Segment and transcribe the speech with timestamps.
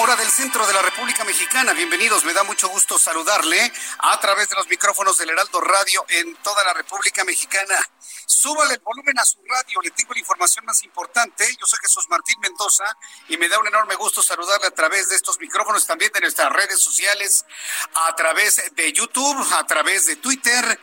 [0.00, 1.74] Hora del centro de la República Mexicana.
[1.74, 6.36] Bienvenidos, me da mucho gusto saludarle a través de los micrófonos del Heraldo Radio en
[6.36, 7.76] toda la República Mexicana.
[8.24, 11.44] Súbale el volumen a su radio, le tengo la información más importante.
[11.60, 12.84] Yo soy Jesús Martín Mendoza
[13.28, 16.50] y me da un enorme gusto saludarle a través de estos micrófonos, también de nuestras
[16.50, 17.44] redes sociales,
[17.92, 20.80] a través de YouTube, a través de Twitter.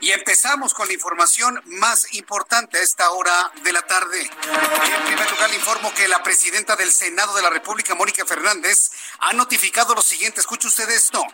[0.00, 4.20] Y empezamos con la información más importante a esta hora de la tarde.
[4.20, 8.90] En primer lugar, le informo que la presidenta del Senado de la República, Mónica Fernández,
[9.18, 10.40] ha notificado lo siguiente.
[10.40, 11.24] Escuche usted esto.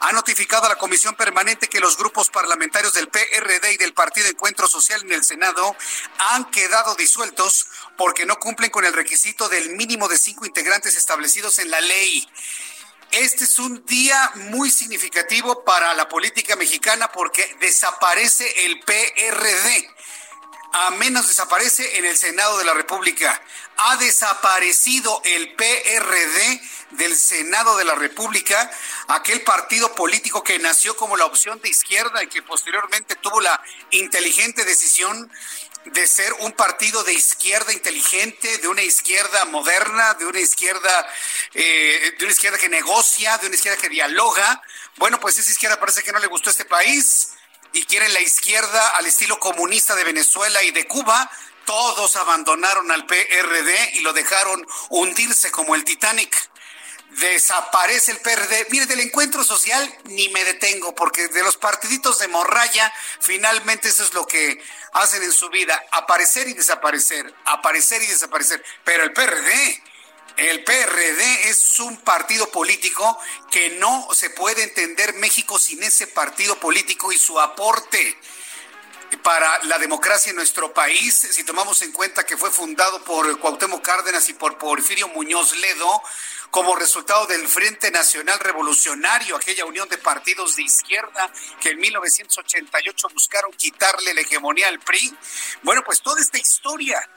[0.00, 4.28] Ha notificado a la Comisión Permanente que los grupos parlamentarios del PRD y del Partido
[4.28, 5.74] Encuentro Social en el Senado
[6.18, 11.58] han quedado disueltos porque no cumplen con el requisito del mínimo de cinco integrantes establecidos
[11.58, 12.28] en la ley.
[13.12, 19.90] Este es un día muy significativo para la política mexicana porque desaparece el PRD.
[20.72, 23.42] A menos desaparece en el Senado de la República.
[23.78, 28.70] Ha desaparecido el PRD del Senado de la República,
[29.08, 33.60] aquel partido político que nació como la opción de izquierda y que posteriormente tuvo la
[33.90, 35.32] inteligente decisión
[35.86, 41.08] de ser un partido de izquierda inteligente, de una izquierda moderna, de una izquierda,
[41.54, 44.62] eh, de una izquierda que negocia, de una izquierda que dialoga.
[44.96, 47.30] Bueno, pues esa izquierda parece que no le gustó este país
[47.72, 51.30] y quieren la izquierda al estilo comunista de Venezuela y de Cuba.
[51.64, 56.50] Todos abandonaron al PRD y lo dejaron hundirse como el Titanic
[57.10, 58.66] desaparece el PRD.
[58.70, 64.04] Mire, del encuentro social ni me detengo, porque de los partiditos de morralla, finalmente eso
[64.04, 64.62] es lo que
[64.92, 68.62] hacen en su vida, aparecer y desaparecer, aparecer y desaparecer.
[68.84, 69.82] Pero el PRD,
[70.36, 73.18] el PRD es un partido político
[73.50, 78.18] que no se puede entender México sin ese partido político y su aporte
[79.18, 83.82] para la democracia en nuestro país, si tomamos en cuenta que fue fundado por Cuauhtémoc
[83.82, 86.02] Cárdenas y por Porfirio Muñoz Ledo,
[86.50, 93.08] como resultado del Frente Nacional Revolucionario, aquella unión de partidos de izquierda que en 1988
[93.14, 95.16] buscaron quitarle la hegemonía al PRI.
[95.62, 97.08] Bueno, pues toda esta historia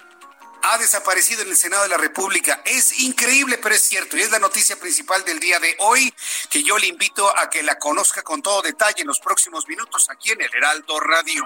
[0.63, 2.62] ha desaparecido en el Senado de la República.
[2.66, 4.18] Es increíble, pero es cierto.
[4.18, 6.13] Y es la noticia principal del día de hoy,
[6.50, 10.09] que yo le invito a que la conozca con todo detalle en los próximos minutos
[10.09, 11.44] aquí en el Heraldo Radio.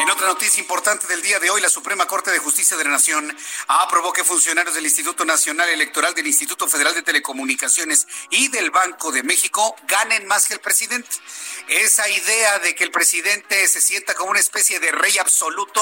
[0.00, 2.90] En otra noticia importante del día de hoy, la Suprema Corte de Justicia de la
[2.90, 3.34] Nación
[3.68, 9.12] aprobó que funcionarios del Instituto Nacional Electoral, del Instituto Federal de Telecomunicaciones y del Banco
[9.12, 11.08] de México ganen más que el presidente.
[11.68, 15.80] Esa idea de que el presidente se sienta como una especie de rey absoluto,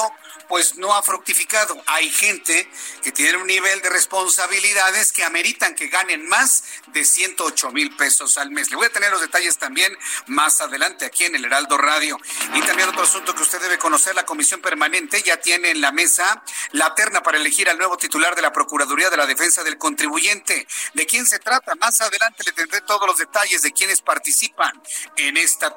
[0.48, 1.82] pues no ha fructificado.
[1.86, 2.70] Hay gente
[3.02, 8.38] que tiene un nivel de responsabilidades que ameritan que ganen más de 108 mil pesos
[8.38, 8.70] al mes.
[8.70, 12.18] Le voy a tener los detalles también más adelante aquí en el Heraldo Radio.
[12.54, 15.90] Y también otro asunto que usted debe conocer, la Comisión Permanente ya tiene en la
[15.90, 19.78] mesa la terna para elegir al nuevo titular de la Procuraduría de la Defensa del
[19.78, 20.66] Contribuyente.
[20.94, 21.74] ¿De quién se trata?
[21.76, 24.80] Más adelante le tendré todos los detalles de quienes participan
[25.16, 25.71] en esta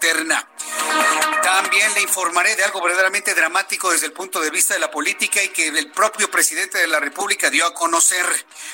[1.44, 5.42] También le informaré de algo verdaderamente dramático desde el punto de vista de la política
[5.44, 8.26] y que el propio presidente de la República dio a conocer.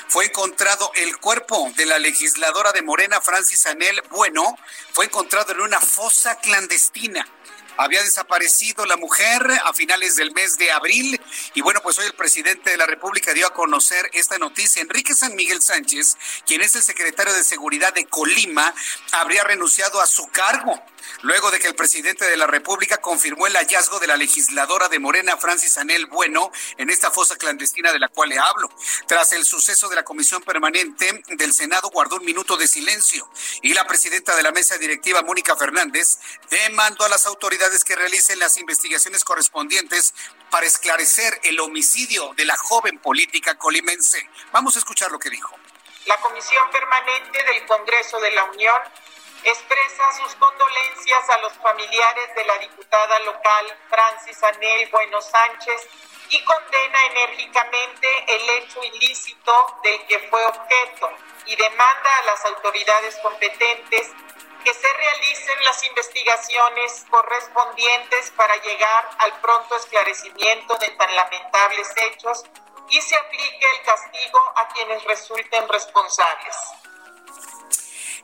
[0.08, 4.58] Fue encontrado el cuerpo de la legisladora de Morena, Francis Anel Bueno,
[4.92, 7.26] fue encontrado en una fosa clandestina.
[7.76, 11.20] Había desaparecido la mujer a finales del mes de abril
[11.54, 14.82] y bueno, pues hoy el presidente de la República dio a conocer esta noticia.
[14.82, 16.16] Enrique San Miguel Sánchez,
[16.46, 18.74] quien es el secretario de Seguridad de Colima,
[19.12, 20.82] habría renunciado a su cargo
[21.22, 24.98] luego de que el presidente de la República confirmó el hallazgo de la legisladora de
[24.98, 28.70] Morena, Francis Anel Bueno, en esta fosa clandestina de la cual le hablo.
[29.06, 33.28] Tras el suceso de la comisión permanente del Senado guardó un minuto de silencio
[33.62, 36.18] y la presidenta de la mesa directiva, Mónica Fernández,
[36.50, 40.14] demandó a las autoridades que realicen las investigaciones correspondientes
[40.50, 44.28] para esclarecer el homicidio de la joven política colimense.
[44.52, 45.56] Vamos a escuchar lo que dijo.
[46.06, 48.74] La Comisión Permanente del Congreso de la Unión
[49.44, 55.88] expresa sus condolencias a los familiares de la diputada local Francis Anel Bueno Sánchez
[56.28, 59.52] y condena enérgicamente el hecho ilícito
[59.82, 61.10] del que fue objeto
[61.46, 64.10] y demanda a las autoridades competentes
[64.64, 72.44] que se realicen las investigaciones correspondientes para llegar al pronto esclarecimiento de tan lamentables hechos
[72.88, 76.56] y se aplique el castigo a quienes resulten responsables.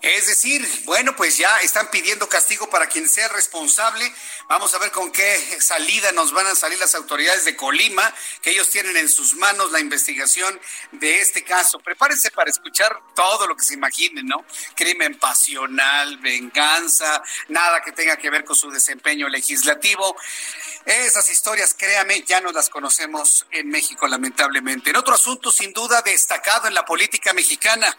[0.01, 4.13] Es decir, bueno, pues ya están pidiendo castigo para quien sea responsable.
[4.49, 8.51] Vamos a ver con qué salida nos van a salir las autoridades de Colima, que
[8.51, 10.59] ellos tienen en sus manos la investigación
[10.93, 11.81] de este caso.
[11.81, 14.45] Prepárense para escuchar todo lo que se imaginen, ¿no?
[14.77, 20.17] Crimen pasional, venganza, nada que tenga que ver con su desempeño legislativo.
[20.89, 24.89] Esas historias, créame, ya no las conocemos en México, lamentablemente.
[24.89, 27.95] En otro asunto, sin duda, destacado en la política mexicana,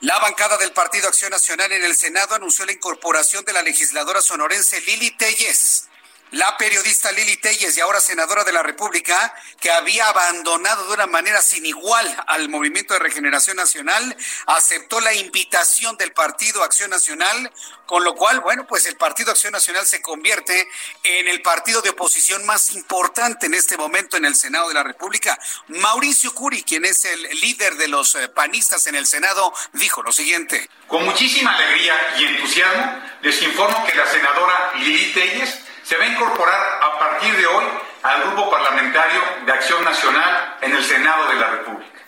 [0.00, 4.22] la bancada del Partido Acción Nacional en el Senado anunció la incorporación de la legisladora
[4.22, 5.90] sonorense Lili Telles
[6.32, 11.06] la periodista Lili Telles y ahora senadora de la República, que había abandonado de una
[11.06, 17.52] manera sin igual al Movimiento de Regeneración Nacional, aceptó la invitación del Partido Acción Nacional,
[17.86, 20.68] con lo cual, bueno, pues el Partido Acción Nacional se convierte
[21.04, 24.82] en el partido de oposición más importante en este momento en el Senado de la
[24.82, 25.38] República.
[25.68, 30.10] Mauricio Curi, quien es el líder de los eh, panistas en el Senado, dijo lo
[30.10, 30.68] siguiente.
[30.88, 36.08] Con muchísima alegría y entusiasmo les informo que la senadora Lili Telles se va a
[36.08, 37.64] incorporar a partir de hoy
[38.02, 42.00] al Grupo Parlamentario de Acción Nacional en el Senado de la República.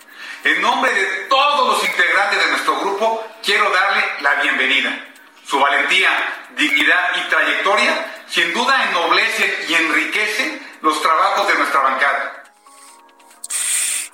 [0.42, 4.98] En nombre de todos los integrantes de nuestro grupo, quiero darle la bienvenida.
[5.46, 6.10] Su valentía,
[6.56, 12.44] dignidad y trayectoria sin duda ennoblecen y enriquecen los trabajos de nuestra bancada.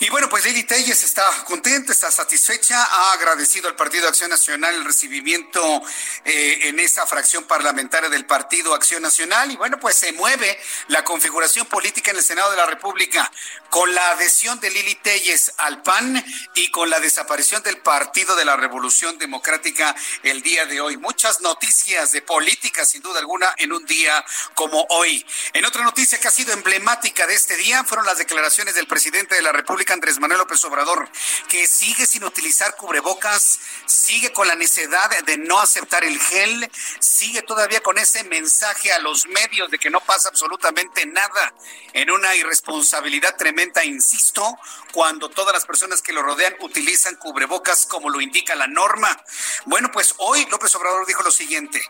[0.04, 4.74] Y bueno, pues Lili Telles está contenta, está satisfecha, ha agradecido al Partido Acción Nacional
[4.74, 5.82] el recibimiento
[6.26, 11.04] eh, en esa fracción parlamentaria del Partido Acción Nacional y bueno, pues se mueve la
[11.04, 13.32] configuración política en el Senado de la República
[13.70, 16.22] con la adhesión de Lili Telles al PAN
[16.54, 20.98] y con la desaparición del Partido de la Revolución Democrática el día de hoy.
[20.98, 24.22] Muchas noticias de política, sin duda alguna, en un día
[24.52, 25.24] como hoy.
[25.54, 29.34] En otra noticia que ha sido emblemática de este día fueron las declaraciones del presidente
[29.34, 31.08] de la República Andrés Manuel López Obrador,
[31.48, 37.42] que sigue sin utilizar cubrebocas, sigue con la necesidad de no aceptar el gel, sigue
[37.42, 41.54] todavía con ese mensaje a los medios de que no pasa absolutamente nada,
[41.92, 44.58] en una irresponsabilidad tremenda, insisto,
[44.92, 49.16] cuando todas las personas que lo rodean utilizan cubrebocas como lo indica la norma.
[49.64, 51.80] Bueno, pues hoy López Obrador dijo lo siguiente,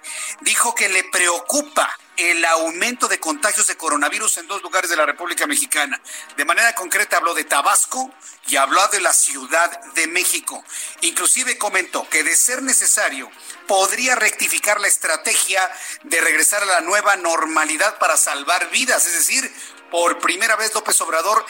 [0.42, 5.06] dijo que le preocupa el aumento de contagios de coronavirus en dos lugares de la
[5.06, 6.00] República Mexicana.
[6.36, 8.12] De manera concreta habló de Tabasco
[8.46, 10.64] y habló de la Ciudad de México.
[11.00, 13.30] Inclusive comentó que de ser necesario
[13.66, 15.70] podría rectificar la estrategia
[16.04, 19.06] de regresar a la nueva normalidad para salvar vidas.
[19.06, 19.52] Es decir,
[19.90, 21.44] por primera vez López Obrador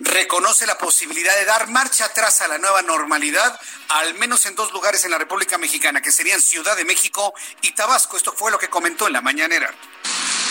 [0.00, 3.58] reconoce la posibilidad de dar marcha atrás a la nueva normalidad,
[3.88, 7.72] al menos en dos lugares en la República Mexicana, que serían Ciudad de México y
[7.72, 8.16] Tabasco.
[8.16, 9.72] Esto fue lo que comentó en la mañanera.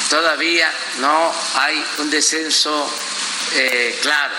[0.09, 2.89] Todavía no hay un descenso
[3.53, 4.35] eh, claro.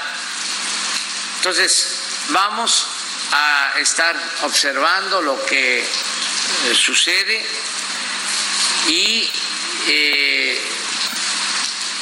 [1.36, 1.86] Entonces,
[2.30, 2.86] vamos
[3.32, 5.84] a estar observando lo que eh,
[6.74, 7.44] sucede
[8.88, 9.30] y
[9.86, 10.60] eh,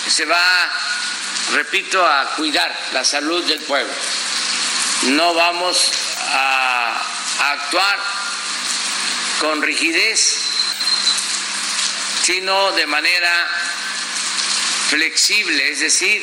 [0.09, 0.73] se va
[1.53, 3.93] repito, a cuidar la salud del pueblo.
[5.03, 5.93] No vamos
[6.33, 7.03] a,
[7.39, 7.99] actuar
[9.41, 10.41] con rigidez,
[12.23, 13.49] sino de manera
[14.89, 16.23] flexible, es decir,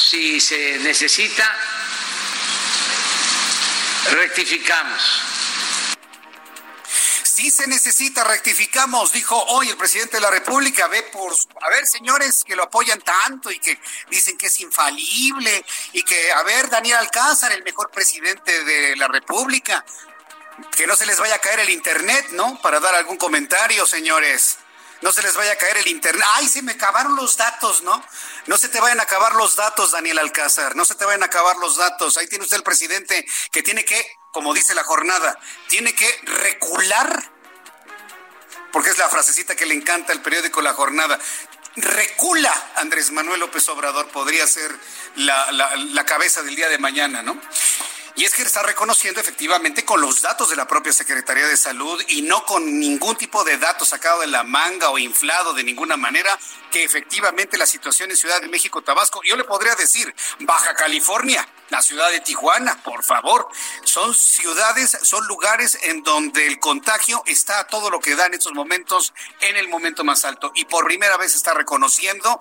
[0.00, 1.54] si se necesita,
[4.10, 5.27] rectificamos
[7.38, 10.88] Sí se necesita, rectificamos, dijo hoy el presidente de la República.
[10.88, 13.78] Ve por, a ver, señores que lo apoyan tanto y que
[14.10, 19.06] dicen que es infalible y que, a ver, Daniel Alcázar, el mejor presidente de la
[19.06, 19.84] República,
[20.76, 22.60] que no se les vaya a caer el internet, ¿no?
[22.60, 24.58] Para dar algún comentario, señores.
[25.00, 26.24] No se les vaya a caer el internet.
[26.34, 28.04] Ay, se me acabaron los datos, ¿no?
[28.46, 30.74] No se te vayan a acabar los datos, Daniel Alcázar.
[30.74, 32.16] No se te vayan a acabar los datos.
[32.16, 34.04] Ahí tiene usted el presidente que tiene que
[34.38, 36.08] como dice la jornada, tiene que
[36.44, 37.28] recular
[38.70, 41.18] porque es la frasecita que le encanta al periódico La Jornada.
[41.74, 44.72] Recula Andrés Manuel López Obrador, podría ser
[45.16, 47.36] la, la cabeza del día de mañana, ¿no?
[48.14, 52.00] Y es que está reconociendo efectivamente con los datos de la propia Secretaría de Salud
[52.06, 55.96] y no con ningún tipo de datos sacado de la manga o inflado de ninguna
[55.96, 56.38] manera
[56.70, 61.44] que efectivamente la situación en Ciudad de México, Tabasco, yo le podría decir Baja California,
[61.70, 63.48] la ciudad de Tijuana, por favor,
[63.84, 68.34] son ciudades, son lugares en donde el contagio está a todo lo que da en
[68.34, 70.52] estos momentos, en el momento más alto.
[70.54, 72.38] Y por primera vez está reconociendo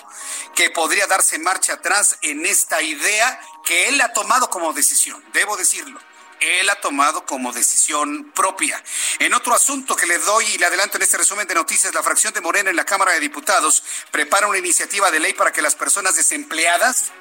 [0.55, 5.57] que podría darse marcha atrás en esta idea que él ha tomado como decisión, debo
[5.57, 5.99] decirlo
[6.39, 8.81] él ha tomado como decisión propia.
[9.19, 12.03] En otro asunto que le doy y le adelanto en este resumen de noticias, la
[12.03, 15.61] fracción de Morena en la Cámara de Diputados prepara una iniciativa de ley para que
[15.61, 17.11] las personas desempleadas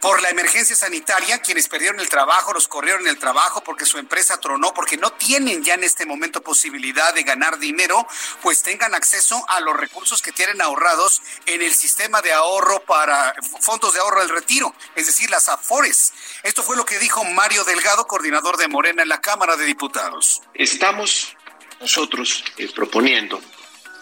[0.00, 4.38] por la emergencia sanitaria, quienes perdieron el trabajo, los corrieron el trabajo porque su empresa
[4.38, 8.06] tronó, porque no tienen ya en este momento posibilidad de ganar dinero,
[8.42, 13.34] pues tengan acceso a los recursos que tienen ahorrados en el sistema de ahorro para
[13.60, 16.12] fondos de ahorro del retiro, es decir, las AFORES.
[16.44, 20.42] Esto fue lo que dijo Mario Delgado, coordinador de Morena en la Cámara de Diputados.
[20.54, 21.36] Estamos
[21.80, 23.40] nosotros eh, proponiendo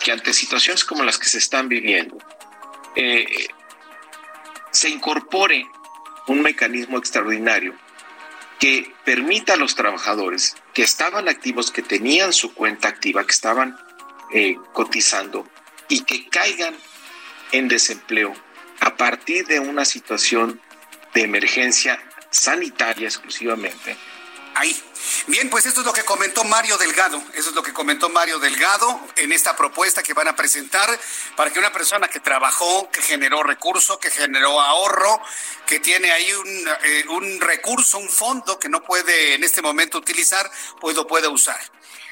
[0.00, 2.18] que ante situaciones como las que se están viviendo,
[2.94, 3.48] eh,
[4.70, 5.66] se incorpore
[6.26, 7.74] un mecanismo extraordinario
[8.58, 13.76] que permita a los trabajadores que estaban activos, que tenían su cuenta activa, que estaban
[14.32, 15.46] eh, cotizando
[15.88, 16.74] y que caigan
[17.52, 18.34] en desempleo
[18.80, 20.60] a partir de una situación
[21.14, 23.96] de emergencia sanitaria exclusivamente,
[24.56, 24.82] ahí.
[25.28, 27.22] Bien, pues esto es lo que comentó Mario Delgado.
[27.34, 30.98] Eso es lo que comentó Mario Delgado en esta propuesta que van a presentar
[31.36, 35.20] para que una persona que trabajó, que generó recurso, que generó ahorro,
[35.66, 40.50] que tiene ahí un, eh, recurso, un fondo que no puede en este momento utilizar,
[40.80, 41.60] pues lo puede usar.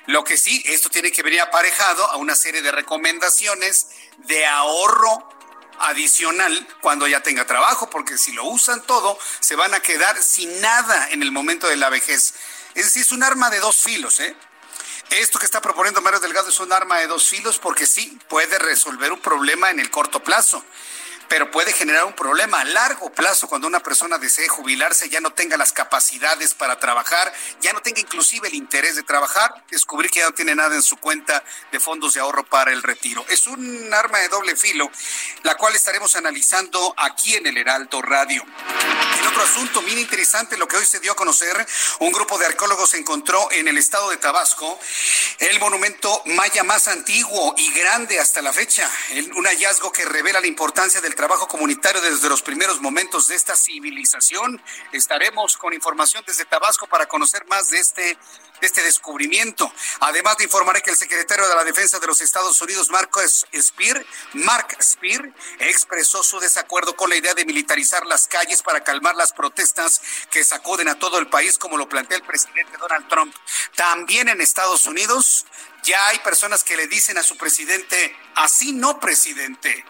[0.07, 5.34] Lo que sí, esto tiene que venir aparejado a una serie de recomendaciones de ahorro
[5.85, 10.61] adicional cuando ya tenga trabajo, porque si lo usan todo, se van a quedar sin
[10.61, 12.35] nada en el momento de la vejez.
[12.75, 14.37] Es decir, es un arma de dos filos, ¿eh?
[15.11, 18.59] Esto que está proponiendo Mario Delgado es un arma de dos filos porque sí, puede
[18.59, 20.65] resolver un problema en el corto plazo
[21.29, 25.33] pero puede generar un problema a largo plazo cuando una persona desee jubilarse, ya no
[25.33, 30.21] tenga las capacidades para trabajar, ya no tenga inclusive el interés de trabajar, descubrir que
[30.21, 33.25] ya no tiene nada en su cuenta de fondos de ahorro para el retiro.
[33.29, 34.91] Es un arma de doble filo,
[35.43, 38.45] la cual estaremos analizando aquí en el Heraldo Radio.
[39.19, 41.67] En otro asunto bien interesante, lo que hoy se dio a conocer,
[42.01, 44.79] un grupo de arqueólogos encontró en el estado de Tabasco
[45.39, 48.91] el monumento maya más antiguo y grande hasta la fecha,
[49.35, 53.57] un hallazgo que revela la importancia del trabajo comunitario desde los primeros momentos de esta
[53.57, 54.61] civilización.
[54.93, 58.19] Estaremos con información desde Tabasco para conocer más de este
[58.61, 59.73] de este descubrimiento.
[60.01, 64.05] Además, de informaré que el secretario de la Defensa de los Estados Unidos, Marcos Spear,
[64.35, 69.33] Mark Spear, expresó su desacuerdo con la idea de militarizar las calles para calmar las
[69.33, 73.35] protestas que sacuden a todo el país, como lo plantea el presidente Donald Trump.
[73.75, 75.47] También en Estados Unidos
[75.83, 79.85] ya hay personas que le dicen a su presidente, así no, presidente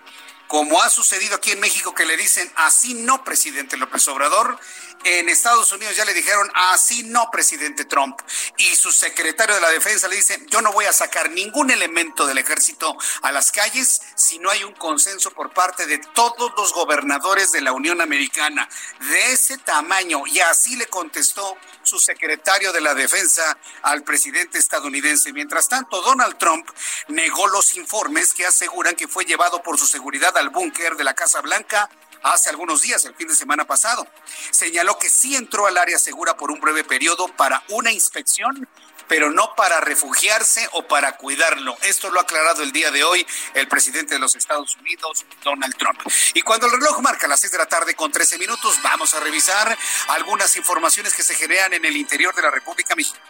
[0.49, 4.59] como ha sucedido aquí en México que le dicen así no, presidente López Obrador,
[5.05, 8.19] en Estados Unidos ya le dijeron así no, presidente Trump.
[8.57, 12.27] Y su secretario de la defensa le dice, yo no voy a sacar ningún elemento
[12.27, 16.73] del ejército a las calles si no hay un consenso por parte de todos los
[16.73, 18.69] gobernadores de la Unión Americana
[19.01, 20.27] de ese tamaño.
[20.27, 21.57] Y así le contestó
[21.95, 25.33] su secretario de la defensa al presidente estadounidense.
[25.33, 26.69] Mientras tanto, Donald Trump
[27.07, 31.15] negó los informes que aseguran que fue llevado por su seguridad al búnker de la
[31.15, 31.89] Casa Blanca
[32.25, 34.09] hace algunos días, el fin de semana pasado.
[34.51, 38.69] Señaló que sí entró al área segura por un breve periodo para una inspección
[39.09, 41.77] pero no para refugiarse o para cuidarlo.
[41.83, 45.77] Esto lo ha aclarado el día de hoy el presidente de los Estados Unidos, Donald
[45.77, 46.01] Trump.
[46.35, 49.21] Y cuando el reloj marca las 6 de la tarde con 13 minutos, vamos a
[49.21, 49.77] revisar
[50.09, 53.25] algunas informaciones que se generan en el interior de la República Mexicana.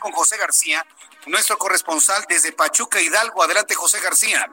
[0.00, 0.84] Con José García,
[1.26, 3.42] nuestro corresponsal desde Pachuca Hidalgo.
[3.42, 4.48] Adelante, José García.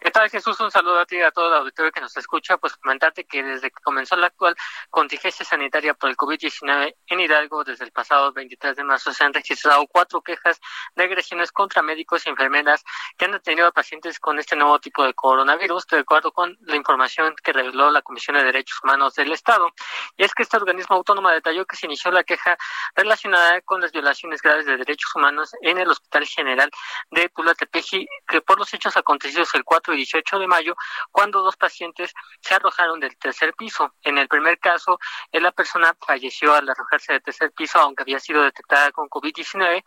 [0.00, 0.58] ¿Qué tal, Jesús?
[0.60, 2.56] Un saludo a ti y a todo el auditorio que nos escucha.
[2.56, 4.54] Pues comentarte que desde que comenzó la actual
[4.90, 9.34] contingencia sanitaria por el COVID-19 en Hidalgo, desde el pasado 23 de marzo, se han
[9.34, 10.60] registrado cuatro quejas
[10.94, 12.84] de agresiones contra médicos y enfermeras
[13.16, 16.76] que han detenido a pacientes con este nuevo tipo de coronavirus, de acuerdo con la
[16.76, 19.68] información que reveló la Comisión de Derechos Humanos del Estado.
[20.16, 22.56] Y es que este organismo autónomo detalló que se inició la queja
[22.94, 26.70] relacionada con las violaciones graves de derechos humanos en el Hospital General
[27.10, 30.76] de Tulatepeji, que por los hechos acontecidos el 4 4 y 18 de mayo,
[31.10, 33.94] cuando dos pacientes se arrojaron del tercer piso.
[34.02, 34.98] En el primer caso,
[35.32, 39.82] la persona falleció al arrojarse del tercer piso, aunque había sido detectada con COVID-19,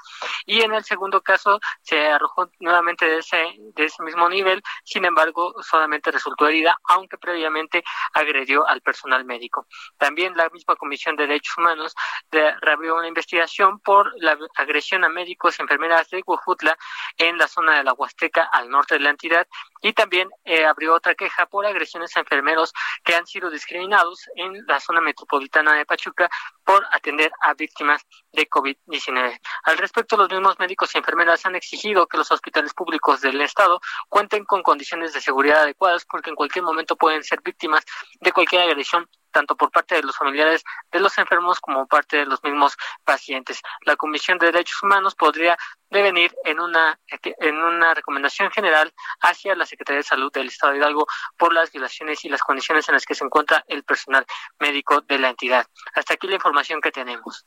[0.45, 5.05] y en el segundo caso se arrojó nuevamente de ese, de ese mismo nivel, sin
[5.05, 9.67] embargo, solamente resultó herida, aunque previamente agredió al personal médico.
[9.97, 11.93] También la misma Comisión de Derechos Humanos
[12.31, 16.77] reabrió una investigación por la agresión a médicos y enfermeras de Huejutla
[17.17, 19.47] en la zona de la Huasteca al norte de la entidad
[19.81, 22.73] y también eh, abrió otra queja por agresiones a enfermeros
[23.03, 26.29] que han sido discriminados en la zona metropolitana de Pachuca
[26.63, 29.39] por atender a víctimas de COVID-19.
[29.63, 33.79] Al respecto, los mismos médicos y enfermeras han exigido que los hospitales públicos del Estado
[34.09, 37.83] cuenten con condiciones de seguridad adecuadas porque en cualquier momento pueden ser víctimas
[38.19, 42.25] de cualquier agresión tanto por parte de los familiares de los enfermos como parte de
[42.25, 43.61] los mismos pacientes.
[43.85, 45.57] La Comisión de Derechos Humanos podría
[45.89, 50.79] devenir en una en una recomendación general hacia la Secretaría de Salud del Estado de
[50.79, 51.05] Hidalgo
[51.37, 54.25] por las violaciones y las condiciones en las que se encuentra el personal
[54.59, 55.65] médico de la entidad.
[55.93, 57.45] Hasta aquí la información que tenemos.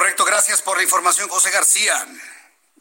[0.00, 1.92] Correcto, gracias por la información, José García.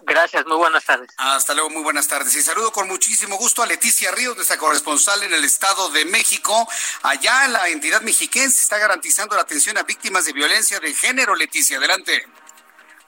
[0.03, 1.09] Gracias, muy buenas tardes.
[1.17, 2.33] Hasta luego, muy buenas tardes.
[2.33, 6.65] Y saludo con muchísimo gusto a Leticia Ríos, nuestra corresponsal en el Estado de México.
[7.03, 11.35] Allá la entidad mexiquense está garantizando la atención a víctimas de violencia de género.
[11.35, 12.25] Leticia, adelante.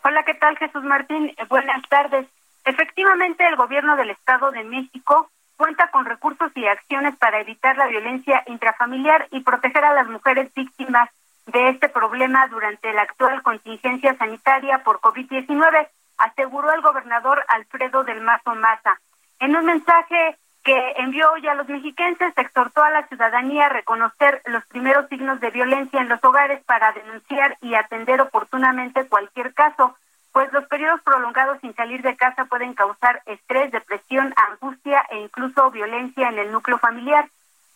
[0.03, 1.33] Hola, ¿qué tal Jesús Martín?
[1.37, 2.27] Eh, buenas tardes.
[2.65, 7.87] Efectivamente, el gobierno del Estado de México cuenta con recursos y acciones para evitar la
[7.87, 11.09] violencia intrafamiliar y proteger a las mujeres víctimas
[11.47, 18.21] de este problema durante la actual contingencia sanitaria por COVID-19 aseguró el gobernador Alfredo del
[18.21, 18.99] Mazo Maza.
[19.39, 24.41] En un mensaje que envió hoy a los mexiquenses, exhortó a la ciudadanía a reconocer
[24.45, 29.95] los primeros signos de violencia en los hogares para denunciar y atender oportunamente cualquier caso,
[30.31, 35.71] pues los periodos prolongados sin salir de casa pueden causar estrés, depresión, angustia e incluso
[35.71, 37.27] violencia en el núcleo familiar.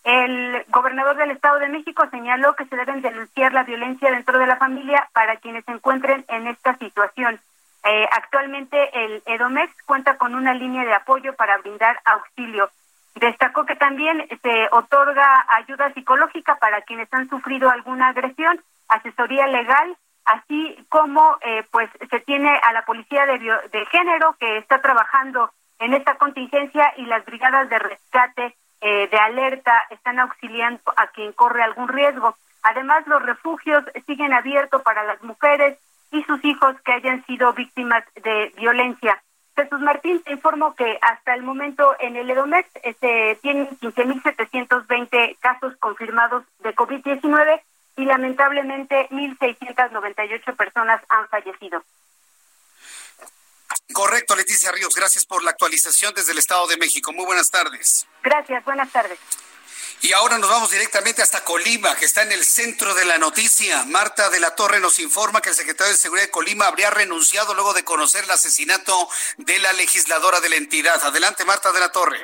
[0.06, 4.46] El gobernador del Estado de México señaló que se deben denunciar la violencia dentro de
[4.46, 7.40] la familia para quienes se encuentren en esta situación.
[7.82, 12.70] Eh, actualmente el EDOMEX cuenta con una línea de apoyo para brindar auxilio.
[13.16, 19.96] Destacó que también se otorga ayuda psicológica para quienes han sufrido alguna agresión, asesoría legal,
[20.24, 25.50] así como eh, pues se tiene a la policía de, de, género que está trabajando
[25.80, 31.32] en esta contingencia y las brigadas de rescate eh, de alerta están auxiliando a quien
[31.32, 32.36] corre algún riesgo.
[32.62, 35.78] Además, los refugios siguen abiertos para las mujeres
[36.10, 39.22] y sus hijos que hayan sido víctimas de violencia.
[39.56, 45.38] Jesús Martín te informo que hasta el momento en el Edomex se este, tienen 15.720
[45.38, 47.62] casos confirmados de COVID-19
[47.96, 51.82] y lamentablemente 1.698 personas han fallecido.
[53.92, 54.94] Correcto, Leticia Ríos.
[54.94, 57.12] Gracias por la actualización desde el Estado de México.
[57.12, 58.06] Muy buenas tardes.
[58.22, 59.18] Gracias, buenas tardes.
[60.02, 63.84] Y ahora nos vamos directamente hasta Colima, que está en el centro de la noticia.
[63.84, 67.54] Marta de la Torre nos informa que el secretario de Seguridad de Colima habría renunciado
[67.54, 71.02] luego de conocer el asesinato de la legisladora de la entidad.
[71.02, 72.20] Adelante, Marta de la Torre.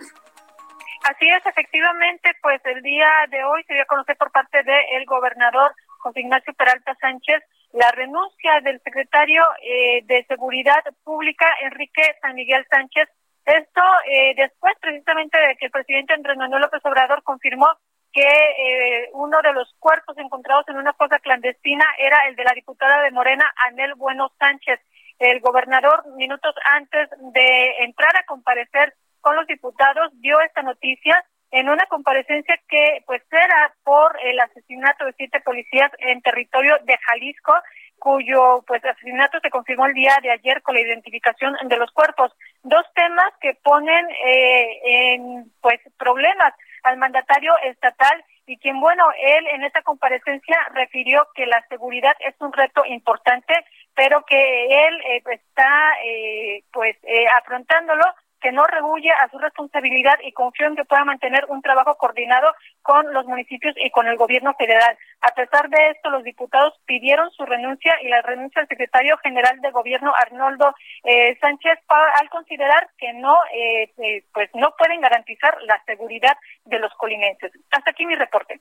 [1.05, 5.05] Así es, efectivamente, pues el día de hoy se dio a conocer por parte del
[5.07, 7.43] gobernador José Ignacio Peralta Sánchez
[7.73, 13.09] la renuncia del secretario eh, de Seguridad Pública, Enrique San Miguel Sánchez,
[13.45, 17.69] esto eh, después precisamente de que el presidente Andrés Manuel López Obrador confirmó
[18.13, 22.53] que eh, uno de los cuerpos encontrados en una fosa clandestina era el de la
[22.53, 24.81] diputada de Morena, Anel Bueno Sánchez.
[25.19, 31.69] El gobernador, minutos antes de entrar a comparecer con los diputados, dio esta noticia en
[31.69, 37.55] una comparecencia que pues era por el asesinato de siete policías en territorio de Jalisco
[37.99, 42.33] cuyo pues asesinato se confirmó el día de ayer con la identificación de los cuerpos.
[42.63, 49.47] Dos temas que ponen eh, en pues problemas al mandatario estatal y quien bueno él
[49.49, 53.55] en esta comparecencia refirió que la seguridad es un reto importante
[53.95, 56.97] pero que él eh, está eh, pues
[57.37, 58.03] afrontándolo
[58.43, 62.53] que no rehuye a su responsabilidad y confío en que pueda mantener un trabajo coordinado
[62.83, 64.99] con los municipios y con el gobierno federal.
[65.21, 69.61] A pesar de esto, los diputados pidieron su renuncia y la renuncia del secretario general
[69.61, 70.75] de gobierno Arnoldo
[71.05, 76.79] eh, Sánchez al considerar que no eh, eh, pues no pueden garantizar la seguridad de
[76.81, 77.53] los colinenses.
[77.71, 78.61] Hasta aquí mi reporte.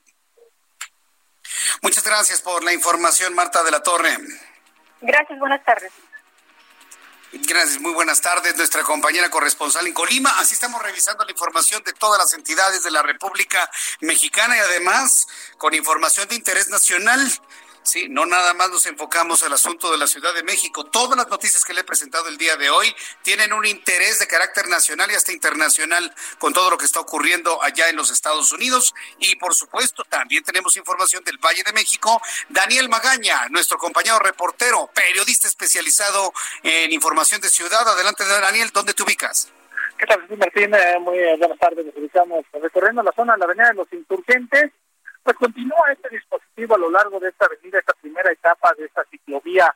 [1.81, 4.09] Muchas gracias por la información, Marta de la Torre.
[5.01, 5.91] Gracias, buenas tardes.
[7.33, 8.57] Gracias, muy buenas tardes.
[8.57, 10.37] Nuestra compañera corresponsal en Colima.
[10.39, 13.69] Así estamos revisando la información de todas las entidades de la República
[14.01, 17.21] Mexicana y además con información de interés nacional.
[17.83, 20.85] Sí, no nada más nos enfocamos al asunto de la Ciudad de México.
[20.85, 24.27] Todas las noticias que le he presentado el día de hoy tienen un interés de
[24.27, 28.51] carácter nacional y hasta internacional con todo lo que está ocurriendo allá en los Estados
[28.51, 28.93] Unidos.
[29.17, 32.21] Y por supuesto, también tenemos información del Valle de México.
[32.49, 37.87] Daniel Magaña, nuestro compañero reportero, periodista especializado en información de ciudad.
[37.87, 39.51] Adelante, Daniel, ¿dónde te ubicas?
[39.97, 40.73] ¿Qué tal, Martín?
[40.73, 41.85] Eh, muy buenas tardes.
[41.85, 44.71] Nos ubicamos recorriendo la zona de la Avenida de los Insurgentes
[45.23, 49.03] pues continúa este dispositivo a lo largo de esta avenida, esta primera etapa de esta
[49.05, 49.73] ciclovía,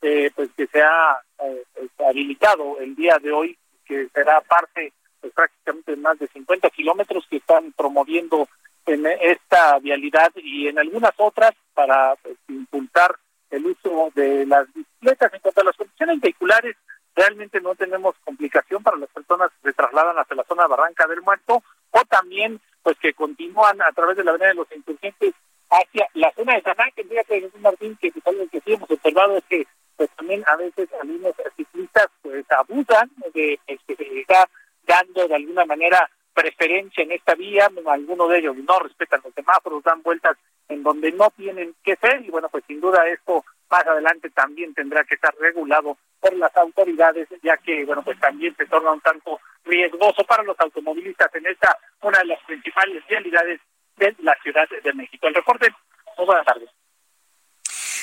[0.00, 4.92] eh, pues que se ha eh, pues, habilitado el día de hoy, que será parte
[5.20, 8.48] pues, prácticamente de más de 50 kilómetros que están promoviendo
[8.86, 13.16] en esta vialidad y en algunas otras para pues, impulsar
[13.50, 15.32] el uso de las bicicletas.
[15.32, 16.76] En cuanto a las condiciones vehiculares,
[17.14, 21.22] realmente no tenemos complicación para las personas que se trasladan hacia la zona Barranca del
[21.22, 25.34] Muerto o también pues que continúan a través de la avenida de los insurgentes
[25.70, 29.36] hacia la zona de San Ángel, fíjate Jesús Martín, que algo que sí hemos observado
[29.38, 29.66] es que
[29.96, 34.48] pues también a veces algunos ciclistas pues abusan de que se está
[34.86, 39.82] dando de alguna manera preferencia en esta vía, algunos de ellos no respetan los semáforos,
[39.82, 40.36] dan vueltas
[40.68, 44.74] en donde no tienen que ser y bueno, pues sin duda esto más adelante también
[44.74, 49.00] tendrá que estar regulado por las autoridades, ya que bueno, pues también se torna un
[49.00, 53.60] tanto riesgoso para los automovilistas en esta una de las principales realidades
[53.96, 55.26] de la Ciudad de México.
[55.26, 55.74] El reporte,
[56.16, 56.70] muy buenas tardes.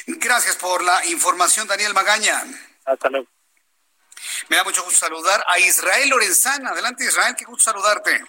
[0.08, 2.44] Gracias por la información, Daniel Magaña.
[2.86, 3.28] Hasta luego.
[4.50, 6.72] Me da mucho gusto saludar a Israel Lorenzana.
[6.72, 8.24] Adelante, Israel, qué gusto saludarte.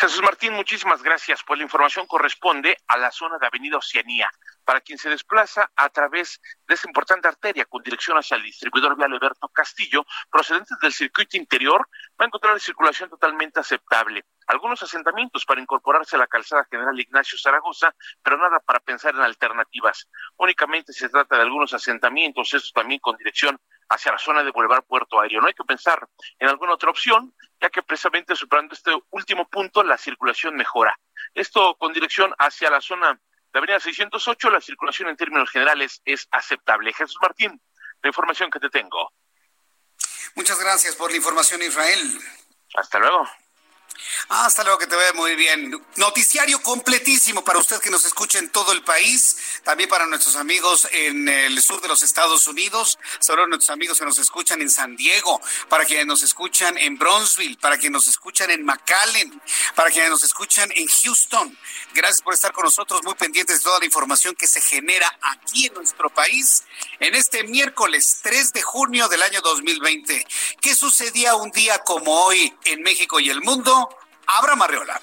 [0.00, 1.42] Jesús Martín, muchísimas gracias.
[1.46, 4.30] Pues la información corresponde a la zona de Avenida Oceanía.
[4.64, 8.96] Para quien se desplaza a través de esta importante arteria con dirección hacia el distribuidor
[8.96, 11.86] vial Alberto Castillo, procedentes del circuito interior,
[12.18, 14.24] va a encontrar la circulación totalmente aceptable.
[14.46, 19.20] Algunos asentamientos para incorporarse a la calzada general Ignacio Zaragoza, pero nada para pensar en
[19.20, 20.08] alternativas.
[20.38, 23.60] Únicamente se trata de algunos asentamientos, esto también con dirección
[23.90, 25.40] hacia la zona de Boulevard Puerto Aéreo.
[25.40, 29.82] No hay que pensar en alguna otra opción, ya que precisamente superando este último punto
[29.82, 30.98] la circulación mejora.
[31.34, 33.20] Esto con dirección hacia la zona
[33.52, 36.92] de Avenida 608, la circulación en términos generales es aceptable.
[36.92, 37.60] Jesús Martín,
[38.02, 39.12] la información que te tengo.
[40.36, 42.20] Muchas gracias por la información, Israel.
[42.74, 43.28] Hasta luego.
[44.28, 45.80] Hasta luego, que te vea muy bien.
[45.96, 50.88] Noticiario completísimo para usted que nos escucha en todo el país, también para nuestros amigos
[50.92, 54.96] en el sur de los Estados Unidos, sobre nuestros amigos que nos escuchan en San
[54.96, 59.40] Diego, para quienes nos escuchan en Bronzeville, para quienes nos escuchan en McAllen,
[59.74, 61.56] para quienes nos escuchan en Houston.
[61.94, 65.66] Gracias por estar con nosotros, muy pendientes de toda la información que se genera aquí
[65.66, 66.64] en nuestro país
[67.00, 70.26] en este miércoles 3 de junio del año 2020.
[70.60, 73.79] ¿Qué sucedía un día como hoy en México y el mundo?
[74.32, 75.02] Abra Marreola.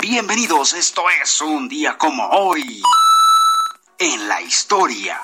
[0.00, 2.82] Bienvenidos, esto es un día como hoy
[3.98, 5.20] en la historia.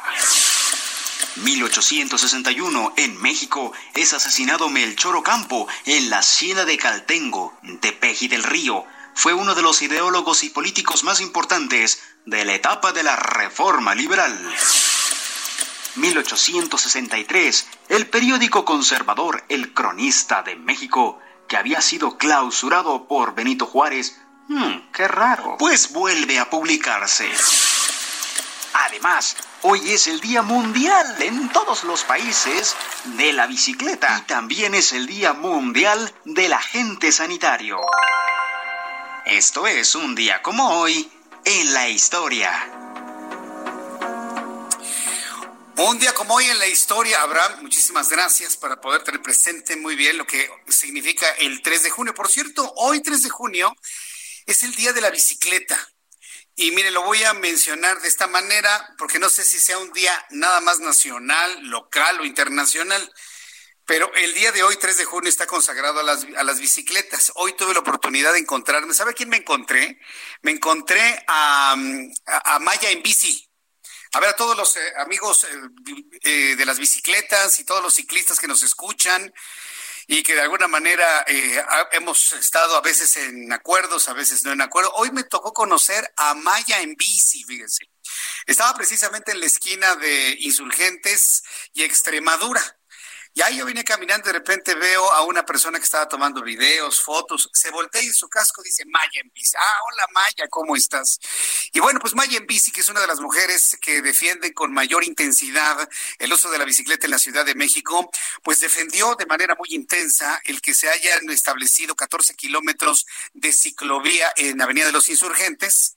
[1.36, 8.84] 1861, en México, es asesinado Melchor Ocampo en la hacienda de Caltengo, Tepeji del Río.
[9.14, 13.94] Fue uno de los ideólogos y políticos más importantes de la etapa de la Reforma
[13.94, 14.38] Liberal.
[15.96, 24.20] 1863, el periódico conservador El Cronista de México, que había sido clausurado por Benito Juárez,
[24.48, 27.30] hmm, qué raro, pues vuelve a publicarse.
[28.86, 34.74] Además, hoy es el Día Mundial en todos los países de la bicicleta y también
[34.74, 37.78] es el Día Mundial del Agente Sanitario.
[39.26, 41.08] Esto es un día como hoy
[41.44, 42.83] en la historia.
[45.76, 49.96] Un día como hoy en la historia, Abraham, muchísimas gracias para poder tener presente muy
[49.96, 52.14] bien lo que significa el 3 de junio.
[52.14, 53.74] Por cierto, hoy 3 de junio
[54.46, 55.76] es el día de la bicicleta.
[56.54, 59.92] Y mire, lo voy a mencionar de esta manera porque no sé si sea un
[59.92, 63.12] día nada más nacional, local o internacional.
[63.84, 67.32] Pero el día de hoy, 3 de junio, está consagrado a las, a las bicicletas.
[67.34, 68.94] Hoy tuve la oportunidad de encontrarme.
[68.94, 69.98] ¿Sabe quién me encontré?
[70.42, 71.72] Me encontré a,
[72.26, 73.50] a, a Maya en bici.
[74.14, 75.48] A ver, a todos los eh, amigos eh,
[76.22, 79.34] eh, de las bicicletas y todos los ciclistas que nos escuchan
[80.06, 81.24] y que de alguna manera
[81.90, 84.92] hemos estado a veces en acuerdos, a veces no en acuerdo.
[84.94, 87.90] Hoy me tocó conocer a Maya en bici, fíjense.
[88.46, 92.62] Estaba precisamente en la esquina de Insurgentes y Extremadura.
[93.36, 97.02] Y ahí yo vine caminando, de repente veo a una persona que estaba tomando videos,
[97.02, 99.56] fotos, se voltea y en su casco dice Maya en bici.
[99.58, 101.18] Ah, hola Maya, ¿cómo estás?
[101.72, 104.72] Y bueno, pues Maya en bici, que es una de las mujeres que defiende con
[104.72, 105.88] mayor intensidad
[106.20, 108.08] el uso de la bicicleta en la Ciudad de México,
[108.44, 114.32] pues defendió de manera muy intensa el que se hayan establecido 14 kilómetros de ciclovía
[114.36, 115.96] en Avenida de los Insurgentes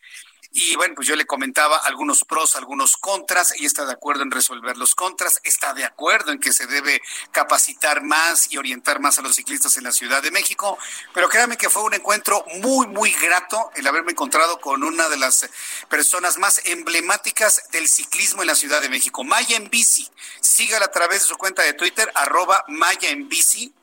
[0.51, 4.31] y bueno, pues yo le comentaba algunos pros, algunos contras, y está de acuerdo en
[4.31, 9.19] resolver los contras, está de acuerdo en que se debe capacitar más y orientar más
[9.19, 10.77] a los ciclistas en la Ciudad de México,
[11.13, 15.17] pero créanme que fue un encuentro muy, muy grato el haberme encontrado con una de
[15.17, 15.49] las
[15.89, 20.07] personas más emblemáticas del ciclismo en la Ciudad de México, Maya en Bici.
[20.41, 23.73] Sígala a través de su cuenta de Twitter, arroba Maya en Bici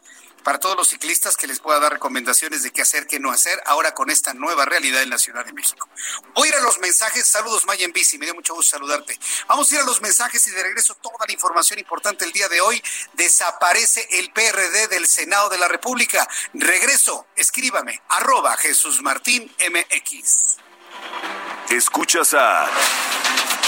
[0.44, 3.60] para todos los ciclistas que les pueda dar recomendaciones de qué hacer, qué no hacer,
[3.66, 5.88] ahora con esta nueva realidad en la Ciudad de México.
[6.34, 7.26] Voy a ir a los mensajes.
[7.26, 8.18] Saludos, Maya en Bici.
[8.18, 9.18] Me dio mucho gusto saludarte.
[9.48, 12.48] Vamos a ir a los mensajes y de regreso toda la información importante el día
[12.48, 12.82] de hoy.
[13.14, 16.28] Desaparece el PRD del Senado de la República.
[16.52, 17.26] Regreso.
[17.34, 18.02] Escríbame.
[18.08, 20.58] Arroba Jesús Martín MX.
[21.70, 22.68] Escuchas a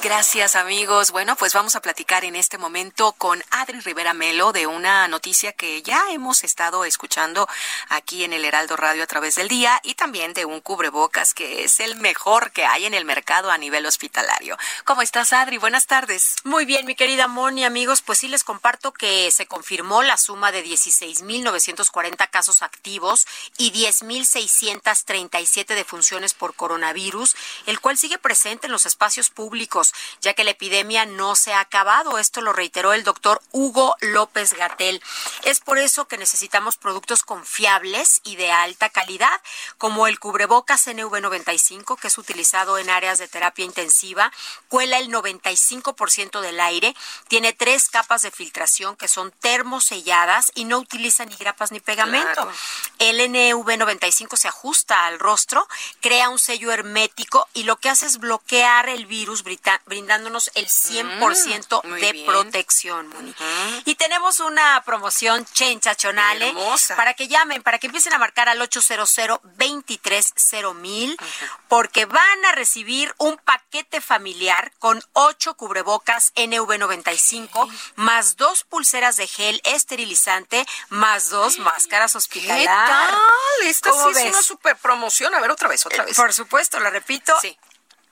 [0.00, 1.10] Gracias amigos.
[1.10, 5.52] Bueno, pues vamos a platicar en este momento con Adri Rivera Melo de una noticia
[5.52, 7.48] que ya hemos estado escuchando
[7.88, 11.64] aquí en el Heraldo Radio a través del día y también de un cubrebocas que
[11.64, 14.56] es el mejor que hay en el mercado a nivel hospitalario.
[14.84, 15.58] ¿Cómo estás Adri?
[15.58, 16.36] Buenas tardes.
[16.44, 20.52] Muy bien, mi querida Moni, amigos, pues sí les comparto que se confirmó la suma
[20.52, 27.34] de 16.940 casos activos y 10.637 defunciones por coronavirus,
[27.66, 29.87] el cual sigue presente en los espacios públicos
[30.20, 32.18] ya que la epidemia no se ha acabado.
[32.18, 35.02] Esto lo reiteró el doctor Hugo López Gatel.
[35.44, 39.40] Es por eso que necesitamos productos confiables y de alta calidad,
[39.78, 44.32] como el cubrebocas NV95, que es utilizado en áreas de terapia intensiva,
[44.68, 46.94] cuela el 95% del aire,
[47.28, 52.48] tiene tres capas de filtración que son termoselladas y no utiliza ni grapas ni pegamento.
[52.98, 55.66] El NV95 se ajusta al rostro,
[56.00, 59.44] crea un sello hermético y lo que hace es bloquear el virus
[59.86, 63.34] brindándonos el 100% mm, de protección,
[63.84, 66.54] Y tenemos una promoción chenchachonale
[66.96, 69.08] para que llamen, para que empiecen a marcar al 800
[69.42, 71.16] 230 mil,
[71.68, 79.26] porque van a recibir un paquete familiar con ocho cubrebocas NV95, más dos pulseras de
[79.26, 82.68] gel esterilizante, más dos máscaras hospitalarias.
[82.68, 83.18] ¿Qué tal?
[83.64, 85.34] Esta sí es una super promoción.
[85.34, 86.16] A ver, otra vez, otra vez.
[86.16, 87.34] Por supuesto, lo repito.
[87.40, 87.56] Sí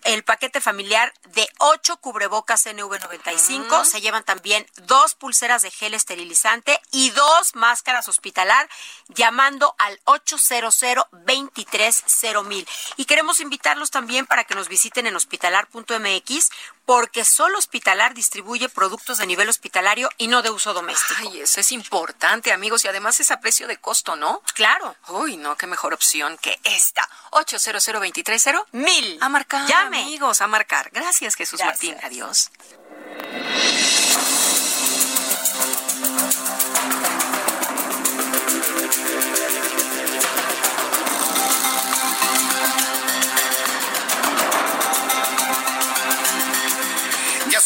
[0.06, 3.84] el paquete familiar de 8 cubrebocas NV95.
[3.84, 8.68] Se llevan también dos pulseras de gel esterilizante y dos máscaras hospitalar
[9.08, 11.06] llamando al 800
[12.44, 16.50] mil Y queremos invitarlos también para que nos visiten en hospitalar.mx
[16.86, 21.20] porque solo Hospitalar distribuye productos de nivel hospitalario y no de uso doméstico.
[21.32, 24.40] Ay, eso es importante, amigos, y además es a precio de costo, ¿no?
[24.54, 24.94] Claro.
[25.08, 27.08] Uy, no, qué mejor opción que esta.
[27.32, 27.88] 800
[28.72, 29.18] mil.
[29.20, 29.68] A marcar.
[29.68, 30.02] Llame.
[30.02, 30.90] Amigos, a marcar.
[30.92, 31.96] Gracias, Jesús Martín.
[32.02, 32.50] Adiós.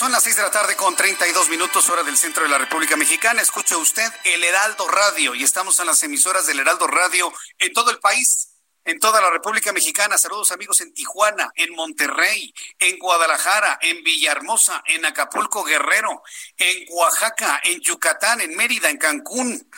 [0.00, 2.96] Son las seis de la tarde con 32 minutos hora del centro de la República
[2.96, 3.42] Mexicana.
[3.42, 7.90] Escuche usted el Heraldo Radio y estamos en las emisoras del Heraldo Radio en todo
[7.90, 8.48] el país.
[8.86, 14.82] En toda la República Mexicana, saludos amigos en Tijuana, en Monterrey, en Guadalajara, en Villahermosa,
[14.86, 16.22] en Acapulco Guerrero,
[16.56, 19.70] en Oaxaca, en Yucatán, en Mérida, en Cancún,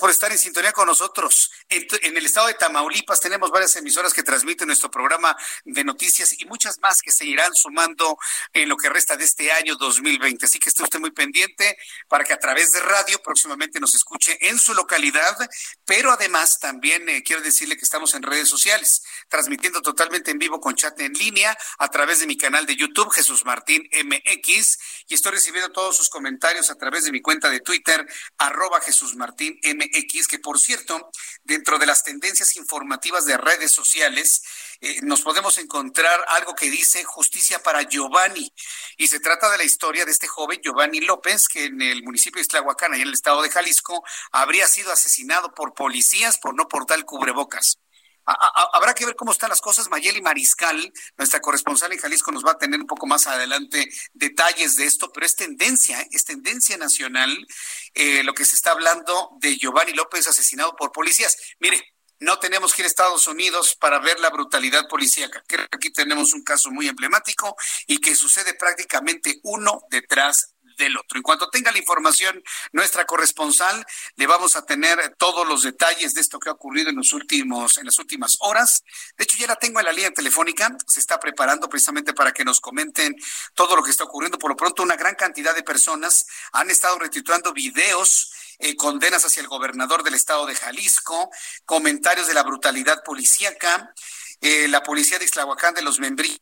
[0.00, 1.50] por estar en sintonía con nosotros.
[1.68, 6.44] En, el estado de Tamaulipas tenemos varias emisoras que transmiten nuestro programa de noticias y
[6.46, 8.18] muchas más que se irán sumando
[8.52, 10.46] en lo que resta de este año 2020.
[10.46, 11.76] Así que esté usted muy pendiente
[12.08, 15.36] para que a través de radio próximamente nos escuche en su localidad,
[15.84, 19.02] pero además también eh, quiero decirle que estamos en redes sociales,
[19.34, 23.10] transmitiendo totalmente en vivo con chat en línea a través de mi canal de YouTube,
[23.10, 27.58] Jesús Martín MX, y estoy recibiendo todos sus comentarios a través de mi cuenta de
[27.58, 28.06] Twitter,
[28.38, 31.10] arroba Jesús Martín MX que por cierto,
[31.42, 34.44] dentro de las tendencias informativas de redes sociales,
[34.80, 38.52] eh, nos podemos encontrar algo que dice justicia para Giovanni.
[38.96, 42.38] Y se trata de la historia de este joven Giovanni López, que en el municipio
[42.38, 46.68] de Islahuacán, y en el estado de Jalisco, habría sido asesinado por policías por no
[46.68, 47.80] portar cubrebocas.
[48.26, 49.88] Habrá que ver cómo están las cosas.
[49.90, 54.76] Mayeli Mariscal, nuestra corresponsal en Jalisco, nos va a tener un poco más adelante detalles
[54.76, 56.08] de esto, pero es tendencia, ¿eh?
[56.10, 57.46] es tendencia nacional
[57.94, 61.36] eh, lo que se está hablando de Giovanni López asesinado por policías.
[61.58, 65.42] Mire, no tenemos que ir a Estados Unidos para ver la brutalidad policíaca.
[65.46, 67.56] Creo que aquí tenemos un caso muy emblemático
[67.86, 71.18] y que sucede prácticamente uno detrás del otro.
[71.18, 73.84] En cuanto tenga la información, nuestra corresponsal,
[74.16, 77.78] le vamos a tener todos los detalles de esto que ha ocurrido en los últimos,
[77.78, 78.82] en las últimas horas.
[79.16, 82.44] De hecho, ya la tengo en la línea telefónica, se está preparando precisamente para que
[82.44, 83.14] nos comenten
[83.54, 84.38] todo lo que está ocurriendo.
[84.38, 89.40] Por lo pronto, una gran cantidad de personas han estado retituando videos eh, condenas hacia
[89.40, 91.30] el gobernador del estado de Jalisco,
[91.64, 93.92] comentarios de la brutalidad policíaca,
[94.40, 96.40] eh, la policía de Islahuacán de los Membrillos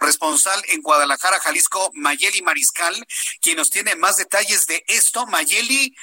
[0.00, 2.94] responsable en Guadalajara, Jalisco, Mayeli Mariscal,
[3.40, 5.26] quien nos tiene más detalles de esto.
[5.26, 5.94] Mayeli,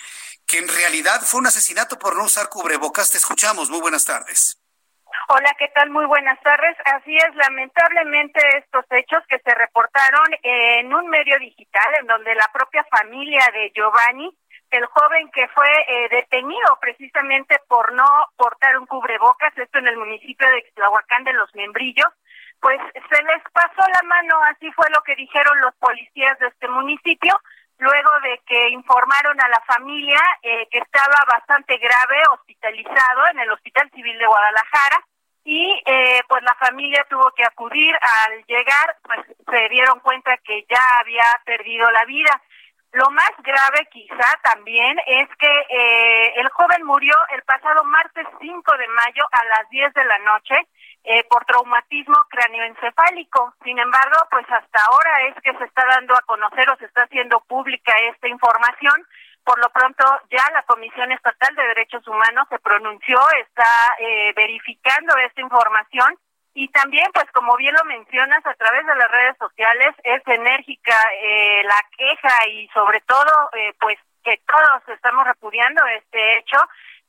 [0.45, 3.11] que en realidad fue un asesinato por no usar cubrebocas.
[3.11, 3.69] Te escuchamos.
[3.69, 4.57] Muy buenas tardes.
[5.29, 5.89] Hola, ¿qué tal?
[5.89, 6.77] Muy buenas tardes.
[6.85, 12.49] Así es, lamentablemente estos hechos que se reportaron en un medio digital en donde la
[12.53, 14.29] propia familia de Giovanni,
[14.71, 18.05] el joven que fue eh, detenido precisamente por no
[18.37, 22.13] portar un cubrebocas, esto en el municipio de Xtlahuacán de los Membrillos,
[22.59, 26.67] pues se les pasó la mano, así fue lo que dijeron los policías de este
[26.67, 27.39] municipio,
[27.77, 33.51] luego de que informaron a la familia eh, que estaba bastante grave, hospitalizado en el
[33.51, 35.05] Hospital Civil de Guadalajara,
[35.43, 40.65] y eh, pues la familia tuvo que acudir al llegar, pues se dieron cuenta que
[40.69, 42.41] ya había perdido la vida.
[42.91, 48.77] Lo más grave quizá también es que eh, el joven murió el pasado martes 5
[48.77, 50.55] de mayo a las 10 de la noche
[51.09, 53.53] eh, por traumatismo cráneoencefálico.
[53.63, 57.03] Sin embargo, pues hasta ahora es que se está dando a conocer o se está
[57.03, 59.07] haciendo pública esta información.
[59.45, 65.15] Por lo pronto, ya la Comisión Estatal de Derechos Humanos se pronunció, está eh, verificando
[65.25, 66.19] esta información
[66.53, 70.97] y también, pues como bien lo mencionas, a través de las redes sociales es enérgica
[71.21, 73.31] eh, la queja y sobre todo,
[73.79, 76.59] pues que todos estamos repudiando este hecho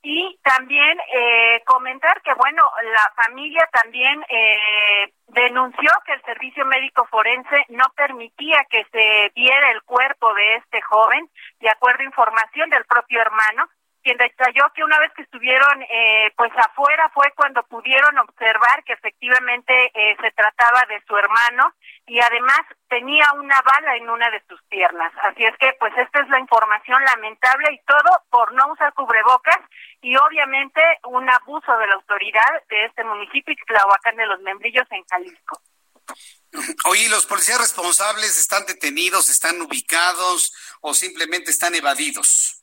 [0.03, 7.07] y también eh, comentar que, bueno, la familia también eh, denunció que el servicio médico
[7.11, 11.29] forense no permitía que se viera el cuerpo de este joven,
[11.61, 13.69] de acuerdo a información del propio hermano,
[14.09, 18.95] quien detalló que una vez que estuvieron eh, pues afuera fue cuando pudieron observar que
[18.95, 21.75] efectivamente eh, se trataba de su hermano
[22.07, 25.13] y además tenía una bala en una de sus piernas.
[25.25, 29.59] Así es que pues esta es la información lamentable y todo por no usar cubrebocas
[30.01, 35.05] y obviamente un abuso de la autoridad de este municipio, Tlahuacán de los Membrillos en
[35.05, 35.61] Jalisco.
[36.87, 42.58] Oye, ¿los policías responsables están detenidos, están ubicados o simplemente están evadidos?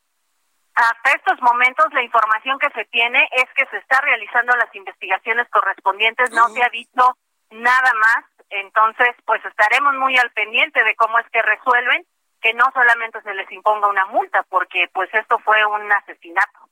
[0.75, 5.47] Hasta estos momentos la información que se tiene es que se está realizando las investigaciones
[5.49, 7.17] correspondientes, no se ha dicho
[7.49, 12.05] nada más, entonces pues estaremos muy al pendiente de cómo es que resuelven
[12.41, 16.69] que no solamente se les imponga una multa, porque pues esto fue un asesinato.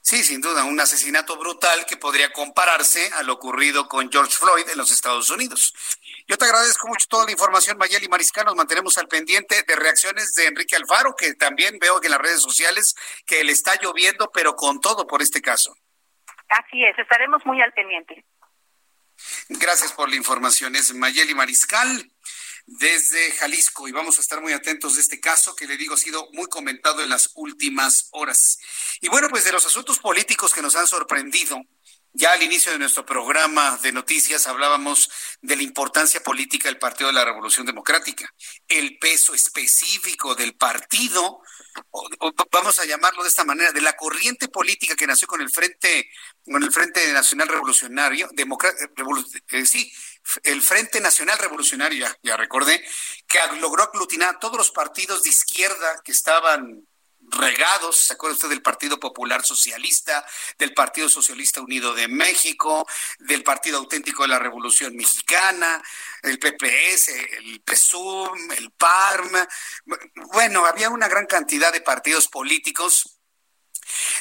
[0.00, 4.68] Sí, sin duda, un asesinato brutal que podría compararse a lo ocurrido con George Floyd
[4.70, 5.74] en los Estados Unidos.
[6.30, 8.44] Yo te agradezco mucho toda la información, Mayeli Mariscal.
[8.44, 12.20] Nos mantenemos al pendiente de reacciones de Enrique Alfaro, que también veo que en las
[12.20, 12.94] redes sociales
[13.26, 15.76] que le está lloviendo, pero con todo por este caso.
[16.48, 18.24] Así es, estaremos muy al pendiente.
[19.48, 20.76] Gracias por la información.
[20.76, 22.08] Es Mayeli Mariscal
[22.64, 25.98] desde Jalisco y vamos a estar muy atentos de este caso que le digo ha
[25.98, 28.60] sido muy comentado en las últimas horas.
[29.00, 31.60] Y bueno, pues de los asuntos políticos que nos han sorprendido,
[32.12, 37.08] ya al inicio de nuestro programa de noticias hablábamos de la importancia política del Partido
[37.08, 38.32] de la Revolución Democrática,
[38.66, 41.40] el peso específico del partido,
[42.50, 46.10] vamos a llamarlo de esta manera, de la corriente política que nació con el Frente,
[46.44, 48.28] con el Frente Nacional Revolucionario,
[49.48, 49.92] eh, sí,
[50.42, 52.84] el Frente Nacional Revolucionario, ya, ya recordé,
[53.26, 56.86] que logró aglutinar a todos los partidos de izquierda que estaban
[57.30, 60.24] regados, ¿se acuerda usted del Partido Popular Socialista,
[60.58, 62.86] del Partido Socialista Unido de México,
[63.18, 65.82] del Partido Auténtico de la Revolución Mexicana,
[66.22, 69.46] el PPS, el PSUM, el PARM?
[70.32, 73.18] Bueno, había una gran cantidad de partidos políticos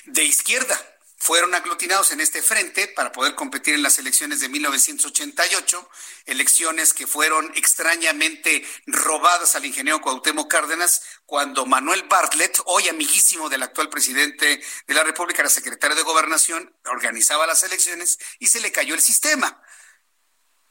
[0.05, 5.89] de izquierda fueron aglutinados en este frente para poder competir en las elecciones de 1988,
[6.25, 13.63] elecciones que fueron extrañamente robadas al ingeniero Cuauhtémoc Cárdenas cuando Manuel Bartlett, hoy amiguísimo del
[13.63, 18.71] actual presidente de la República, era secretario de Gobernación, organizaba las elecciones y se le
[18.71, 19.61] cayó el sistema.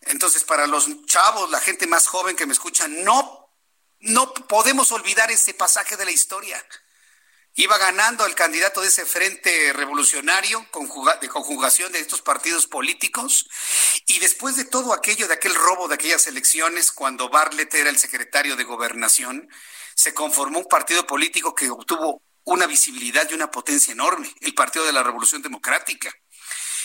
[0.00, 3.48] Entonces, para los chavos, la gente más joven que me escucha, no
[4.00, 6.64] no podemos olvidar ese pasaje de la historia
[7.60, 10.64] Iba ganando el candidato de ese frente revolucionario
[11.20, 13.48] de conjugación de estos partidos políticos.
[14.06, 17.98] Y después de todo aquello, de aquel robo de aquellas elecciones, cuando Bartlett era el
[17.98, 19.48] secretario de gobernación,
[19.96, 24.86] se conformó un partido político que obtuvo una visibilidad y una potencia enorme, el Partido
[24.86, 26.14] de la Revolución Democrática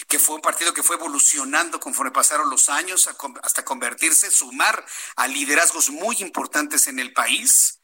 [0.08, 3.08] que fue un partido que fue evolucionando conforme pasaron los años
[3.42, 7.80] hasta convertirse, sumar a liderazgos muy importantes en el país.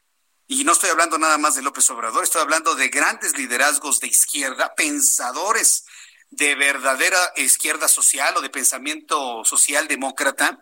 [0.52, 4.08] Y no estoy hablando nada más de López Obrador, estoy hablando de grandes liderazgos de
[4.08, 5.84] izquierda, pensadores
[6.28, 10.60] de verdadera izquierda social o de pensamiento social demócrata.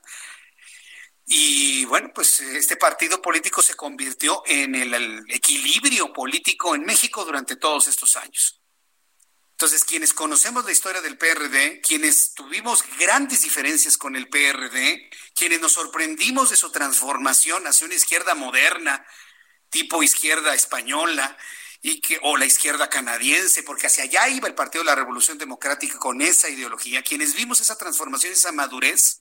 [1.24, 7.56] Y bueno, pues este partido político se convirtió en el, equilibrio político en México durante
[7.56, 8.60] todos estos años.
[9.52, 15.62] Entonces, quienes conocemos la historia del PRD, quienes tuvimos grandes diferencias con el PRD, quienes
[15.62, 19.02] nos sorprendimos de su transformación hacia una izquierda moderna,
[19.70, 21.36] tipo izquierda española,
[21.80, 25.38] y que, o la izquierda canadiense, porque hacia allá iba el Partido de la Revolución
[25.38, 27.02] Democrática con esa ideología.
[27.02, 29.20] Quienes vimos esa transformación, esa madurez,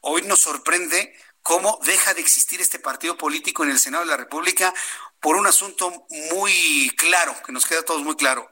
[0.00, 4.16] hoy nos sorprende cómo deja de existir este partido político en el Senado de la
[4.16, 4.74] República
[5.20, 8.50] por un asunto muy claro, que nos queda a todos muy claro,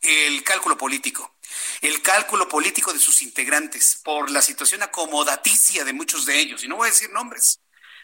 [0.00, 1.36] el cálculo político.
[1.80, 6.64] El cálculo político de sus integrantes por la situación acomodaticia de muchos de ellos.
[6.64, 7.60] Y no voy a decir nombres,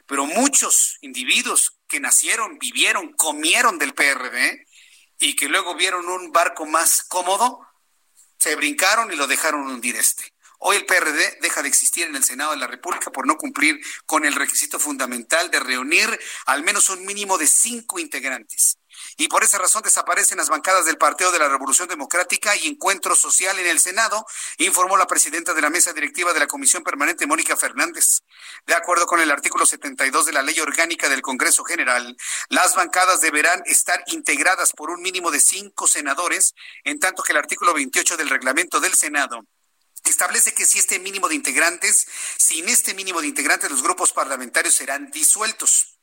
[0.06, 4.66] pero muchos individuos que nacieron, vivieron, comieron del PRD
[5.18, 7.66] y que luego vieron un barco más cómodo,
[8.38, 10.32] se brincaron y lo dejaron hundir este.
[10.60, 13.80] Hoy el PRD deja de existir en el Senado de la República por no cumplir
[14.06, 18.77] con el requisito fundamental de reunir al menos un mínimo de cinco integrantes
[19.18, 23.16] y por esa razón desaparecen las bancadas del Partido de la Revolución Democrática y Encuentro
[23.16, 24.24] Social en el Senado,
[24.58, 28.22] informó la presidenta de la mesa directiva de la Comisión Permanente, Mónica Fernández.
[28.64, 32.16] De acuerdo con el artículo 72 de la Ley Orgánica del Congreso General,
[32.48, 36.54] las bancadas deberán estar integradas por un mínimo de cinco senadores,
[36.84, 39.42] en tanto que el artículo 28 del reglamento del Senado
[40.04, 42.06] establece que si este mínimo de integrantes,
[42.38, 45.97] sin este mínimo de integrantes, los grupos parlamentarios serán disueltos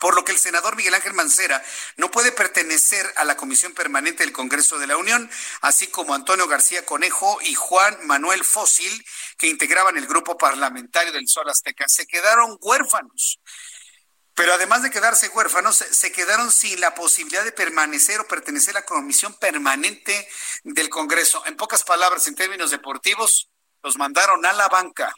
[0.00, 1.62] por lo que el senador Miguel Ángel Mancera
[1.98, 5.30] no puede pertenecer a la Comisión Permanente del Congreso de la Unión,
[5.60, 9.04] así como Antonio García Conejo y Juan Manuel Fósil,
[9.36, 11.84] que integraban el grupo parlamentario del Sol Azteca.
[11.86, 13.40] Se quedaron huérfanos.
[14.34, 18.80] Pero además de quedarse huérfanos, se quedaron sin la posibilidad de permanecer o pertenecer a
[18.80, 20.26] la Comisión Permanente
[20.64, 21.44] del Congreso.
[21.44, 23.50] En pocas palabras, en términos deportivos,
[23.82, 25.12] los mandaron a la banca.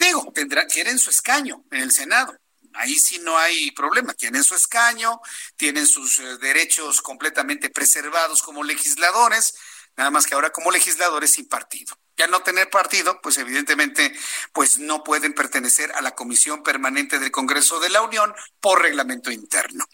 [0.00, 2.36] Digo, tendrán, quieren su escaño en el Senado
[2.78, 4.14] Ahí sí no hay problema.
[4.14, 5.20] Tienen su escaño,
[5.56, 9.54] tienen sus eh, derechos completamente preservados como legisladores,
[9.96, 11.98] nada más que ahora como legisladores sin partido.
[12.16, 14.12] Ya no tener partido, pues evidentemente,
[14.52, 19.30] pues no pueden pertenecer a la Comisión Permanente del Congreso de la Unión por reglamento
[19.30, 19.84] interno.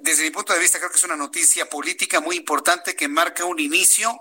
[0.00, 3.44] Desde mi punto de vista, creo que es una noticia política muy importante que marca
[3.44, 4.18] un inicio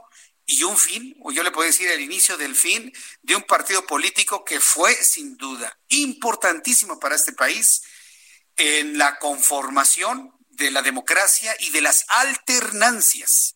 [0.51, 2.91] y un fin, o yo le puedo decir el inicio del fin,
[3.21, 7.81] de un partido político que fue sin duda importantísimo para este país
[8.57, 13.55] en la conformación de la democracia y de las alternancias.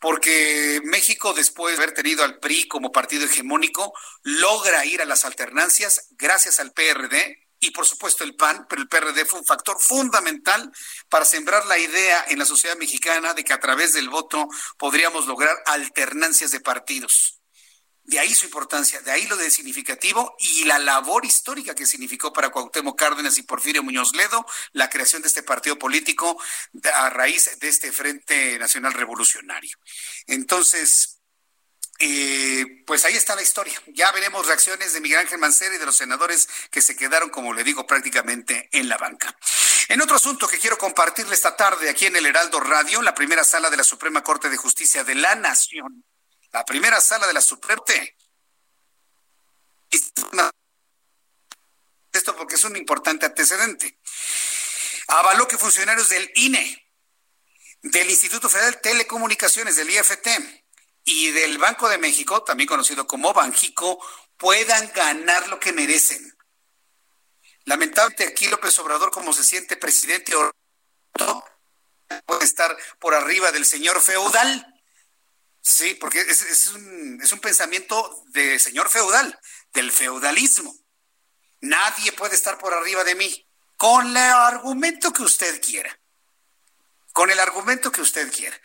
[0.00, 3.92] Porque México, después de haber tenido al PRI como partido hegemónico,
[4.22, 8.88] logra ir a las alternancias gracias al PRD, y por supuesto el PAN, pero el
[8.88, 10.72] PRD fue un factor fundamental
[11.08, 15.26] para sembrar la idea en la sociedad mexicana de que a través del voto podríamos
[15.26, 17.38] lograr alternancias de partidos.
[18.08, 22.32] De ahí su importancia, de ahí lo de significativo y la labor histórica que significó
[22.32, 26.40] para Cuauhtémoc Cárdenas y Porfirio Muñoz Ledo la creación de este partido político
[26.94, 29.76] a raíz de este Frente Nacional Revolucionario.
[30.26, 31.17] Entonces,
[31.98, 33.80] eh, pues ahí está la historia.
[33.88, 37.52] Ya veremos reacciones de Miguel Ángel Mancera y de los senadores que se quedaron, como
[37.52, 39.36] le digo, prácticamente en la banca.
[39.88, 43.44] En otro asunto que quiero compartirle esta tarde aquí en el Heraldo Radio, la primera
[43.44, 46.04] sala de la Suprema Corte de Justicia de la Nación,
[46.52, 47.84] la primera sala de la Suprema
[52.12, 53.98] esto porque es un importante antecedente.
[55.08, 56.86] Avaló que funcionarios del INE,
[57.82, 60.26] del Instituto Federal de Telecomunicaciones, del IFT,
[61.10, 63.98] y del Banco de México, también conocido como Banjico,
[64.36, 66.36] puedan ganar lo que merecen.
[67.64, 70.34] Lamentablemente aquí López Obrador, como se siente presidente,
[72.26, 74.74] puede estar por arriba del señor feudal.
[75.62, 79.38] Sí, porque es, un, es un pensamiento de señor feudal,
[79.72, 80.74] del feudalismo.
[81.60, 83.48] Nadie puede estar por arriba de mí,
[83.78, 85.98] con el argumento que usted quiera.
[87.12, 88.58] Con el argumento que usted quiera.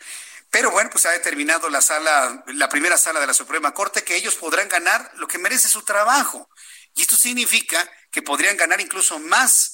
[0.54, 4.14] Pero bueno, pues ha determinado la sala, la primera sala de la Suprema Corte que
[4.14, 6.48] ellos podrán ganar lo que merece su trabajo.
[6.94, 9.73] Y esto significa que podrían ganar incluso más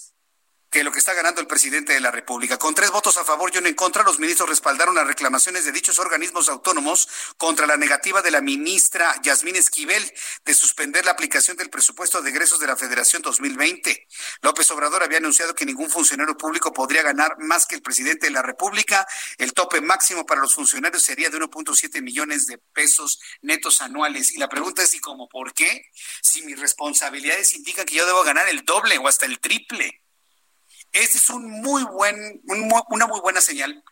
[0.70, 2.56] que lo que está ganando el presidente de la República.
[2.56, 5.72] Con tres votos a favor y uno en contra, los ministros respaldaron las reclamaciones de
[5.72, 10.12] dichos organismos autónomos contra la negativa de la ministra Yasmín Esquivel
[10.44, 14.06] de suspender la aplicación del presupuesto de egresos de la Federación 2020.
[14.42, 18.32] López Obrador había anunciado que ningún funcionario público podría ganar más que el presidente de
[18.32, 19.06] la República.
[19.38, 24.32] El tope máximo para los funcionarios sería de 1.7 millones de pesos netos anuales.
[24.32, 25.90] Y la pregunta es, ¿y cómo por qué?
[26.22, 29.99] Si mis responsabilidades indican que yo debo ganar el doble o hasta el triple.
[30.92, 33.82] Este es un muy buen, una muy buena señal,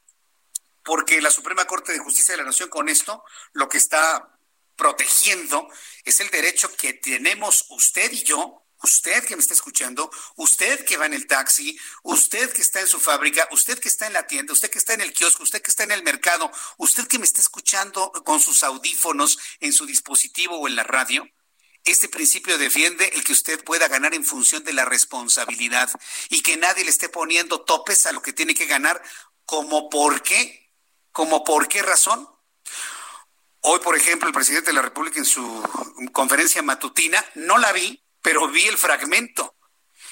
[0.85, 3.23] porque la Suprema Corte de Justicia de la Nación con esto
[3.53, 4.39] lo que está
[4.75, 5.69] protegiendo
[6.05, 10.97] es el derecho que tenemos usted y yo, usted que me está escuchando, usted que
[10.97, 14.27] va en el taxi, usted que está en su fábrica, usted que está en la
[14.27, 17.19] tienda, usted que está en el kiosco, usted que está en el mercado, usted que
[17.19, 21.29] me está escuchando con sus audífonos en su dispositivo o en la radio,
[21.91, 25.91] este principio defiende el que usted pueda ganar en función de la responsabilidad
[26.29, 29.03] y que nadie le esté poniendo topes a lo que tiene que ganar,
[29.45, 30.73] como por qué,
[31.13, 32.29] como por qué razón.
[33.61, 35.63] Hoy, por ejemplo, el presidente de la República en su
[36.13, 39.57] conferencia matutina, no la vi, pero vi el fragmento.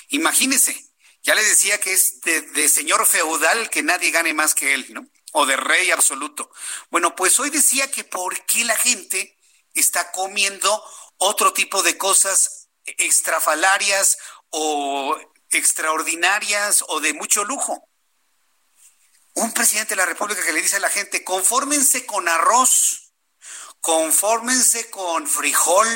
[0.08, 0.76] Imagínese,
[1.22, 5.06] ya le decía que es de señor feudal que nadie gane más que él, ¿no?
[5.32, 6.50] O de rey absoluto.
[6.90, 9.35] Bueno, pues hoy decía que por qué la gente
[9.80, 10.82] está comiendo
[11.18, 14.18] otro tipo de cosas extrafalarias
[14.50, 15.16] o
[15.50, 17.88] extraordinarias o de mucho lujo.
[19.34, 23.12] Un presidente de la República que le dice a la gente, confórmense con arroz,
[23.80, 25.86] confórmense con frijol,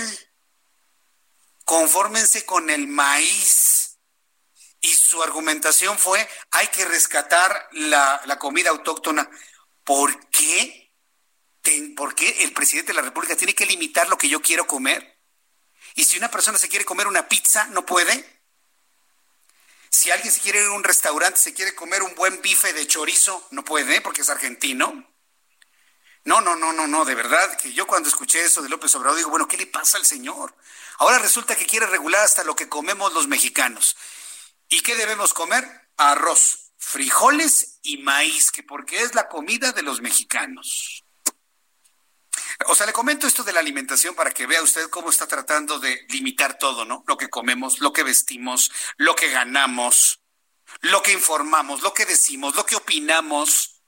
[1.65, 3.99] confórmense con el maíz.
[4.83, 9.31] Y su argumentación fue, hay que rescatar la, la comida autóctona.
[9.85, 10.80] ¿Por qué?
[11.97, 15.19] ¿Por qué el presidente de la República tiene que limitar lo que yo quiero comer?
[15.95, 18.41] Y si una persona se quiere comer una pizza, ¿no puede?
[19.91, 22.87] Si alguien se quiere ir a un restaurante, se quiere comer un buen bife de
[22.87, 25.07] chorizo, no puede porque es argentino.
[26.25, 29.17] No, no, no, no, no, de verdad que yo cuando escuché eso de López Obrador
[29.17, 30.55] digo, bueno, ¿qué le pasa al señor?
[30.99, 33.97] Ahora resulta que quiere regular hasta lo que comemos los mexicanos.
[34.69, 35.65] ¿Y qué debemos comer?
[35.97, 41.00] Arroz, frijoles y maíz, que porque es la comida de los mexicanos.
[42.67, 45.79] O sea, le comento esto de la alimentación para que vea usted cómo está tratando
[45.79, 47.03] de limitar todo, ¿no?
[47.07, 50.21] Lo que comemos, lo que vestimos, lo que ganamos,
[50.81, 53.83] lo que informamos, lo que decimos, lo que opinamos.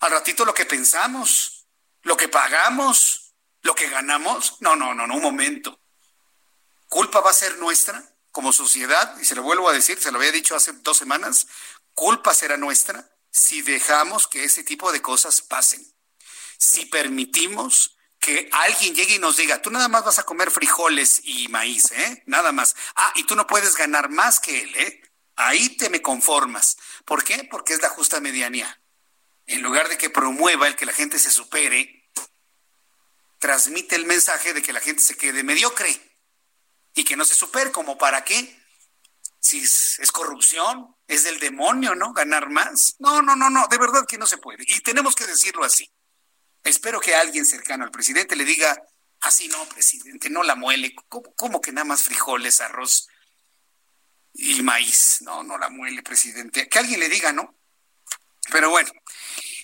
[0.00, 1.66] Al ratito lo que pensamos,
[2.02, 4.60] lo que pagamos, lo que ganamos.
[4.60, 5.80] No, no, no, no, un momento.
[6.88, 8.02] ¿Culpa va a ser nuestra
[8.32, 9.16] como sociedad?
[9.20, 11.46] Y se lo vuelvo a decir, se lo había dicho hace dos semanas.
[11.94, 15.97] ¿Culpa será nuestra si dejamos que ese tipo de cosas pasen?
[16.58, 21.22] Si permitimos que alguien llegue y nos diga, tú nada más vas a comer frijoles
[21.24, 22.22] y maíz, ¿eh?
[22.26, 22.74] Nada más.
[22.96, 25.02] Ah, y tú no puedes ganar más que él, ¿eh?
[25.36, 26.76] Ahí te me conformas.
[27.04, 27.44] ¿Por qué?
[27.44, 28.80] Porque es la justa medianía.
[29.46, 32.10] En lugar de que promueva el que la gente se supere,
[33.38, 35.88] transmite el mensaje de que la gente se quede mediocre
[36.94, 38.60] y que no se supere, como para qué.
[39.38, 42.12] Si es, es corrupción, es del demonio, ¿no?
[42.12, 42.96] Ganar más.
[42.98, 44.64] No, no, no, no, de verdad que no se puede.
[44.66, 45.88] Y tenemos que decirlo así.
[46.64, 48.80] Espero que alguien cercano al presidente le diga,
[49.20, 50.94] así no, presidente, no la muele.
[51.08, 53.08] ¿Cómo, que nada más frijoles, arroz
[54.34, 55.18] y maíz?
[55.22, 56.68] No, no la muele, presidente.
[56.68, 57.58] Que alguien le diga, ¿no?
[58.50, 58.90] Pero bueno,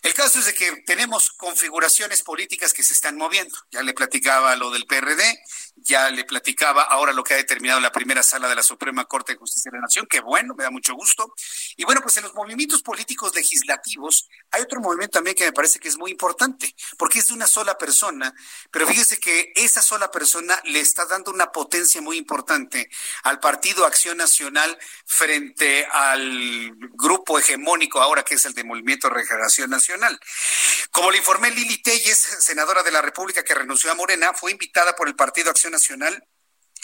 [0.03, 3.57] el caso es de que tenemos configuraciones políticas que se están moviendo.
[3.70, 5.42] Ya le platicaba lo del PRD,
[5.77, 9.33] ya le platicaba ahora lo que ha determinado la primera sala de la Suprema Corte
[9.33, 11.33] de Justicia de la Nación, que bueno, me da mucho gusto.
[11.77, 15.79] Y bueno, pues en los movimientos políticos legislativos hay otro movimiento también que me parece
[15.79, 18.35] que es muy importante, porque es de una sola persona,
[18.70, 22.89] pero fíjese que esa sola persona le está dando una potencia muy importante
[23.25, 29.70] al Partido Acción Nacional frente al grupo hegemónico ahora que es el de Movimiento Regeneración
[29.70, 30.18] Nacional
[30.91, 34.95] como le informé, Lili Telles, senadora de la República que renunció a Morena, fue invitada
[34.95, 36.27] por el Partido Acción Nacional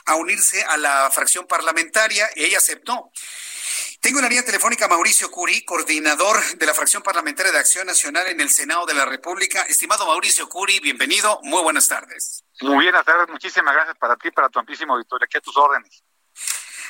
[0.07, 3.11] a unirse a la fracción parlamentaria y ella aceptó.
[4.01, 7.87] Tengo en la línea telefónica a Mauricio Curi, coordinador de la fracción parlamentaria de Acción
[7.87, 9.62] Nacional en el Senado de la República.
[9.62, 11.39] Estimado Mauricio Curi, bienvenido.
[11.43, 12.45] Muy buenas tardes.
[12.62, 13.28] Muy buenas tardes.
[13.28, 15.26] Muchísimas gracias para ti, para tu amplísimo auditorio.
[15.26, 16.03] Aquí a tus órdenes.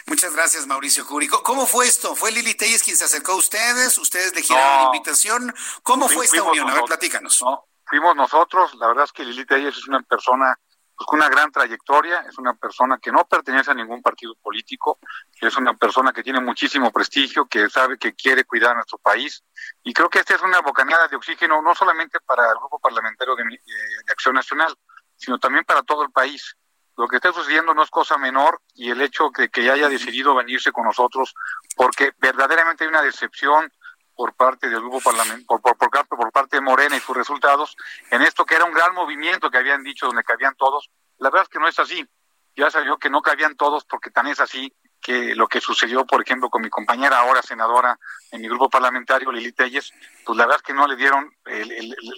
[0.07, 1.27] Muchas gracias, Mauricio Curi.
[1.29, 2.15] ¿Cómo fue esto?
[2.15, 3.99] ¿Fue Lili Telles quien se acercó a ustedes?
[3.99, 5.55] ¿Ustedes le giraron la invitación?
[5.83, 6.71] ¿Cómo fue esta unión?
[6.71, 7.43] a ver, platícanos.
[7.87, 8.75] fuimos nosotros.
[8.77, 10.59] La verdad es que Lili Telles es una persona
[11.01, 14.99] pues, con una gran trayectoria, es una persona que no pertenece a ningún partido político,
[15.41, 19.43] es una persona que tiene muchísimo prestigio, que sabe que quiere cuidar a nuestro país.
[19.83, 23.35] Y creo que esta es una bocanada de oxígeno, no solamente para el Grupo Parlamentario
[23.35, 23.59] de, eh,
[24.05, 24.77] de Acción Nacional,
[25.17, 26.55] sino también para todo el país
[26.99, 30.35] lo que está sucediendo no es cosa menor y el hecho de que haya decidido
[30.35, 31.35] venirse con nosotros,
[31.75, 33.73] porque verdaderamente hay una decepción
[34.21, 37.75] por parte del grupo parlamentario, por, por, por, parte de Morena y sus resultados,
[38.11, 40.91] en esto que era un gran movimiento que habían dicho donde cabían todos.
[41.17, 42.07] La verdad es que no es así.
[42.55, 46.21] Ya salió que no cabían todos porque tan es así que lo que sucedió, por
[46.21, 47.99] ejemplo, con mi compañera ahora senadora
[48.31, 49.91] en mi grupo parlamentario, Lili Telles,
[50.27, 51.35] pues la verdad es que no le dieron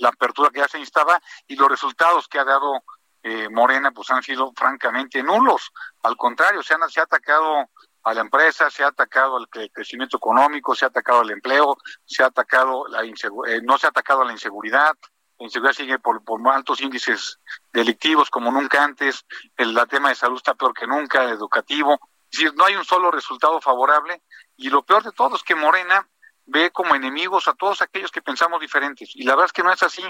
[0.00, 2.82] la apertura que ya se instaba y los resultados que ha dado
[3.22, 5.70] eh, Morena pues han sido francamente nulos.
[6.02, 7.70] Al contrario, se, han, se ha atacado
[8.04, 12.22] a la empresa, se ha atacado al crecimiento económico, se ha atacado al empleo, se
[12.22, 14.94] ha atacado la eh, no se ha atacado a la inseguridad,
[15.38, 16.22] la inseguridad sigue por,
[16.52, 17.38] altos índices
[17.72, 19.24] delictivos como nunca antes,
[19.56, 22.00] el, tema de salud está peor que nunca, educativo,
[22.32, 24.22] es decir, no hay un solo resultado favorable.
[24.56, 26.08] Y lo peor de todo es que Morena
[26.46, 29.14] ve como enemigos a todos aquellos que pensamos diferentes.
[29.14, 30.02] Y la verdad es que no es así.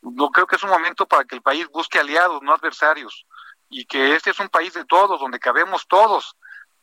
[0.00, 3.26] No creo que es un momento para que el país busque aliados, no adversarios.
[3.68, 6.36] Y que este es un país de todos, donde cabemos todos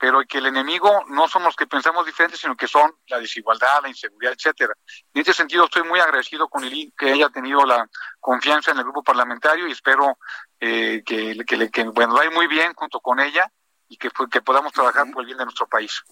[0.03, 3.83] pero que el enemigo no somos los que pensamos diferentes, sino que son la desigualdad,
[3.83, 4.73] la inseguridad, etcétera.
[5.13, 7.89] En este sentido, estoy muy agradecido con el que haya tenido la
[8.19, 10.17] confianza en el grupo parlamentario y espero
[10.59, 13.49] eh, que, que, que, bueno, vaya muy bien junto con ella
[13.87, 16.03] y que, que podamos trabajar por el bien de nuestro país.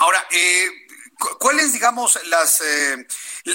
[0.00, 0.68] Ahora, eh,
[1.38, 3.06] ¿cuál es, digamos, las, eh,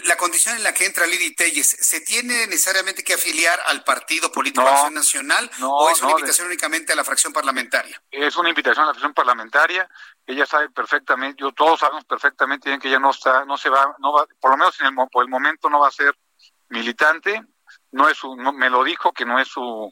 [0.06, 1.68] la condición en la que entra Lili Telles?
[1.68, 6.94] ¿Se tiene necesariamente que afiliar al Partido Político Acción Nacional o es una invitación únicamente
[6.94, 8.02] a la fracción parlamentaria?
[8.12, 9.90] Es una invitación a la fracción parlamentaria.
[10.26, 13.96] Ella sabe perfectamente, yo todos sabemos perfectamente bien que ella no está, no se va,
[14.00, 16.16] no va, por lo menos en el, por el momento no va a ser
[16.70, 17.44] militante.
[17.92, 19.92] No es su, me lo dijo que no es su,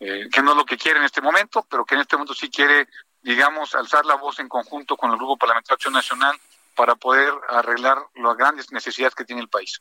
[0.00, 2.34] eh, que no es lo que quiere en este momento, pero que en este momento
[2.34, 2.88] sí quiere
[3.22, 6.38] digamos, alzar la voz en conjunto con el Grupo Parlamentario Acción Nacional
[6.74, 9.80] para poder arreglar las grandes necesidades que tiene el país.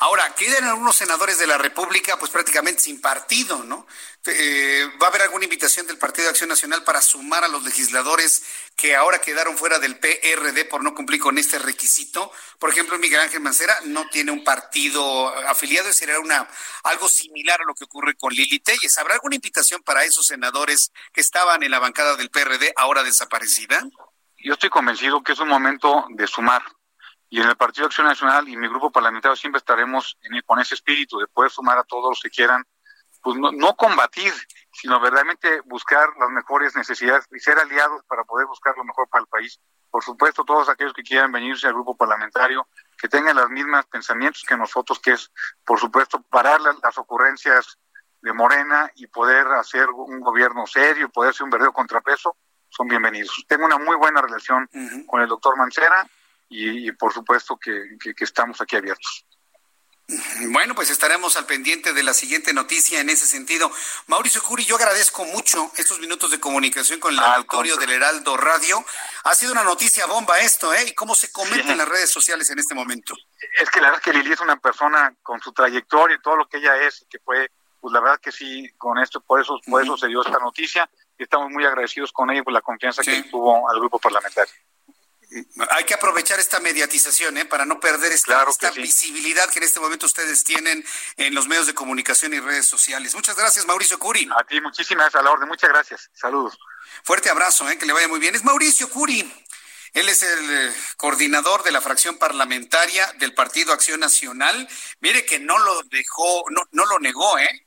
[0.00, 3.86] Ahora, quedan algunos senadores de la República pues prácticamente sin partido, ¿no?
[4.26, 7.62] Eh, ¿Va a haber alguna invitación del Partido de Acción Nacional para sumar a los
[7.62, 8.42] legisladores
[8.76, 12.32] que ahora quedaron fuera del PRD por no cumplir con este requisito?
[12.58, 16.48] Por ejemplo, Miguel Ángel Mancera no tiene un partido afiliado y sería una,
[16.82, 18.98] algo similar a lo que ocurre con Lili Telles.
[18.98, 23.84] ¿Habrá alguna invitación para esos senadores que estaban en la bancada del PRD ahora desaparecida?
[24.42, 26.62] Yo estoy convencido que es un momento de sumar
[27.28, 31.18] y en el Partido Acción Nacional y mi grupo parlamentario siempre estaremos con ese espíritu
[31.18, 32.64] de poder sumar a todos los que quieran,
[33.22, 34.32] pues no, combatir,
[34.72, 39.22] sino verdaderamente buscar las mejores necesidades y ser aliados para poder buscar lo mejor para
[39.22, 39.60] el país.
[39.90, 42.66] Por supuesto, todos aquellos que quieran venirse al grupo parlamentario,
[42.96, 45.30] que tengan los mismos pensamientos que nosotros, que es,
[45.66, 47.78] por supuesto, parar las, ocurrencias
[48.22, 52.36] de Morena y poder hacer un gobierno serio, poder ser un verdadero contrapeso,
[52.70, 53.44] son bienvenidos.
[53.46, 54.68] Tengo una muy buena relación
[55.06, 56.08] con el doctor Mancera
[56.48, 59.24] y, por supuesto que, estamos aquí abiertos.
[60.48, 63.70] Bueno, pues estaremos al pendiente de la siguiente noticia en ese sentido.
[64.08, 68.84] Mauricio Curi, yo agradezco mucho estos minutos de comunicación con el auditorio del Heraldo Radio.
[69.22, 70.86] Ha sido una noticia bomba esto, ¿eh?
[70.88, 73.14] ¿Y cómo se comenta en las redes sociales en este momento?
[73.60, 76.34] Es que la verdad es que Lili es una persona con su trayectoria y todo
[76.34, 77.48] lo que ella es, y que fue,
[77.80, 80.90] pues la verdad que sí, con esto, por eso, por eso se dio esta noticia,
[81.20, 84.54] y estamos muy agradecidos con ella por la confianza que tuvo al grupo parlamentario
[85.70, 87.44] hay que aprovechar esta mediatización ¿eh?
[87.44, 88.44] para no perder esta,
[88.74, 90.84] visibilidad que en este momento ustedes tienen
[91.16, 93.14] en los medios de comunicación y redes sociales.
[93.14, 94.28] Muchas gracias, Mauricio Curi.
[94.36, 95.48] A ti, muchísimas a la orden.
[95.48, 96.10] Muchas gracias.
[96.14, 96.58] Saludos.
[97.04, 97.78] Fuerte abrazo, ¿eh?
[97.78, 98.34] que le vaya muy bien.
[98.34, 99.32] Es Mauricio Curi.
[99.92, 104.68] Él es el eh, coordinador de la fracción parlamentaria del Partido Acción Nacional.
[104.98, 107.66] Mire que no lo dejó, no, no lo negó, ¿eh?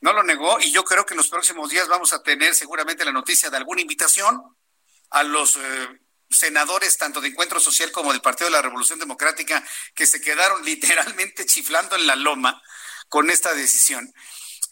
[0.00, 3.04] No lo negó y yo creo que en los próximos días vamos a tener seguramente
[3.04, 4.42] la noticia de alguna invitación
[5.10, 5.88] a los eh,
[6.30, 9.62] senadores tanto de Encuentro Social como del Partido de la Revolución Democrática
[9.94, 12.62] que se quedaron literalmente chiflando en la loma
[13.08, 14.12] con esta decisión.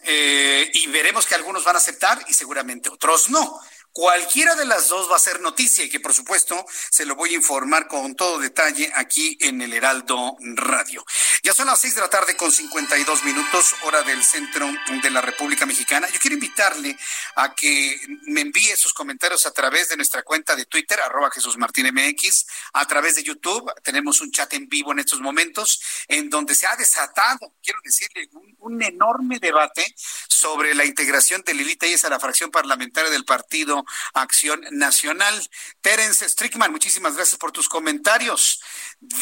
[0.01, 3.59] Eh, y veremos que algunos van a aceptar y seguramente otros no.
[3.91, 7.31] Cualquiera de las dos va a ser noticia y que por supuesto se lo voy
[7.31, 11.03] a informar con todo detalle aquí en el Heraldo Radio.
[11.43, 14.69] Ya son las seis de la tarde con 52 minutos, hora del centro
[15.01, 16.07] de la República Mexicana.
[16.09, 16.97] Yo quiero invitarle
[17.35, 21.57] a que me envíe sus comentarios a través de nuestra cuenta de Twitter, arroba Jesús
[21.57, 23.71] Martín MX, a través de YouTube.
[23.83, 28.29] Tenemos un chat en vivo en estos momentos en donde se ha desatado, quiero decirle,
[28.59, 29.93] un, enorme debate
[30.27, 33.78] sobre la integración de Lilita y a la fracción parlamentaria del partido
[34.13, 35.49] Acción Nacional.
[35.81, 38.61] Terence Strickman, muchísimas gracias por tus comentarios.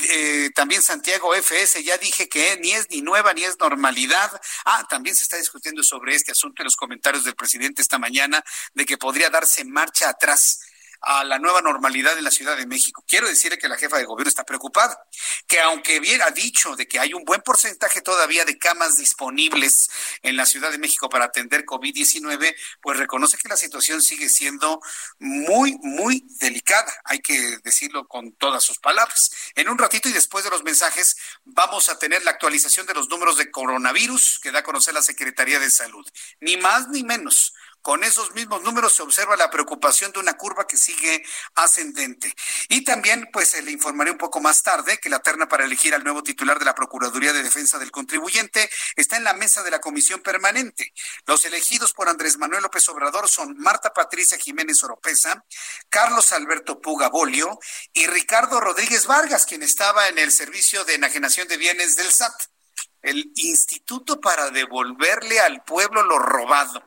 [0.09, 4.39] Eh, también Santiago FS, ya dije que ni es ni nueva ni es normalidad.
[4.65, 8.43] Ah, también se está discutiendo sobre este asunto en los comentarios del presidente esta mañana
[8.73, 10.59] de que podría darse marcha atrás
[11.01, 13.03] a la nueva normalidad en la Ciudad de México.
[13.07, 14.99] Quiero decirle que la jefa de gobierno está preocupada,
[15.47, 19.89] que aunque bien ha dicho de que hay un buen porcentaje todavía de camas disponibles
[20.21, 24.81] en la Ciudad de México para atender COVID-19, pues reconoce que la situación sigue siendo
[25.19, 26.93] muy, muy delicada.
[27.05, 29.31] Hay que decirlo con todas sus palabras.
[29.55, 33.09] En un ratito y después de los mensajes, vamos a tener la actualización de los
[33.09, 36.07] números de coronavirus que da a conocer la Secretaría de Salud.
[36.39, 37.53] Ni más ni menos.
[37.87, 41.23] Con esos mismos números se observa la preocupación de una curva que sigue
[41.55, 42.35] ascendente.
[42.67, 46.03] Y también, pues, le informaré un poco más tarde que la terna para elegir al
[46.03, 49.79] nuevo titular de la Procuraduría de Defensa del Contribuyente está en la mesa de la
[49.79, 50.91] Comisión Permanente.
[51.25, 55.45] Los elegidos por Andrés Manuel López Obrador son Marta Patricia Jiménez Oropesa,
[55.87, 57.57] Carlos Alberto Puga Bolio
[57.93, 62.33] y Ricardo Rodríguez Vargas, quien estaba en el Servicio de Enajenación de Bienes del SAT
[63.01, 66.83] el instituto para devolverle al pueblo lo robado.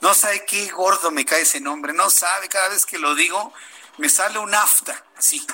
[0.00, 3.52] No sabe qué gordo me cae ese nombre, no sabe, cada vez que lo digo
[3.98, 5.44] me sale un afta, sí.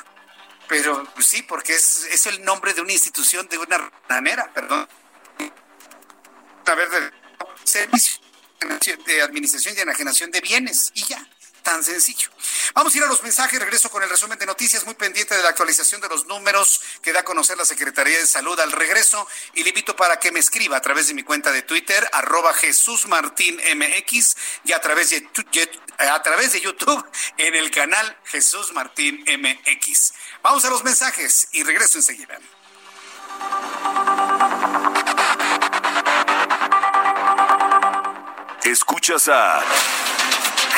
[0.68, 4.88] Pero sí, porque es, es el nombre de una institución, de una manera, perdón.
[6.66, 7.10] A ver, de
[7.64, 8.22] servicio
[9.06, 11.26] de administración y enajenación de bienes, y ya
[11.62, 12.28] tan sencillo.
[12.74, 15.42] Vamos a ir a los mensajes, regreso con el resumen de noticias, muy pendiente de
[15.42, 19.26] la actualización de los números que da a conocer la Secretaría de Salud al regreso
[19.54, 22.52] y le invito para que me escriba a través de mi cuenta de Twitter, arroba
[22.54, 25.28] Jesús Martín MX y a través de,
[25.98, 27.04] a través de YouTube
[27.38, 30.12] en el canal Jesús Martín MX.
[30.42, 32.38] Vamos a los mensajes y regreso enseguida.
[38.64, 39.62] Escuchas a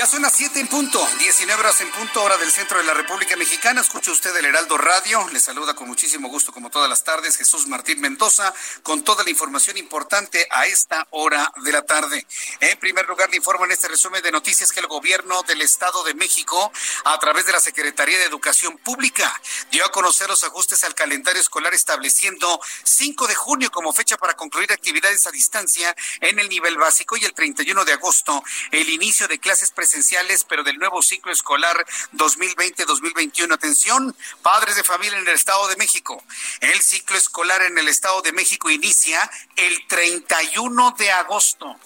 [0.00, 2.94] Ya son las 7 en punto, 19 horas en punto, hora del centro de la
[2.94, 3.82] República Mexicana.
[3.82, 5.28] Escucha usted el Heraldo Radio.
[5.28, 9.28] Le saluda con muchísimo gusto, como todas las tardes, Jesús Martín Mendoza, con toda la
[9.28, 12.26] información importante a esta hora de la tarde.
[12.60, 16.02] En primer lugar, le informo en este resumen de noticias que el gobierno del Estado
[16.02, 16.72] de México,
[17.04, 19.30] a través de la Secretaría de Educación Pública,
[19.70, 24.32] dio a conocer los ajustes al calendario escolar estableciendo 5 de junio como fecha para
[24.32, 29.28] concluir actividades a distancia en el nivel básico y el 31 de agosto el inicio
[29.28, 31.84] de clases presenciales esenciales, pero del nuevo ciclo escolar
[32.14, 33.52] 2020-2021.
[33.52, 36.22] Atención, padres de familia en el Estado de México.
[36.60, 41.76] El ciclo escolar en el Estado de México inicia el 31 de agosto.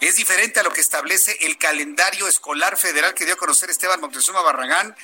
[0.00, 4.00] Es diferente a lo que establece el calendario escolar federal que dio a conocer Esteban
[4.00, 4.96] Montezuma Barragán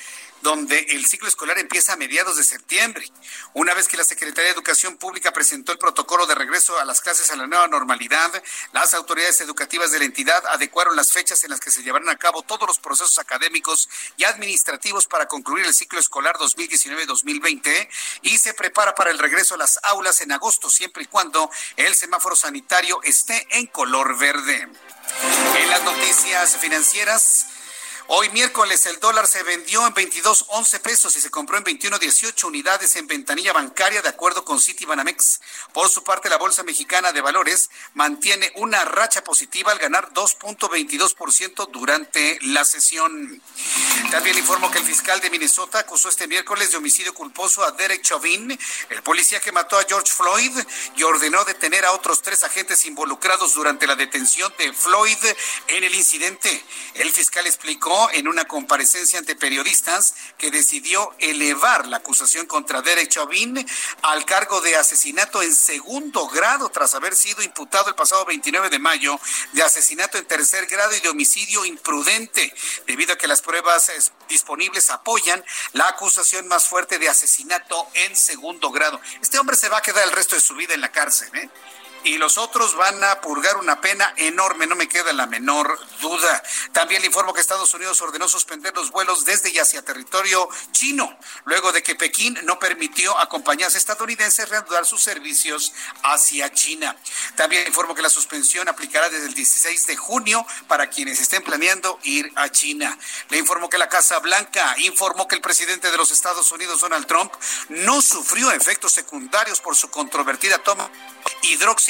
[0.45, 3.11] donde el ciclo escolar empieza a mediados de septiembre.
[3.55, 7.01] Una vez que la Secretaría de Educación Pública presentó el protocolo de regreso a las
[7.01, 8.31] clases a la nueva normalidad,
[8.71, 12.17] las autoridades educativas de la entidad adecuaron las fechas en las que se llevarán a
[12.17, 17.89] cabo todos los procesos académicos y administrativos para concluir el ciclo escolar 2019-2020
[18.21, 21.95] y se prepara para el regreso a las aulas en agosto, siempre y cuando el
[21.95, 24.69] semáforo sanitario esté en color verde.
[25.57, 27.47] En las noticias financieras,
[28.07, 32.95] Hoy miércoles el dólar se vendió en 22.11 pesos y se compró en 21.18 unidades
[32.97, 35.41] en ventanilla bancaria de acuerdo con Citibanamex.
[35.73, 41.71] Por su parte, la Bolsa Mexicana de Valores mantiene una racha positiva al ganar 2.22%
[41.71, 43.41] durante la sesión.
[44.11, 48.03] También informo que el fiscal de Minnesota acusó este miércoles de homicidio culposo a Derek
[48.03, 48.55] Chauvin,
[48.89, 50.51] el policía que mató a George Floyd,
[50.95, 55.17] y ordenó detener a otros tres agentes involucrados durante la detención de Floyd
[55.69, 56.63] en el incidente.
[56.93, 63.09] El fiscal explicó en una comparecencia ante periodistas que decidió elevar la acusación contra Derek
[63.09, 63.65] Chauvin
[64.01, 68.79] al cargo de asesinato en segundo grado tras haber sido imputado el pasado 29 de
[68.79, 69.19] mayo
[69.53, 72.53] de asesinato en tercer grado y de homicidio imprudente,
[72.85, 73.91] debido a que las pruebas
[74.27, 75.43] disponibles apoyan
[75.73, 78.99] la acusación más fuerte de asesinato en segundo grado.
[79.21, 81.49] Este hombre se va a quedar el resto de su vida en la cárcel, ¿eh?
[82.05, 86.41] Y los otros van a purgar una pena enorme, no me queda la menor duda.
[86.71, 91.17] También le informo que Estados Unidos ordenó suspender los vuelos desde y hacia territorio chino,
[91.45, 96.95] luego de que Pekín no permitió a compañías estadounidenses reanudar sus servicios hacia China.
[97.35, 101.99] También informo que la suspensión aplicará desde el 16 de junio para quienes estén planeando
[102.03, 102.97] ir a China.
[103.29, 107.07] Le informo que la Casa Blanca informó que el presidente de los Estados Unidos, Donald
[107.07, 107.33] Trump,
[107.69, 110.87] no sufrió efectos secundarios por su controvertida toma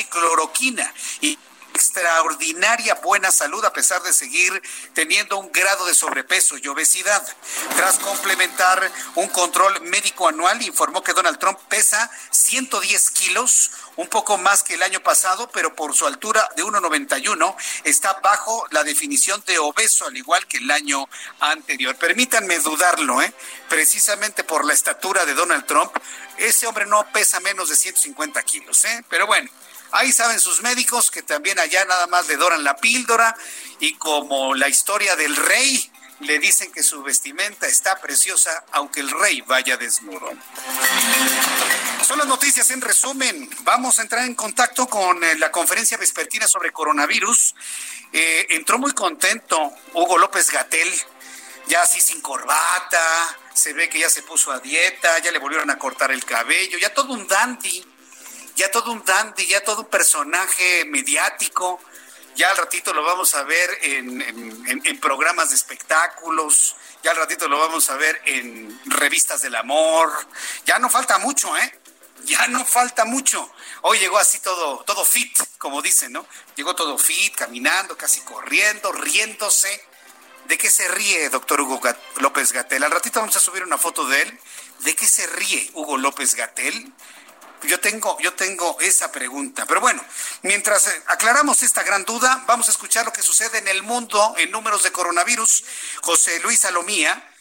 [0.06, 1.38] hidroxicloroquina y
[1.76, 4.62] extraordinaria buena salud a pesar de seguir
[4.94, 7.22] teniendo un grado de sobrepeso y obesidad.
[7.76, 14.38] Tras complementar un control médico anual, informó que Donald Trump pesa 110 kilos, un poco
[14.38, 19.44] más que el año pasado, pero por su altura de 1,91 está bajo la definición
[19.46, 21.08] de obeso, al igual que el año
[21.42, 21.96] anterior.
[21.98, 23.34] Permítanme dudarlo, ¿eh?
[23.68, 25.92] precisamente por la estatura de Donald Trump,
[26.38, 29.04] ese hombre no pesa menos de 150 kilos, ¿eh?
[29.10, 29.50] pero bueno.
[29.96, 33.34] Ahí saben sus médicos que también allá nada más le doran la píldora
[33.80, 35.90] y como la historia del rey,
[36.20, 40.32] le dicen que su vestimenta está preciosa aunque el rey vaya desnudo.
[42.06, 43.50] Son las noticias en resumen.
[43.62, 47.56] Vamos a entrar en contacto con eh, la conferencia vespertina sobre coronavirus.
[48.12, 50.92] Eh, entró muy contento Hugo López Gatel,
[51.68, 55.70] ya así sin corbata, se ve que ya se puso a dieta, ya le volvieron
[55.70, 57.95] a cortar el cabello, ya todo un dandy
[58.56, 61.80] ya todo un dandy, ya todo un personaje mediático.
[62.36, 67.58] Ya al ratito lo vamos a ver en, programas de espectáculos, ya al ratito lo
[67.58, 70.12] vamos a ver en revistas del amor.
[70.66, 71.80] Ya no falta mucho, ¿eh?
[72.26, 73.50] Ya no falta mucho.
[73.84, 76.28] Hoy llegó así todo, todo fit, como dicen, ¿no?
[76.56, 79.86] Llegó todo fit, caminando, casi corriendo, riéndose.
[80.48, 81.80] ¿De qué se ríe, doctor Hugo
[82.18, 82.84] López Gatel?
[82.84, 84.40] Al ratito vamos a subir una foto de él.
[84.80, 86.92] ¿De qué se ríe Hugo López Gatel?
[87.68, 89.66] Yo tengo, yo tengo esa pregunta.
[89.66, 90.04] Pero bueno,
[90.44, 94.36] mientras eh, aclaramos esta gran duda, vamos a escuchar lo que sucede en el mundo
[94.38, 95.64] en números de coronavirus.
[96.02, 97.32] José Luis Salomía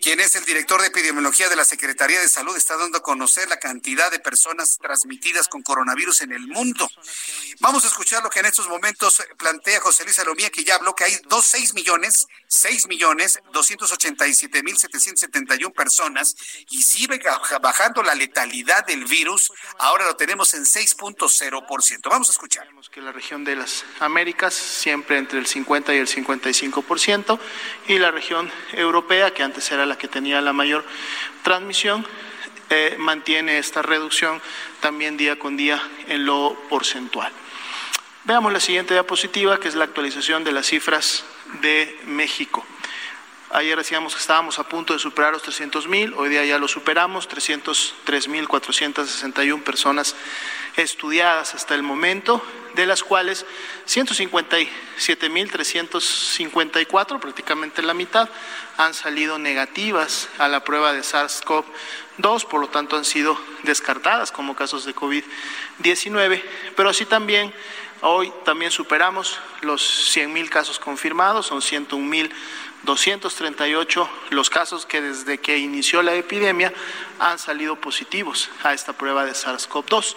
[0.00, 3.48] quien es el director de epidemiología de la Secretaría de Salud, está dando a conocer
[3.48, 6.88] la cantidad de personas transmitidas con coronavirus en el mundo.
[7.60, 10.94] Vamos a escuchar lo que en estos momentos plantea José Luis Salomía, que ya habló
[10.94, 15.64] que hay dos, seis millones, seis millones, doscientos ochenta y siete mil setecientos setenta y
[15.64, 16.36] un personas
[16.70, 17.20] y sigue
[17.60, 19.52] bajando la letalidad del virus.
[19.78, 22.08] Ahora lo tenemos en 6.0%.
[22.08, 22.68] Vamos a escuchar.
[22.90, 27.38] Que la región de las Américas siempre entre el 50 y el 55%
[27.88, 30.84] y la región europea, que antes era la que tenía la mayor
[31.42, 32.06] transmisión,
[32.70, 34.40] eh, mantiene esta reducción
[34.80, 37.32] también día con día en lo porcentual.
[38.24, 41.24] Veamos la siguiente diapositiva, que es la actualización de las cifras
[41.60, 42.64] de México.
[43.50, 46.66] Ayer decíamos que estábamos a punto de superar los 300 mil, hoy día ya lo
[46.66, 50.16] superamos, 303 mil 461 personas
[50.76, 52.42] estudiadas hasta el momento,
[52.74, 53.46] de las cuales
[53.84, 58.28] 157 mil 354, prácticamente la mitad,
[58.76, 64.56] han salido negativas a la prueba de SARS-CoV-2, por lo tanto han sido descartadas como
[64.56, 66.42] casos de COVID-19,
[66.74, 67.54] pero así también
[68.02, 72.30] hoy también superamos los 100 mil casos confirmados, son 101 mil
[72.82, 76.72] 238 los casos que desde que inició la epidemia
[77.18, 80.14] han salido positivos a esta prueba de SARS-CoV-2.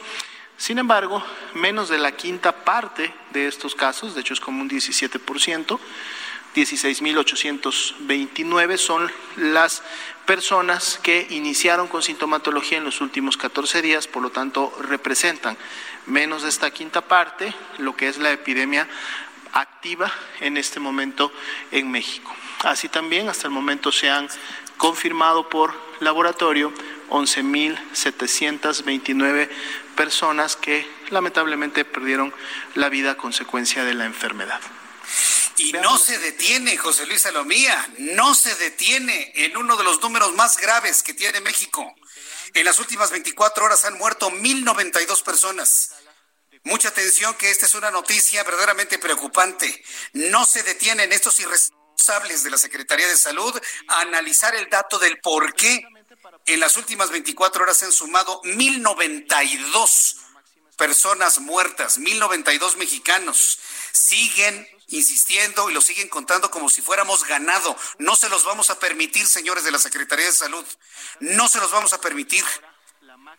[0.57, 1.23] Sin embargo,
[1.53, 5.79] menos de la quinta parte de estos casos, de hecho es como un 17%,
[6.55, 9.83] 16.829 son las
[10.25, 15.57] personas que iniciaron con sintomatología en los últimos 14 días, por lo tanto representan
[16.09, 18.87] menos de esta quinta parte lo que es la epidemia
[19.53, 21.31] activa en este momento
[21.71, 22.35] en México.
[22.63, 24.27] Así también, hasta el momento se han
[24.77, 26.73] confirmado por laboratorio
[27.09, 29.49] 11.729
[29.95, 32.33] personas que lamentablemente perdieron
[32.75, 34.59] la vida a consecuencia de la enfermedad.
[35.57, 40.31] Y no se detiene, José Luis Salomía, no se detiene en uno de los números
[40.33, 41.93] más graves que tiene México.
[42.53, 45.91] En las últimas 24 horas han muerto 1.092 personas.
[46.69, 49.83] Mucha atención que esta es una noticia verdaderamente preocupante.
[50.13, 55.19] No se detienen estos irresponsables de la Secretaría de Salud a analizar el dato del
[55.19, 55.83] por qué
[56.45, 60.17] en las últimas 24 horas se han sumado 1092
[60.77, 63.57] personas muertas, 1092 mexicanos.
[63.91, 67.75] Siguen insistiendo y lo siguen contando como si fuéramos ganado.
[67.97, 70.65] No se los vamos a permitir, señores de la Secretaría de Salud.
[71.19, 72.45] No se los vamos a permitir.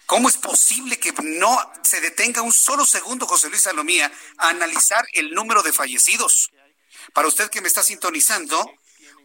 [0.07, 5.07] ¿Cómo es posible que no se detenga un solo segundo, José Luis Salomía, a analizar
[5.13, 6.51] el número de fallecidos?
[7.13, 8.75] Para usted que me está sintonizando,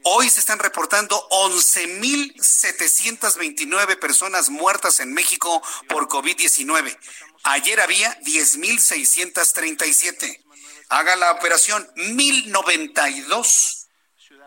[0.04, 6.98] hoy se están reportando 11.729 personas muertas en México por COVID-19.
[7.44, 10.44] Ayer había 10.637.
[10.90, 13.88] Haga la operación 1.092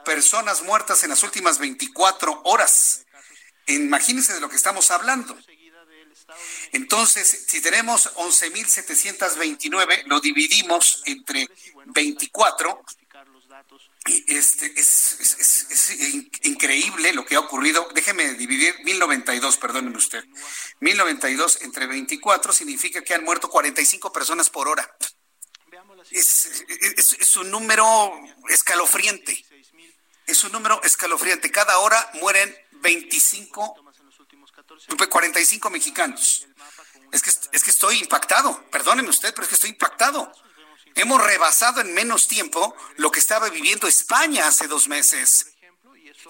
[0.04, 3.04] personas muertas en las últimas 24 horas.
[3.66, 5.38] Imagínense de lo que estamos hablando.
[6.72, 11.48] Entonces, si tenemos 11.729, lo dividimos entre
[11.86, 12.84] 24,
[14.26, 15.96] este, es,
[16.42, 17.88] increíble lo que ha ocurrido.
[17.94, 20.24] Déjeme dividir 1092, perdónenme usted.
[20.80, 24.88] 1092 entre 24 significa que han muerto 45 personas por hora.
[26.10, 26.48] es,
[26.96, 28.12] es, un número
[28.48, 29.44] escalofriante.
[30.26, 31.50] Es un número escalofriante.
[31.50, 33.87] Cada hora mueren 25,
[35.08, 36.46] 45 mexicanos.
[37.12, 38.64] Es que, es que estoy impactado.
[38.70, 40.32] Perdóneme usted, pero es que estoy impactado.
[40.94, 45.46] Hemos rebasado en menos tiempo lo que estaba viviendo España hace dos meses.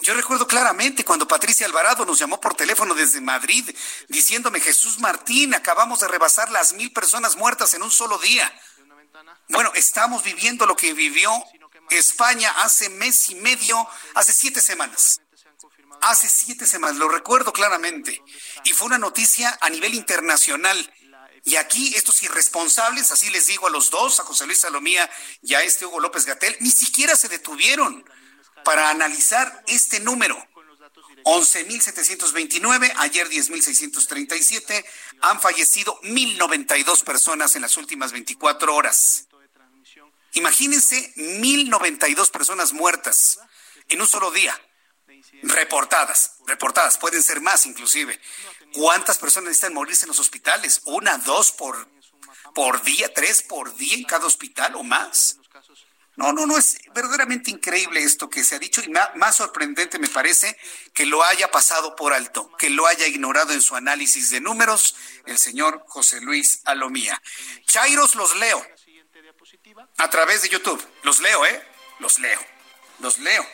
[0.03, 3.69] Yo recuerdo claramente cuando Patricia Alvarado nos llamó por teléfono desde Madrid
[4.09, 8.53] diciéndome, Jesús Martín, acabamos de rebasar las mil personas muertas en un solo día.
[9.49, 11.33] Bueno, estamos viviendo lo que vivió
[11.91, 15.21] España hace mes y medio, hace siete semanas.
[16.03, 18.23] Hace siete semanas, lo recuerdo claramente.
[18.65, 20.95] Y fue una noticia a nivel internacional.
[21.45, 25.09] Y aquí estos irresponsables, así les digo a los dos, a José Luis Salomía
[25.43, 28.05] y a este Hugo López Gatel, ni siquiera se detuvieron
[28.65, 30.37] para analizar este número.
[31.25, 34.85] 11.729, ayer 10.637,
[35.21, 39.29] han fallecido 1.092 personas en las últimas 24 horas.
[40.35, 43.39] Imagínense 1.092 personas muertas
[43.89, 44.59] en un solo día,
[45.43, 48.21] reportadas, reportadas, pueden ser más inclusive.
[48.73, 50.83] ¿Cuántas personas necesitan morirse en los hospitales?
[50.85, 51.89] ¿Una, dos por,
[52.55, 55.39] por día, tres por día en cada hospital o más?
[56.17, 60.09] No, no, no, es verdaderamente increíble esto que se ha dicho y más sorprendente me
[60.09, 60.59] parece
[60.93, 64.97] que lo haya pasado por alto, que lo haya ignorado en su análisis de números
[65.27, 67.23] el señor José Luis Alomía.
[67.67, 68.67] Chairos los leo
[69.99, 70.85] a través de YouTube.
[71.05, 71.65] Los leo, ¿eh?
[72.01, 72.41] Los leo,
[72.99, 73.47] los leo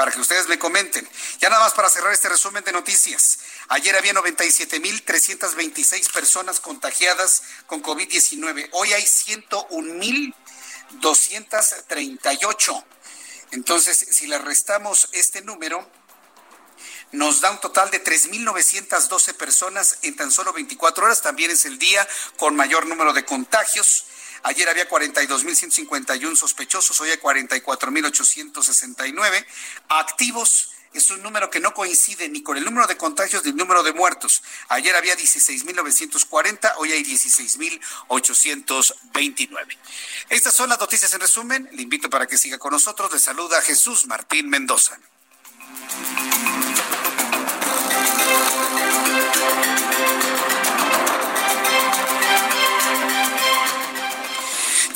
[0.00, 1.06] para que ustedes me comenten.
[1.40, 3.38] Ya nada más para cerrar este resumen de noticias.
[3.68, 8.70] Ayer había 97.326 personas contagiadas con COVID-19.
[8.72, 10.34] Hoy hay 101.000
[11.02, 12.84] 238.
[13.50, 15.86] Entonces, si le restamos este número,
[17.12, 21.20] nos da un total de 3.912 personas en tan solo 24 horas.
[21.20, 24.06] También es el día con mayor número de contagios.
[24.42, 29.46] Ayer había 42.151 sospechosos, hoy hay 44.869
[29.88, 33.56] activos es un número que no coincide ni con el número de contagios ni el
[33.56, 34.42] número de muertos.
[34.68, 39.78] Ayer había 16.940, hoy hay 16.829.
[40.30, 41.68] Estas son las noticias en resumen.
[41.72, 43.12] Le invito para que siga con nosotros.
[43.12, 44.98] Le saluda Jesús Martín Mendoza.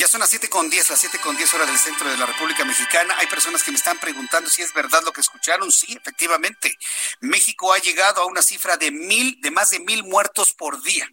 [0.04, 2.26] Ya son las siete con diez, las siete con diez horas del centro de la
[2.26, 3.16] República Mexicana.
[3.16, 5.72] Hay personas que me están preguntando si es verdad lo que escucharon.
[5.72, 6.76] Sí, efectivamente.
[7.20, 11.10] México ha llegado a una cifra de mil, de más de mil muertos por día.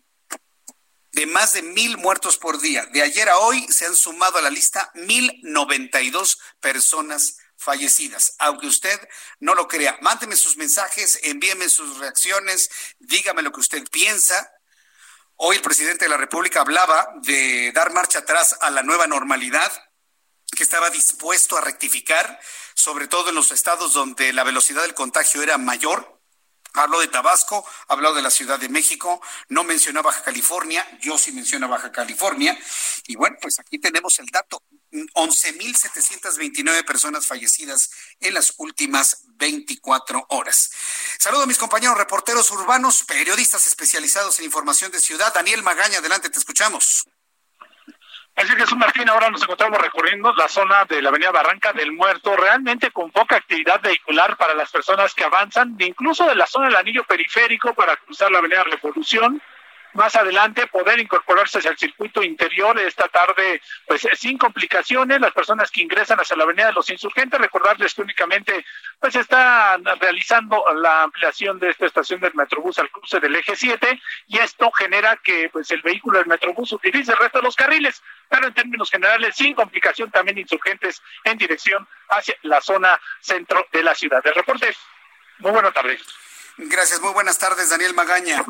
[1.14, 2.86] De más de mil muertos por día.
[2.88, 7.38] De ayer a hoy se han sumado a la lista mil noventa y dos personas
[7.56, 8.36] fallecidas.
[8.40, 9.00] Aunque usted
[9.40, 12.70] no lo crea, mándeme sus mensajes, envíeme sus reacciones,
[13.00, 14.52] dígame lo que usted piensa.
[15.44, 19.72] Hoy el presidente de la República hablaba de dar marcha atrás a la nueva normalidad,
[20.56, 22.40] que estaba dispuesto a rectificar,
[22.76, 26.22] sobre todo en los estados donde la velocidad del contagio era mayor.
[26.74, 29.20] Habló de Tabasco, habló de la Ciudad de México,
[29.50, 32.56] no mencionó Baja California, yo sí menciono Baja California.
[33.08, 34.62] Y bueno, pues aquí tenemos el dato,
[34.92, 40.72] 11.729 personas fallecidas en las últimas 24 horas.
[41.18, 45.34] Saludo a mis compañeros reporteros urbanos, periodistas especializados en información de ciudad.
[45.34, 47.08] Daniel Magaña, adelante, te escuchamos.
[48.36, 51.92] Así que Jesús Martín, ahora nos encontramos recorriendo la zona de la avenida Barranca del
[51.92, 56.68] Muerto, realmente con poca actividad vehicular para las personas que avanzan, incluso de la zona
[56.68, 59.42] del anillo periférico para cruzar la avenida Revolución
[59.94, 65.20] más adelante poder incorporarse al circuito interior esta tarde, pues sin complicaciones.
[65.20, 68.66] Las personas que ingresan hacia la Avenida de los Insurgentes, recordarles que únicamente
[69.00, 74.02] pues están realizando la ampliación de esta estación del Metrobús al cruce del eje 7
[74.28, 78.02] y esto genera que pues el vehículo del Metrobús utilice el resto de los carriles,
[78.30, 83.84] pero en términos generales sin complicación también insurgentes en dirección hacia la zona centro de
[83.84, 84.22] la ciudad.
[84.26, 84.74] El reporte.
[85.40, 86.02] Muy buenas tardes.
[86.58, 88.44] Gracias, muy buenas tardes, Daniel Magaña.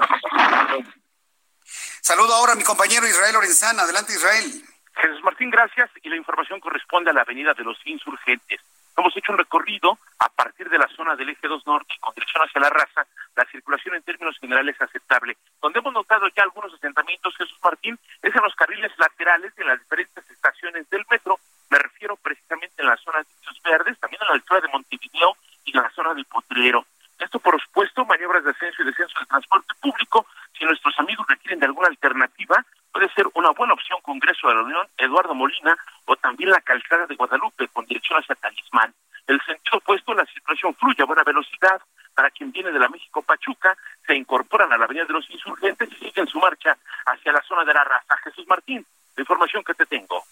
[2.02, 3.84] Saludo ahora a mi compañero Israel Lorenzana.
[3.84, 4.50] Adelante, Israel.
[4.96, 5.90] Jesús Martín, gracias.
[6.02, 8.60] Y la información corresponde a la Avenida de los Insurgentes.
[8.98, 12.44] Hemos hecho un recorrido a partir de la zona del eje 2 norte con dirección
[12.44, 13.06] hacia la raza.
[13.36, 15.38] La circulación en términos generales es aceptable.
[15.62, 19.80] Donde hemos notado ya algunos asentamientos, Jesús Martín, es en los carriles laterales de las
[19.80, 21.40] diferentes estaciones del metro.
[21.70, 25.38] Me refiero precisamente en la zona de Pisos Verdes, también en la altura de Montevideo
[25.66, 26.86] y en la zona del Potrero.
[27.20, 30.26] Esto, por supuesto, maniobras de ascenso y descenso del transporte público.
[30.62, 34.62] Si nuestros amigos requieren de alguna alternativa, puede ser una buena opción Congreso de la
[34.62, 38.94] Unión Eduardo Molina o también la calzada de Guadalupe con dirección hacia Talismán.
[39.26, 41.82] El sentido opuesto, la circulación fluye a buena velocidad.
[42.14, 45.90] Para quien viene de la México Pachuca, se incorporan a la Avenida de los Insurgentes
[45.94, 48.16] y siguen su marcha hacia la zona de la raza.
[48.18, 48.86] Jesús Martín,
[49.16, 50.24] la información que te tengo.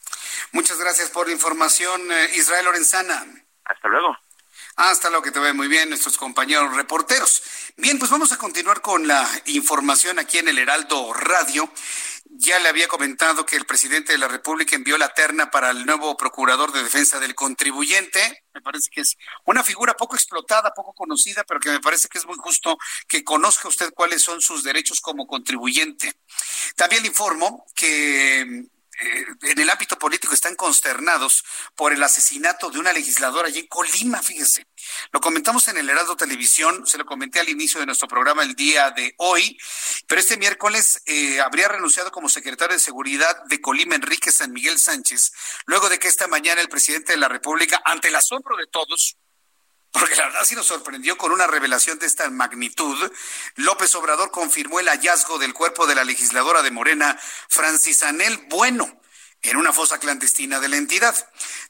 [0.52, 3.26] Muchas gracias por la información, eh, Israel Lorenzana.
[3.66, 4.16] Hasta luego.
[4.80, 7.44] Hasta luego, que te ve muy bien nuestros compañeros reporteros.
[7.76, 11.70] Bien, pues vamos a continuar con la información aquí en el Heraldo Radio.
[12.30, 15.86] Ya le había comentado que el presidente de la República envió la terna para el
[15.86, 18.46] nuevo procurador de defensa del contribuyente.
[18.54, 22.18] Me parece que es una figura poco explotada, poco conocida, pero que me parece que
[22.18, 26.14] es muy justo que conozca usted cuáles son sus derechos como contribuyente.
[26.78, 28.70] También le informo que
[29.02, 31.44] eh, en el ámbito político están consternados
[31.76, 34.68] por el asesinato de una legisladora allí en Colima, fíjese.
[35.12, 38.56] Lo comentamos en el Heraldo Televisión, se lo comenté al inicio de nuestro programa el
[38.56, 39.58] día de hoy,
[40.08, 44.80] pero este miércoles eh, habría renunciado como secretario de Seguridad de Colima Enrique San Miguel
[44.80, 45.32] Sánchez,
[45.66, 49.18] luego de que esta mañana el presidente de la República, ante el asombro de todos,
[49.92, 53.12] porque la verdad sí nos sorprendió con una revelación de esta magnitud.
[53.56, 57.18] López Obrador confirmó el hallazgo del cuerpo de la legisladora de Morena,
[57.48, 58.99] Francis Anel Bueno,
[59.42, 61.16] en una fosa clandestina de la entidad.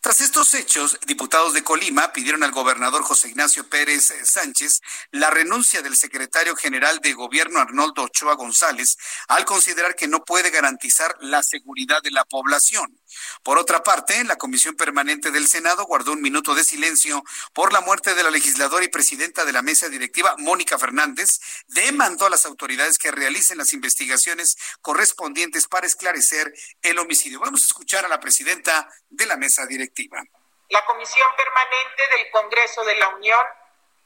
[0.01, 5.29] Tras estos hechos, diputados de Colima pidieron al gobernador José Ignacio Pérez eh, Sánchez la
[5.29, 8.97] renuncia del secretario general de gobierno Arnoldo Ochoa González
[9.27, 12.99] al considerar que no puede garantizar la seguridad de la población.
[13.43, 17.81] Por otra parte, la Comisión Permanente del Senado guardó un minuto de silencio por la
[17.81, 22.45] muerte de la legisladora y presidenta de la mesa directiva, Mónica Fernández, demandó a las
[22.45, 27.39] autoridades que realicen las investigaciones correspondientes para esclarecer el homicidio.
[27.63, 30.21] Escuchar a la presidenta de la mesa directiva.
[30.69, 33.45] La Comisión Permanente del Congreso de la Unión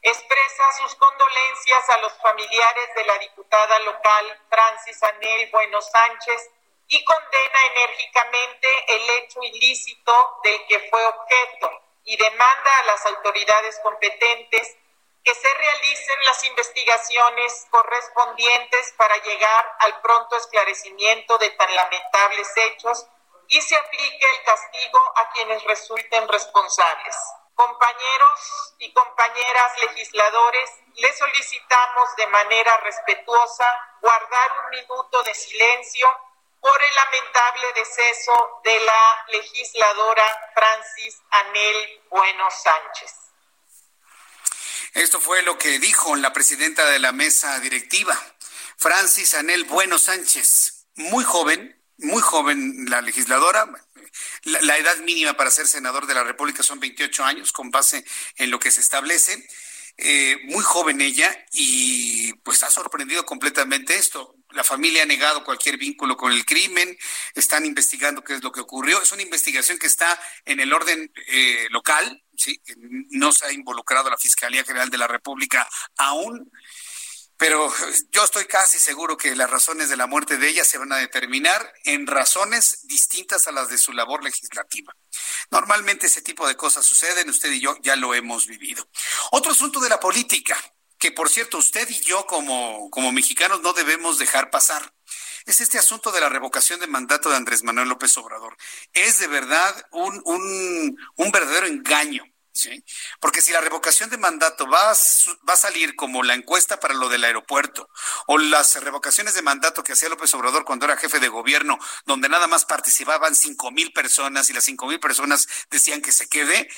[0.00, 6.50] expresa sus condolencias a los familiares de la diputada local Francis Anel Bueno Sánchez
[6.88, 13.78] y condena enérgicamente el hecho ilícito del que fue objeto y demanda a las autoridades
[13.82, 14.76] competentes
[15.24, 23.06] que se realicen las investigaciones correspondientes para llegar al pronto esclarecimiento de tan lamentables hechos
[23.48, 27.16] y se aplique el castigo a quienes resulten responsables.
[27.54, 33.64] Compañeros y compañeras legisladores, les solicitamos de manera respetuosa
[34.00, 36.08] guardar un minuto de silencio
[36.60, 40.24] por el lamentable deceso de la legisladora
[40.54, 43.12] Francis Anel Bueno Sánchez.
[44.94, 48.16] Esto fue lo que dijo la presidenta de la mesa directiva,
[48.76, 53.70] Francis Anel Bueno Sánchez, muy joven, muy joven la legisladora.
[54.44, 58.04] La, edad mínima para ser senador de la República son 28 años, con base
[58.36, 59.46] en lo que se establece.
[59.96, 64.34] Eh, muy joven ella y pues ha sorprendido completamente esto.
[64.50, 66.96] La familia ha negado cualquier vínculo con el crimen,
[67.34, 69.00] están investigando qué es lo que ocurrió.
[69.00, 72.60] Es una investigación que está en el orden eh, local, ¿sí?
[73.10, 76.50] no se ha involucrado la Fiscalía General de la República aún.
[77.36, 77.72] Pero
[78.10, 80.98] yo estoy casi seguro que las razones de la muerte de ella se van a
[80.98, 84.94] determinar en razones distintas a las de su labor legislativa.
[85.50, 88.88] Normalmente ese tipo de cosas suceden, usted y yo ya lo hemos vivido.
[89.32, 90.56] Otro asunto de la política,
[90.98, 94.94] que por cierto usted y yo como, como mexicanos no debemos dejar pasar
[95.46, 98.56] es este asunto de la revocación de mandato de Andrés Manuel López Obrador.
[98.92, 102.24] Es de verdad un, un, un verdadero engaño.
[102.54, 102.84] ¿Sí?
[103.20, 104.94] Porque si la revocación de mandato va a,
[105.48, 107.88] va a salir como la encuesta para lo del aeropuerto
[108.28, 112.28] o las revocaciones de mandato que hacía López Obrador cuando era jefe de gobierno, donde
[112.28, 116.68] nada más participaban cinco mil personas y las cinco mil personas decían que se quede,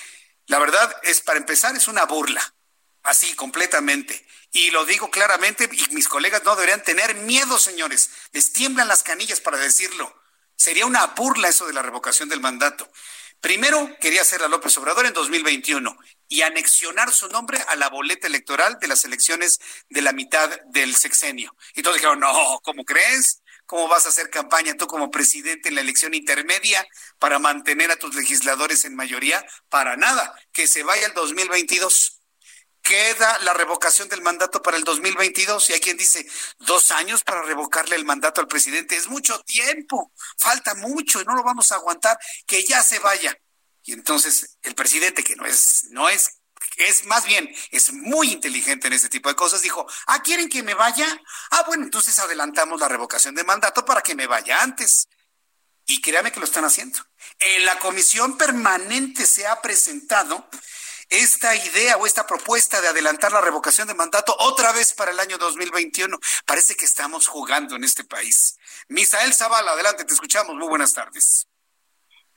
[0.47, 2.55] la verdad es, para empezar, es una burla,
[3.03, 4.27] así completamente.
[4.53, 9.03] Y lo digo claramente, y mis colegas no deberían tener miedo, señores, les tiemblan las
[9.03, 10.14] canillas para decirlo.
[10.57, 12.91] Sería una burla eso de la revocación del mandato.
[13.47, 15.97] Primero quería hacer a López Obrador en 2021
[16.28, 20.97] y anexionar su nombre a la boleta electoral de las elecciones de la mitad del
[20.97, 21.55] sexenio.
[21.76, 23.44] Y todos dijeron, no, ¿cómo crees?
[23.64, 26.84] ¿Cómo vas a hacer campaña tú como presidente en la elección intermedia
[27.20, 29.47] para mantener a tus legisladores en mayoría?
[29.68, 32.16] Para nada, que se vaya el 2022
[32.87, 36.24] queda la revocación del mandato para el 2022 y hay quien dice
[36.61, 41.34] dos años para revocarle el mandato al presidente es mucho tiempo, falta mucho y no
[41.34, 42.16] lo vamos a aguantar,
[42.47, 43.37] que ya se vaya.
[43.82, 46.39] Y entonces el presidente que no es, no es,
[46.76, 50.62] es más bien, es muy inteligente en ese tipo de cosas, dijo, ah, ¿quieren que
[50.62, 51.07] me vaya?
[51.51, 55.09] Ah, bueno, entonces adelantamos la revocación de mandato para que me vaya antes.
[55.89, 56.99] Y créame que lo están haciendo.
[57.39, 60.49] En la comisión permanente se ha presentado
[61.09, 65.21] esta idea o esta propuesta de adelantar la revocación de mandato otra vez para el
[65.21, 66.19] año 2021.
[66.47, 68.59] Parece que estamos jugando en este país.
[68.89, 70.55] Misael Zavala, adelante, te escuchamos.
[70.57, 71.49] Muy buenas tardes.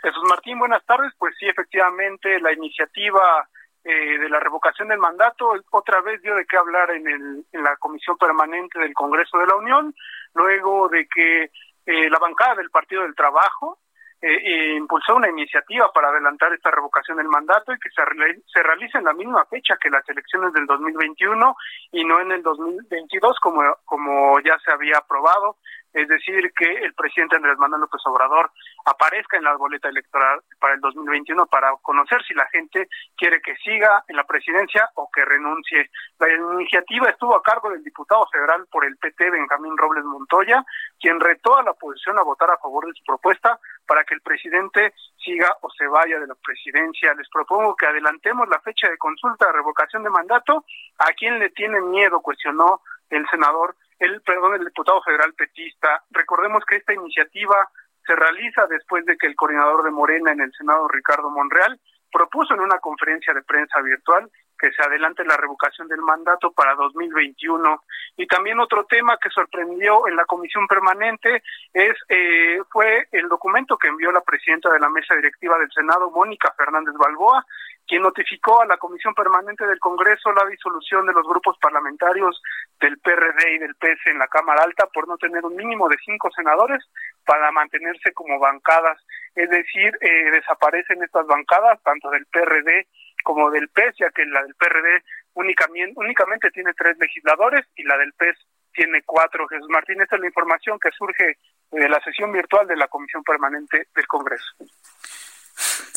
[0.02, 1.12] Jesús Martín, buenas tardes.
[1.18, 3.50] Pues sí, efectivamente, la iniciativa
[3.84, 7.64] eh, de la revocación del mandato otra vez dio de qué hablar en, el, en
[7.64, 9.96] la Comisión Permanente del Congreso de la Unión,
[10.34, 11.52] luego de que
[11.86, 13.80] eh, la bancada del Partido del Trabajo
[14.22, 18.04] eh, impulsó una iniciativa para adelantar esta revocación del mandato y que se,
[18.46, 21.56] se realice en la misma fecha que las elecciones del 2021
[21.94, 25.58] y no en el 2022 como, como ya se había aprobado
[25.94, 28.52] es decir, que el presidente Andrés Manuel López Obrador
[28.86, 32.88] aparezca en la boleta electoral para el 2021 para conocer si la gente
[33.18, 35.90] quiere que siga en la presidencia o que renuncie.
[36.20, 40.64] La iniciativa estuvo a cargo del diputado federal por el PT, Benjamín Robles Montoya,
[41.00, 44.22] quien retó a la oposición a votar a favor de su propuesta para que el
[44.22, 47.14] presidente siga o se vaya de la presidencia.
[47.14, 50.66] Les propongo que adelantemos la fecha de consulta de revocación de mandato.
[51.00, 52.22] ¿A quién le tiene miedo?
[52.22, 56.04] cuestionó el senador el perdón, el diputado federal petista.
[56.12, 57.70] Recordemos que esta iniciativa
[58.06, 61.80] se realiza después de que el coordinador de Morena en el Senado, Ricardo Monreal,
[62.12, 66.76] propuso en una conferencia de prensa virtual que se adelante la revocación del mandato para
[66.76, 67.84] 2021.
[68.18, 71.42] Y también otro tema que sorprendió en la comisión permanente
[71.74, 76.12] es eh, fue el documento que envió la presidenta de la mesa directiva del Senado,
[76.12, 77.46] Mónica Fernández Balboa,
[77.88, 82.40] quien notificó a la Comisión Permanente del Congreso la disolución de los grupos parlamentarios
[82.80, 85.98] del PRD y del PS en la Cámara Alta por no tener un mínimo de
[86.06, 86.86] cinco senadores
[87.26, 89.04] para mantenerse como bancadas.
[89.34, 92.88] Es decir, eh, desaparecen estas bancadas, tanto del PRD
[93.24, 97.98] como del PES, ya que la del PRD únicamente, únicamente tiene tres legisladores y la
[97.98, 98.38] del PES
[98.74, 99.48] tiene cuatro.
[99.48, 101.38] Jesús Martín, esta es la información que surge
[101.72, 104.56] de la sesión virtual de la Comisión Permanente del Congreso.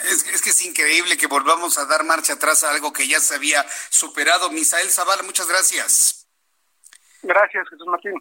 [0.04, 3.36] Es, que es increíble que volvamos a dar marcha atrás a algo que ya se
[3.36, 4.50] había superado.
[4.50, 6.28] Misael Zavala, muchas gracias.
[7.22, 8.14] Gracias, Jesús Martín.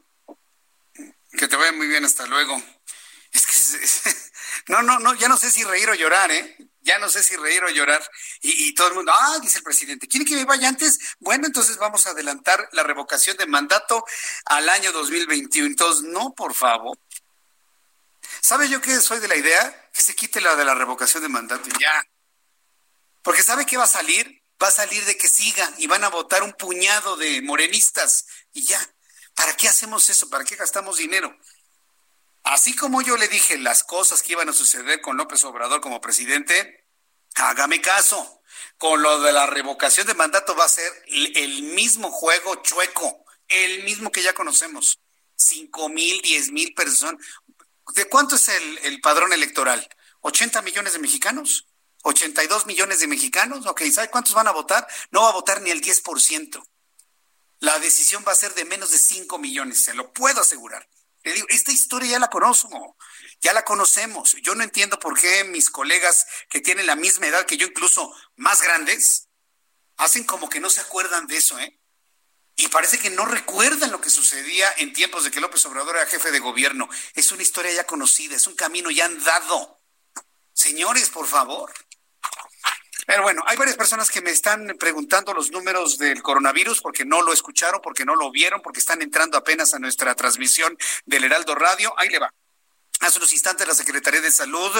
[1.37, 2.61] Que te vaya muy bien, hasta luego.
[3.33, 6.55] Es que no, no, no, ya no sé si reír o llorar, ¿eh?
[6.81, 8.03] Ya no sé si reír o llorar.
[8.41, 10.99] Y, todo el mundo, ah, dice el presidente, ¿quiere que me vaya antes?
[11.19, 14.03] Bueno, entonces vamos a adelantar la revocación de mandato
[14.45, 15.67] al año 2021.
[15.67, 16.97] Entonces, no, por favor.
[18.41, 19.89] ¿Sabe yo qué soy de la idea?
[19.93, 22.03] Que se quite la de la revocación de mandato y ya.
[23.21, 24.41] Porque ¿sabe qué va a salir?
[24.61, 28.65] Va a salir de que siga y van a votar un puñado de morenistas y
[28.65, 28.79] ya.
[29.35, 30.29] ¿Para qué hacemos eso?
[30.29, 31.35] ¿Para qué gastamos dinero?
[32.43, 36.01] Así como yo le dije las cosas que iban a suceder con López Obrador como
[36.01, 36.87] presidente,
[37.35, 38.39] hágame caso.
[38.77, 43.83] Con lo de la revocación de mandato va a ser el mismo juego chueco, el
[43.83, 44.99] mismo que ya conocemos.
[45.35, 47.23] Cinco mil, diez mil personas.
[47.93, 49.87] ¿De cuánto es el, padrón electoral?
[50.21, 51.67] ¿80 millones de mexicanos?
[52.03, 53.65] ¿82 millones de mexicanos?
[53.65, 54.87] Ok, ¿sabe cuántos van a votar?
[55.11, 56.63] No va a votar ni el 10%.
[57.59, 60.87] La decisión va a ser de menos de 5 millones, se lo puedo asegurar.
[61.23, 62.97] Le digo, esta historia ya la conozco,
[63.41, 64.35] ya la conocemos.
[64.41, 68.13] Yo no entiendo por qué mis colegas que tienen la misma edad que yo, incluso
[68.35, 69.27] más grandes,
[69.97, 71.81] hacen como que no se acuerdan de eso, ¿eh?
[72.61, 76.05] y parece que no recuerdan lo que sucedía en tiempos de que López Obrador era
[76.05, 76.87] jefe de gobierno.
[77.15, 79.81] Es una historia ya conocida, es un camino ya andado.
[80.53, 81.73] Señores, por favor.
[83.05, 87.21] Pero bueno, hay varias personas que me están preguntando los números del coronavirus porque no
[87.21, 91.55] lo escucharon, porque no lo vieron, porque están entrando apenas a nuestra transmisión del Heraldo
[91.55, 91.93] Radio.
[91.97, 92.33] Ahí le va.
[93.01, 94.71] Hace unos instantes la Secretaría de Salud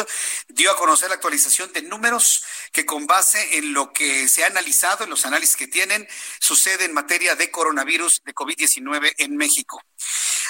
[0.48, 4.48] dio a conocer la actualización de números que con base en lo que se ha
[4.48, 6.08] analizado, en los análisis que tienen,
[6.40, 9.82] sucede en materia de coronavirus de COVID-19 en México.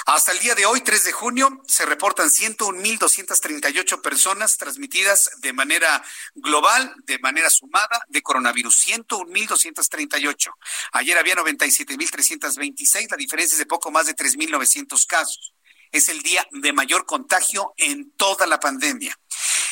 [0.05, 6.03] Hasta el día de hoy, 3 de junio, se reportan 101.238 personas transmitidas de manera
[6.35, 8.85] global, de manera sumada de coronavirus.
[8.85, 10.51] 101.238.
[10.91, 15.50] Ayer había 97.326, la diferencia es de poco más de 3.900 casos
[15.91, 19.17] es el día de mayor contagio en toda la pandemia.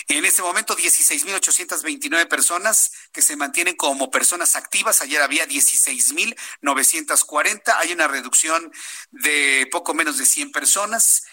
[0.08, 5.02] En este momento, 16.829 personas que se mantienen como personas activas.
[5.02, 7.76] Ayer había 16.940.
[7.78, 8.72] Hay una reducción
[9.12, 11.26] de poco menos de 100 personas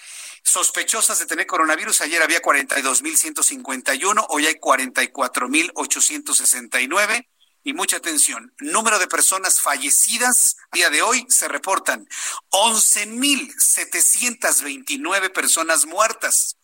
[0.43, 2.03] sospechosas de tener coronavirus.
[2.03, 7.27] Ayer había 42.151, hoy hay 44.869
[7.67, 8.55] y mucha atención.
[8.61, 12.09] Número de personas fallecidas día de hoy se reportan
[12.51, 16.59] 11.729 personas muertas,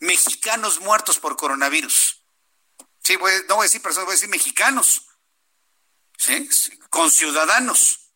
[0.00, 2.24] mexicanos muertos por coronavirus.
[3.04, 3.20] Sí, no
[3.54, 5.06] voy a decir personas, voy a decir mexicanos,
[6.18, 6.48] ¿sí?
[6.90, 8.10] con ciudadanos.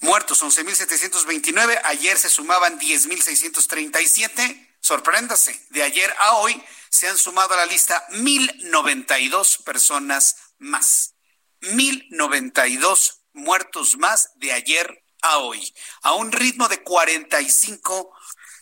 [0.00, 6.62] Muertos 11.729, ayer se sumaban 10.637, sorpréndase, de ayer a hoy
[6.92, 11.14] se han sumado a la lista 1.092 personas más.
[11.62, 18.14] 1.092 muertos más de ayer a hoy, a un ritmo de 45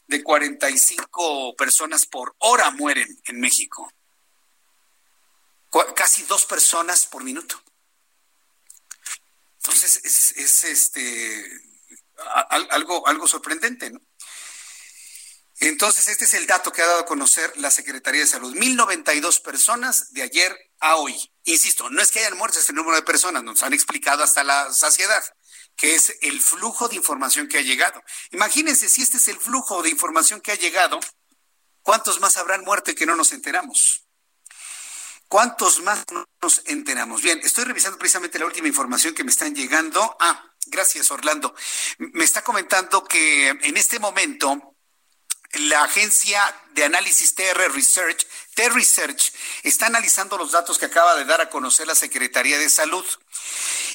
[0.07, 3.93] de 45 personas por hora mueren en México.
[5.97, 7.61] Casi dos personas por minuto.
[9.57, 11.61] Entonces es, es este
[12.70, 14.01] algo, algo sorprendente, ¿no?
[15.61, 18.55] Entonces, este es el dato que ha dado a conocer la Secretaría de Salud.
[18.55, 21.15] 1092 personas de ayer a hoy.
[21.45, 24.73] Insisto, no es que hayan muerto este número de personas, nos han explicado hasta la
[24.73, 25.23] saciedad
[25.81, 28.03] que es el flujo de información que ha llegado.
[28.32, 31.01] Imagínense si este es el flujo de información que ha llegado,
[31.81, 34.07] ¿cuántos más habrán muerto y que no nos enteramos?
[35.27, 36.05] ¿Cuántos más
[36.43, 37.23] nos enteramos?
[37.23, 40.19] Bien, estoy revisando precisamente la última información que me están llegando.
[40.20, 41.55] Ah, gracias Orlando.
[41.99, 44.70] Me está comentando que en este momento
[45.55, 49.32] la agencia de análisis TR Research, TR Research,
[49.62, 53.05] está analizando los datos que acaba de dar a conocer la Secretaría de Salud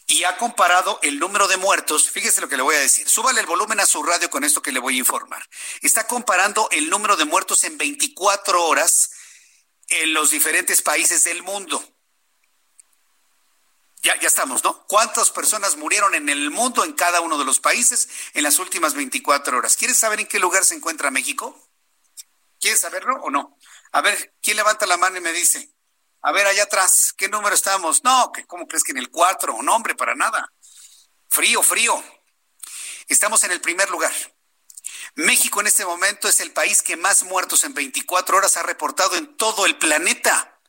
[0.08, 2.10] y ha comparado el número de muertos.
[2.10, 3.10] Fíjese lo que le voy a decir.
[3.10, 5.48] Súbale el volumen a su radio con esto que le voy a informar.
[5.82, 9.12] Está comparando el número de muertos en 24 horas
[9.88, 11.95] en los diferentes países del mundo.
[14.06, 14.86] Ya, ya estamos, ¿no?
[14.86, 18.94] ¿Cuántas personas murieron en el mundo, en cada uno de los países, en las últimas
[18.94, 19.76] 24 horas?
[19.76, 21.60] ¿Quieres saber en qué lugar se encuentra México?
[22.60, 23.58] ¿Quieres saberlo o no?
[23.94, 25.74] A ver, ¿quién levanta la mano y me dice?
[26.22, 28.04] A ver, allá atrás, ¿qué número estamos?
[28.04, 29.64] No, ¿cómo crees que en el 4?
[29.64, 30.54] No, hombre, para nada.
[31.28, 32.04] Frío, frío.
[33.08, 34.14] Estamos en el primer lugar.
[35.16, 39.16] México en este momento es el país que más muertos en 24 horas ha reportado
[39.16, 40.60] en todo el planeta.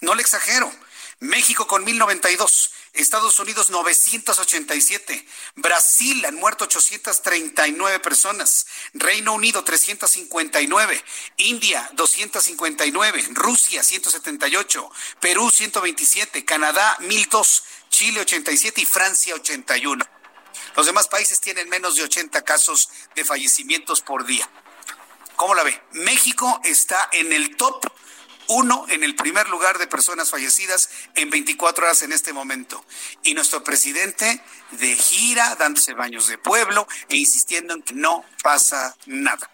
[0.00, 0.68] No le exagero.
[1.20, 5.26] México con 1092, Estados Unidos 987,
[5.56, 11.04] Brasil han muerto 839 personas, Reino Unido 359,
[11.36, 14.90] India 259, Rusia 178,
[15.20, 20.02] Perú 127, Canadá 1002, Chile 87 y Francia 81.
[20.74, 24.48] Los demás países tienen menos de 80 casos de fallecimientos por día.
[25.36, 25.82] ¿Cómo la ve?
[25.92, 27.99] México está en el top
[28.50, 32.84] uno en el primer lugar de personas fallecidas en 24 horas en este momento.
[33.22, 38.96] Y nuestro presidente de gira, dándose baños de pueblo e insistiendo en que no pasa
[39.06, 39.48] nada.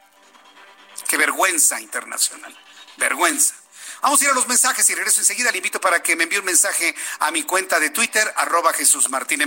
[1.08, 2.56] Qué vergüenza internacional.
[2.96, 3.54] Vergüenza.
[4.00, 5.50] Vamos a ir a los mensajes y regreso enseguida.
[5.50, 9.10] Le invito para que me envíe un mensaje a mi cuenta de Twitter, arroba Jesús
[9.10, 9.42] Martín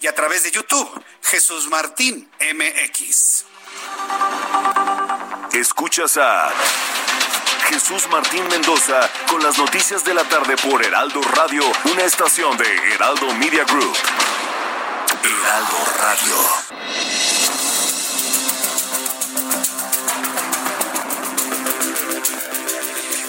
[0.00, 3.44] y a través de YouTube, Jesús Martín MX.
[5.52, 6.50] Escuchas a
[7.70, 12.66] Jesús Martín Mendoza con las noticias de la tarde por Heraldo Radio, una estación de
[12.92, 13.96] Heraldo Media Group.
[15.22, 16.34] Heraldo Radio.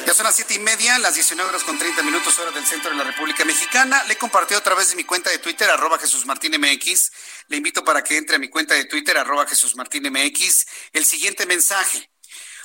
[0.07, 2.89] Ya son las siete y media, las 19 horas con 30 minutos hora del centro
[2.89, 4.03] de la República Mexicana.
[4.07, 7.11] Le he compartido a través de mi cuenta de Twitter, arroba Jesús Martín MX.
[7.47, 11.05] Le invito para que entre a mi cuenta de Twitter, arroba Jesús Martín MX, el
[11.05, 12.10] siguiente mensaje.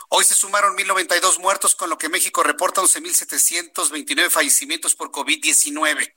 [0.09, 6.15] Hoy se sumaron 1.092 muertos, con lo que México reporta 11.729 fallecimientos por COVID-19.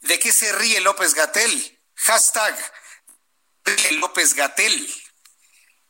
[0.00, 1.80] ¿De qué se ríe López Gatel?
[1.94, 2.72] Hashtag
[3.92, 4.92] López Gatel.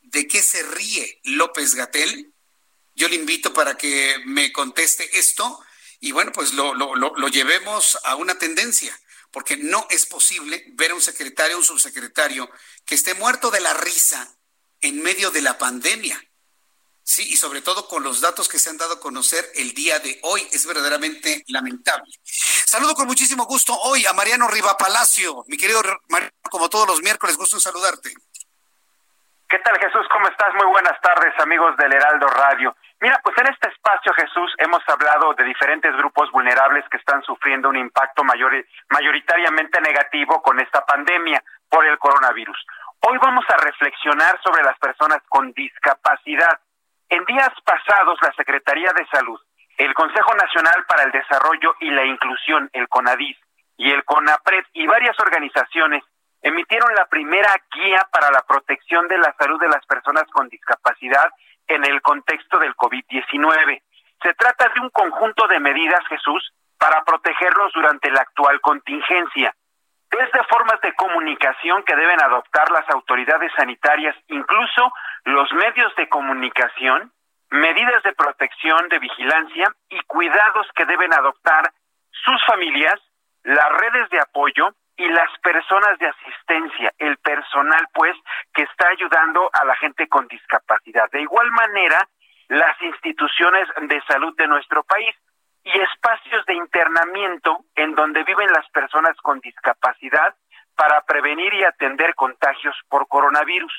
[0.01, 2.33] ¿De qué se ríe López Gatel?
[2.93, 5.59] Yo le invito para que me conteste esto
[5.99, 8.99] y bueno, pues lo, lo, lo, lo llevemos a una tendencia,
[9.31, 12.49] porque no es posible ver a un secretario, un subsecretario
[12.85, 14.35] que esté muerto de la risa
[14.81, 16.19] en medio de la pandemia.
[17.03, 19.99] Sí, y sobre todo con los datos que se han dado a conocer el día
[19.99, 20.47] de hoy.
[20.51, 22.11] Es verdaderamente lamentable.
[22.23, 25.43] Saludo con muchísimo gusto hoy a Mariano Riva Palacio.
[25.47, 28.13] Mi querido Mariano, como todos los miércoles, gusto en saludarte.
[29.49, 30.07] ¿Qué tal Jesús?
[30.09, 30.53] ¿Cómo estás?
[30.55, 32.73] Muy buenas tardes amigos del Heraldo Radio.
[33.01, 37.67] Mira, pues en este espacio Jesús hemos hablado de diferentes grupos vulnerables que están sufriendo
[37.67, 38.53] un impacto mayor,
[38.89, 42.57] mayoritariamente negativo con esta pandemia por el coronavirus.
[43.01, 46.59] Hoy vamos a reflexionar sobre las personas con discapacidad.
[47.11, 49.37] En días pasados, la Secretaría de Salud,
[49.77, 53.37] el Consejo Nacional para el Desarrollo y la Inclusión, el CONADIS,
[53.75, 56.05] y el CONAPRED y varias organizaciones
[56.41, 61.29] emitieron la primera guía para la protección de la salud de las personas con discapacidad
[61.67, 63.81] en el contexto del COVID-19.
[64.23, 69.53] Se trata de un conjunto de medidas, Jesús, para protegerlos durante la actual contingencia.
[70.11, 74.91] Desde formas de comunicación que deben adoptar las autoridades sanitarias, incluso
[75.23, 77.11] los medios de comunicación,
[77.49, 81.71] medidas de protección, de vigilancia y cuidados que deben adoptar
[82.11, 82.99] sus familias,
[83.43, 88.15] las redes de apoyo y las personas de asistencia, el personal pues
[88.53, 91.09] que está ayudando a la gente con discapacidad.
[91.11, 92.07] De igual manera,
[92.49, 95.15] las instituciones de salud de nuestro país
[95.63, 100.35] y espacios de internamiento en donde viven las personas con discapacidad
[100.75, 103.73] para prevenir y atender contagios por coronavirus.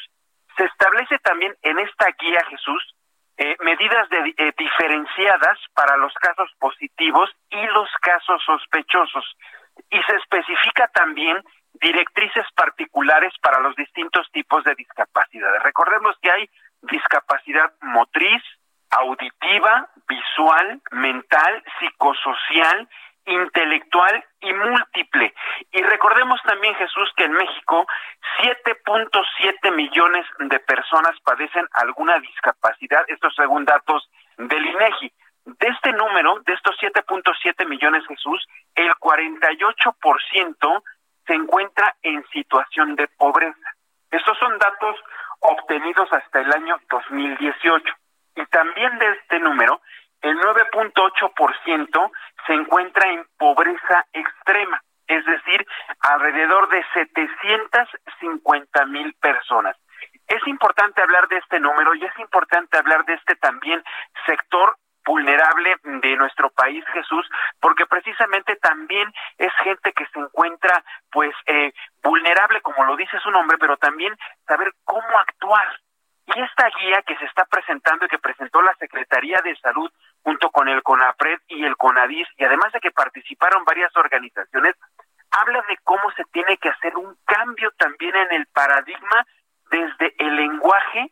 [0.57, 2.95] Se establece también en esta guía, Jesús,
[3.39, 9.25] eh, medidas de, eh, diferenciadas para los casos positivos y los casos sospechosos.
[9.91, 11.43] Y se especifica también
[11.75, 15.63] directrices particulares para los distintos tipos de discapacidades.
[15.63, 16.51] Recordemos que hay
[16.83, 18.43] discapacidad motriz,
[18.93, 22.89] auditiva, visual, mental, psicosocial,
[23.27, 25.33] intelectual y múltiple.
[25.73, 27.87] Y recordemos también, Jesús, que en México
[28.43, 35.13] 7.7 millones de personas padecen alguna discapacidad, esto según datos del INEGI.
[35.45, 40.83] De este número, de estos 7.7 millones, Jesús, el 48%
[41.27, 43.75] se encuentra en situación de pobreza.
[44.11, 44.97] Estos son datos
[45.41, 47.95] obtenidos hasta el año 2018.
[48.35, 49.81] Y también de este número,
[50.23, 52.13] el 9.8%
[52.47, 55.67] se encuentra en pobreza extrema, es decir,
[56.01, 59.77] alrededor de 750 mil personas.
[60.29, 63.83] Es importante hablar de este número y es importante hablar de este también
[64.27, 67.29] sector vulnerable de nuestro país, Jesús,
[67.61, 71.73] porque precisamente también es gente que se encuentra, pues, eh,
[72.03, 75.81] vulnerable, como lo dice su nombre, pero también saber cómo actuar.
[76.35, 79.91] Y esta guía que se está presentando y que presentó la Secretaría de Salud
[80.23, 84.75] junto con el CONAPRED y el CONADIS, y además de que participaron varias organizaciones,
[85.31, 89.27] habla de cómo se tiene que hacer un cambio también en el paradigma
[89.71, 91.11] desde el lenguaje,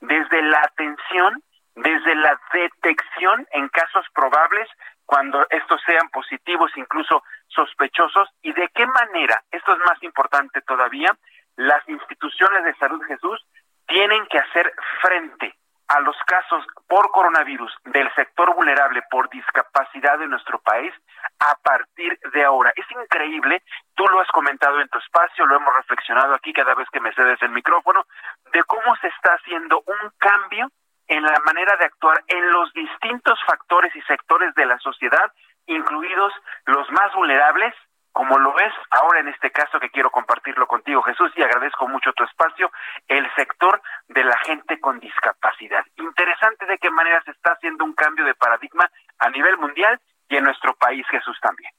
[0.00, 1.42] desde la atención,
[1.74, 4.68] desde la detección en casos probables,
[5.04, 11.14] cuando estos sean positivos, incluso sospechosos, y de qué manera, esto es más importante todavía,
[11.56, 13.44] las instituciones de salud Jesús
[13.92, 15.54] tienen que hacer frente
[15.88, 20.94] a los casos por coronavirus del sector vulnerable por discapacidad de nuestro país
[21.38, 22.72] a partir de ahora.
[22.74, 23.62] Es increíble,
[23.94, 27.12] tú lo has comentado en tu espacio, lo hemos reflexionado aquí cada vez que me
[27.12, 28.06] cedes el micrófono,
[28.54, 30.70] de cómo se está haciendo un cambio
[31.08, 35.30] en la manera de actuar en los distintos factores y sectores de la sociedad,
[35.66, 36.32] incluidos
[36.64, 37.74] los más vulnerables,
[38.12, 42.12] como lo es ahora en este caso que quiero compartirlo contigo, Jesús, y agradezco mucho
[42.12, 42.70] tu espacio,
[43.08, 45.84] el sector de la gente con discapacidad.
[45.96, 50.36] Interesante de qué manera se está haciendo un cambio de paradigma a nivel mundial y
[50.36, 51.72] en nuestro país, Jesús, también.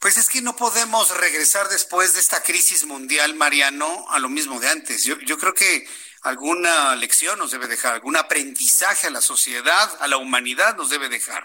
[0.00, 4.58] Pues es que no podemos regresar después de esta crisis mundial, Mariano, a lo mismo
[4.60, 5.04] de antes.
[5.04, 5.86] Yo, yo creo que
[6.22, 11.08] alguna lección nos debe dejar, algún aprendizaje a la sociedad, a la humanidad nos debe
[11.08, 11.44] dejar.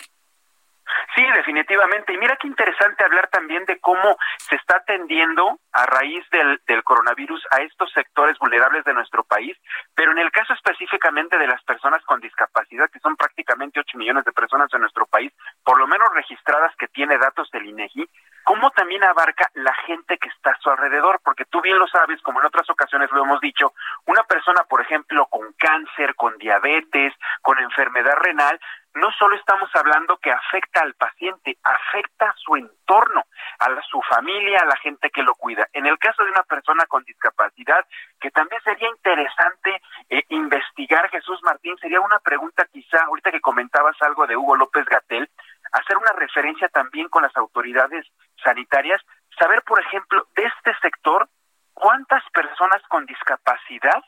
[1.15, 2.13] Sí, definitivamente.
[2.13, 6.83] Y mira qué interesante hablar también de cómo se está atendiendo a raíz del, del,
[6.83, 9.57] coronavirus a estos sectores vulnerables de nuestro país,
[9.95, 14.25] pero en el caso específicamente de las personas con discapacidad, que son prácticamente 8 millones
[14.25, 15.31] de personas en nuestro país,
[15.63, 18.07] por lo menos registradas que tiene datos del INEGI,
[18.43, 22.21] cómo también abarca la gente que está a su alrededor, porque tú bien lo sabes,
[22.21, 23.73] como en otras ocasiones lo hemos dicho,
[24.05, 28.59] una persona, por ejemplo, con cáncer, con diabetes, con enfermedad renal,
[28.95, 33.23] no solo estamos hablando que afecta al paciente, afecta a su entorno,
[33.59, 35.67] a su familia, a la gente que lo cuida.
[35.73, 37.85] En el caso de una persona con discapacidad,
[38.19, 44.01] que también sería interesante eh, investigar, Jesús Martín, sería una pregunta quizá, ahorita que comentabas
[44.01, 45.29] algo de Hugo López Gatel,
[45.73, 48.05] hacer una referencia también con las autoridades
[48.43, 49.01] sanitarias,
[49.37, 51.27] saber, por ejemplo, de este sector,
[51.73, 54.01] cuántas personas con discapacidad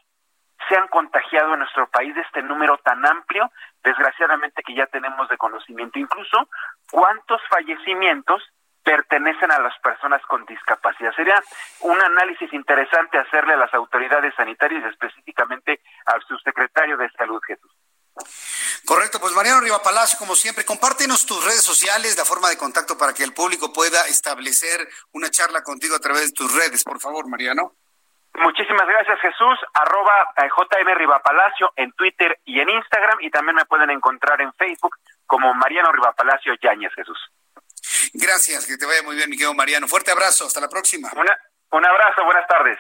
[0.68, 3.52] se han contagiado en nuestro país de este número tan amplio,
[3.84, 6.49] desgraciadamente que ya tenemos de conocimiento, incluso
[6.91, 8.41] cuántos fallecimientos
[8.84, 11.14] pertenecen a las personas con discapacidad.
[11.14, 11.44] Sería
[11.81, 17.72] un análisis interesante hacerle a las autoridades sanitarias, específicamente al subsecretario de Salud, Jesús.
[18.85, 22.98] Correcto, pues Mariano Riva Palacio, como siempre, compártenos tus redes sociales, la forma de contacto
[22.98, 26.99] para que el público pueda establecer una charla contigo a través de tus redes, por
[27.02, 27.73] favor, Mariano.
[28.38, 29.59] Muchísimas gracias, Jesús.
[29.73, 33.18] Arroba eh, JM Rivapalacio en Twitter y en Instagram.
[33.22, 34.95] Y también me pueden encontrar en Facebook
[35.26, 37.18] como Mariano Rivapalacio Yáñez, Jesús.
[38.14, 39.88] Gracias, que te vaya muy bien, mi querido Mariano.
[39.88, 41.09] Fuerte abrazo, hasta la próxima.
[41.72, 42.77] un abrazo, buenas tardes.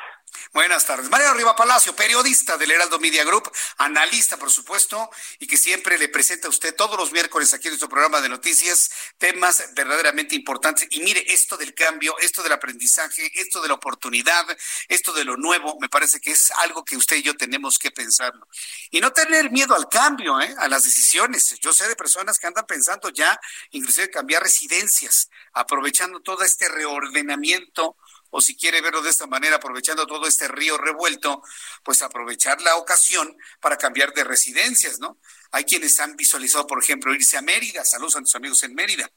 [0.53, 1.09] Buenas tardes.
[1.09, 5.09] Mariano Riva Palacio, periodista del Heraldo Media Group, analista, por supuesto,
[5.39, 8.29] y que siempre le presenta a usted todos los miércoles aquí en nuestro programa de
[8.29, 10.87] noticias temas verdaderamente importantes.
[10.91, 14.45] Y mire, esto del cambio, esto del aprendizaje, esto de la oportunidad,
[14.87, 17.91] esto de lo nuevo, me parece que es algo que usted y yo tenemos que
[17.91, 18.47] pensarlo.
[18.89, 20.55] Y no tener miedo al cambio, ¿eh?
[20.57, 21.55] a las decisiones.
[21.59, 23.39] Yo sé de personas que andan pensando ya,
[23.71, 27.95] inclusive cambiar residencias, aprovechando todo este reordenamiento
[28.29, 31.41] o si quiere verlo de esta manera, aprovechando todo este río revuelto,
[31.83, 35.19] pues aprovechar la ocasión para cambiar de residencias, ¿no?
[35.51, 39.09] Hay quienes han visualizado, por ejemplo, irse a Mérida, saludos a nuestros amigos en Mérida.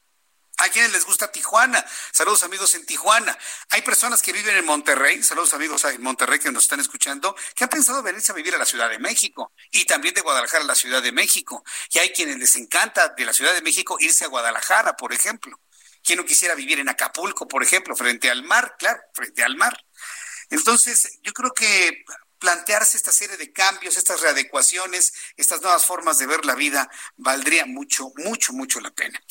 [0.57, 3.35] Hay quienes les gusta Tijuana, saludos amigos en Tijuana.
[3.69, 7.63] Hay personas que viven en Monterrey, saludos amigos en Monterrey que nos están escuchando, que
[7.63, 10.67] han pensado venirse a vivir a la Ciudad de México y también de Guadalajara a
[10.67, 11.63] la Ciudad de México.
[11.89, 15.59] Y hay quienes les encanta de la Ciudad de México irse a Guadalajara, por ejemplo.
[16.03, 18.75] ¿Quién no quisiera vivir en Acapulco, por ejemplo, frente al mar?
[18.77, 19.77] Claro, frente al mar.
[20.49, 22.03] Entonces, yo creo que
[22.41, 27.67] plantearse esta serie de cambios, estas readecuaciones, estas nuevas formas de ver la vida, valdría
[27.67, 29.21] mucho, mucho, mucho la pena.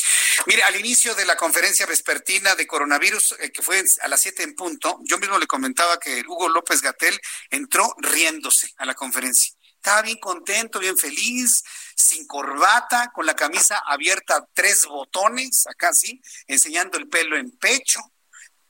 [0.47, 4.45] Mire, al inicio de la conferencia vespertina de coronavirus, eh, que fue a las 7
[4.45, 7.21] en punto, yo mismo le comentaba que Hugo López Gatel
[7.51, 9.55] entró riéndose a la conferencia.
[9.75, 11.65] Estaba bien contento, bien feliz,
[12.01, 18.01] sin corbata, con la camisa abierta tres botones, acá sí, enseñando el pelo en pecho,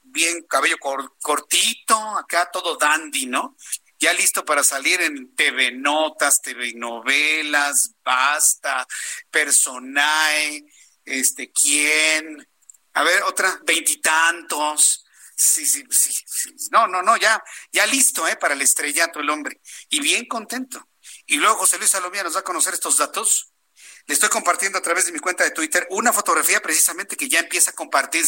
[0.02, 3.57] bien cabello cortito, acá todo dandy, ¿no?
[3.98, 8.86] Ya listo para salir en TV Notas, TV Novelas, Basta,
[9.31, 10.65] Personae,
[11.05, 12.48] este, ¿quién?
[12.94, 15.05] A ver, otra, veintitantos.
[15.36, 17.43] Sí, sí, sí, sí, No, no, no, ya,
[17.73, 18.36] ya listo, ¿eh?
[18.36, 19.61] Para el estrellato el hombre.
[19.89, 20.90] Y bien contento.
[21.31, 23.52] Y luego José Luis Salomía nos va a conocer estos datos.
[24.07, 27.39] Le estoy compartiendo a través de mi cuenta de Twitter una fotografía precisamente que ya
[27.39, 28.27] empieza a compartir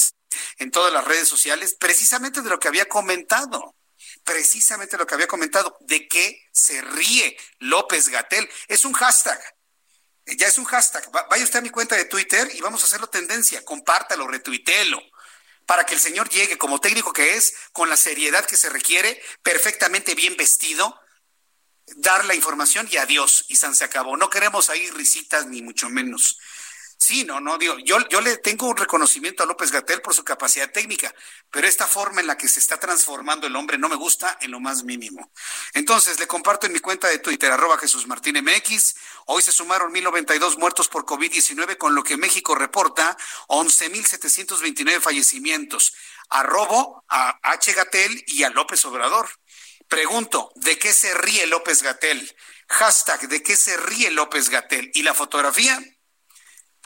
[0.59, 3.75] en todas las redes sociales, precisamente de lo que había comentado.
[4.23, 8.49] Precisamente lo que había comentado, de qué se ríe López Gatel.
[8.69, 9.41] Es un hashtag.
[10.39, 11.11] Ya es un hashtag.
[11.29, 13.65] Vaya usted a mi cuenta de Twitter y vamos a hacerlo tendencia.
[13.65, 15.03] Compártalo, retuiteelo
[15.67, 19.21] para que el señor llegue como técnico que es, con la seriedad que se requiere,
[19.43, 21.02] perfectamente bien vestido,
[21.97, 24.17] dar la información y adiós, y San se acabó.
[24.17, 26.39] No queremos ahí risitas ni mucho menos.
[27.05, 30.23] Sí, no, no, digo, yo, yo le tengo un reconocimiento a López Gatel por su
[30.23, 31.13] capacidad técnica,
[31.51, 34.53] pero esta forma en la que se está transformando el hombre no me gusta en
[34.53, 35.33] lo más mínimo.
[35.75, 38.95] Entonces, le comparto en mi cuenta de Twitter, arroba Jesús Martín MX.
[39.27, 43.17] Hoy se sumaron 1092 muertos por COVID-19, con lo que México reporta
[43.49, 45.95] 11.729 fallecimientos.
[46.29, 47.73] Arrobo a H.
[47.73, 49.29] Gatel y a López Obrador.
[49.93, 52.35] Pregunto, ¿de qué se ríe López Gatel?
[52.67, 54.91] Hashtag, ¿de qué se ríe López Gatel?
[54.95, 55.79] ¿Y la fotografía?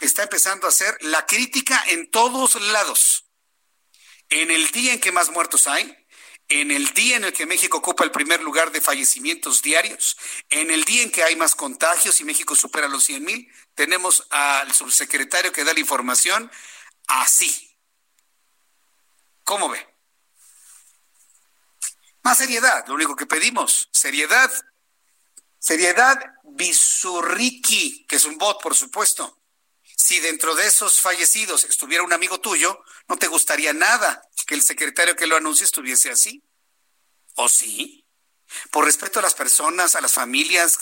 [0.01, 3.27] Está empezando a hacer la crítica en todos lados.
[4.29, 5.97] En el día en que más muertos hay,
[6.49, 10.17] en el día en el que México ocupa el primer lugar de fallecimientos diarios,
[10.51, 14.27] en el día en que hay más contagios y México supera los 100 mil, tenemos
[14.31, 16.51] al subsecretario que da la información
[17.07, 17.79] así.
[19.45, 19.96] ¿Cómo ve?
[22.27, 24.53] Más seriedad, lo único que pedimos, seriedad.
[25.61, 29.39] Seriedad Bisurriki, que es un bot, por supuesto.
[29.97, 34.63] Si dentro de esos fallecidos estuviera un amigo tuyo, no te gustaría nada que el
[34.63, 36.43] secretario que lo anuncie estuviese así.
[37.37, 38.05] ¿O sí?
[38.73, 40.81] Por respeto a las personas, a las familias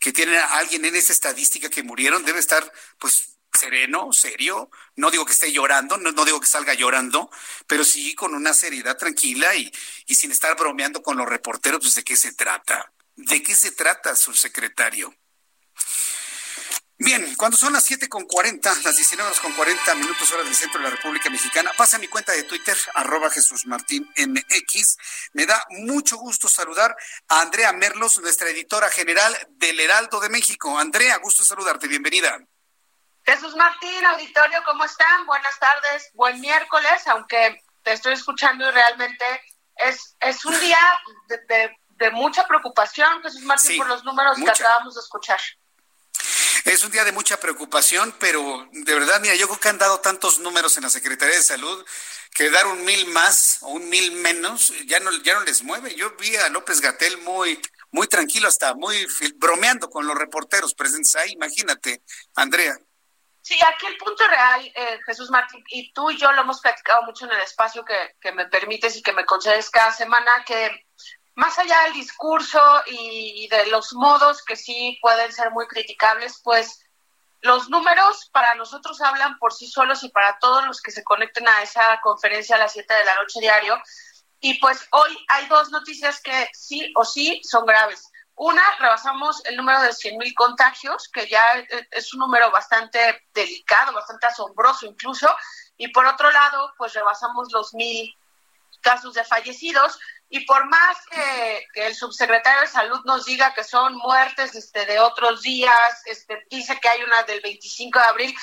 [0.00, 4.70] que tienen a alguien en esa estadística que murieron, debe estar, pues, sereno, serio.
[4.96, 7.30] No digo que esté llorando, no, digo que salga llorando,
[7.66, 9.72] pero sí con una seriedad tranquila y,
[10.06, 12.92] y sin estar bromeando con los reporteros, pues de qué se trata.
[13.16, 15.12] ¿De qué se trata, subsecretario?
[17.00, 20.54] Bien, cuando son las siete con cuarenta, las 19 horas con 40 minutos hora del
[20.54, 24.96] centro de la República Mexicana, pasa a mi cuenta de Twitter, arroba Jesús Martín MX.
[25.32, 26.96] Me da mucho gusto saludar
[27.28, 30.76] a Andrea Merlos, nuestra editora general del Heraldo de México.
[30.76, 32.44] Andrea, gusto saludarte, bienvenida.
[33.28, 35.26] Jesús Martín, auditorio, ¿cómo están?
[35.26, 39.24] Buenas tardes, buen miércoles, aunque te estoy escuchando y realmente
[39.76, 40.78] es, es un día
[41.46, 45.38] de, mucha preocupación, Jesús Martín, por los números que acabamos de escuchar.
[46.64, 50.00] Es un día de mucha preocupación, pero de verdad, mira, yo creo que han dado
[50.00, 51.84] tantos números en la Secretaría de Salud
[52.34, 55.94] que dar un mil más o un mil menos ya no, ya no les mueve.
[55.94, 57.60] Yo vi a López Gatel muy,
[57.90, 59.06] muy tranquilo, hasta muy
[59.36, 62.02] bromeando con los reporteros presentes ahí, imagínate,
[62.34, 62.78] Andrea.
[63.48, 67.04] Sí, aquí el punto real, eh, Jesús Martín, y tú y yo lo hemos platicado
[67.04, 70.84] mucho en el espacio que, que me permites y que me concedes cada semana, que
[71.34, 76.84] más allá del discurso y de los modos que sí pueden ser muy criticables, pues
[77.40, 81.48] los números para nosotros hablan por sí solos y para todos los que se conecten
[81.48, 83.80] a esa conferencia a las 7 de la noche diario.
[84.40, 88.10] Y pues hoy hay dos noticias que sí o sí son graves.
[88.38, 91.42] Una, rebasamos el número de 100.000 contagios, que ya
[91.90, 95.28] es un número bastante delicado, bastante asombroso incluso.
[95.76, 98.16] Y por otro lado, pues rebasamos los mil
[98.80, 99.98] casos de fallecidos.
[100.28, 105.00] Y por más que, el subsecretario de Salud nos diga que son muertes este, de
[105.00, 108.36] otros días, este, dice que hay una del 25 de abril,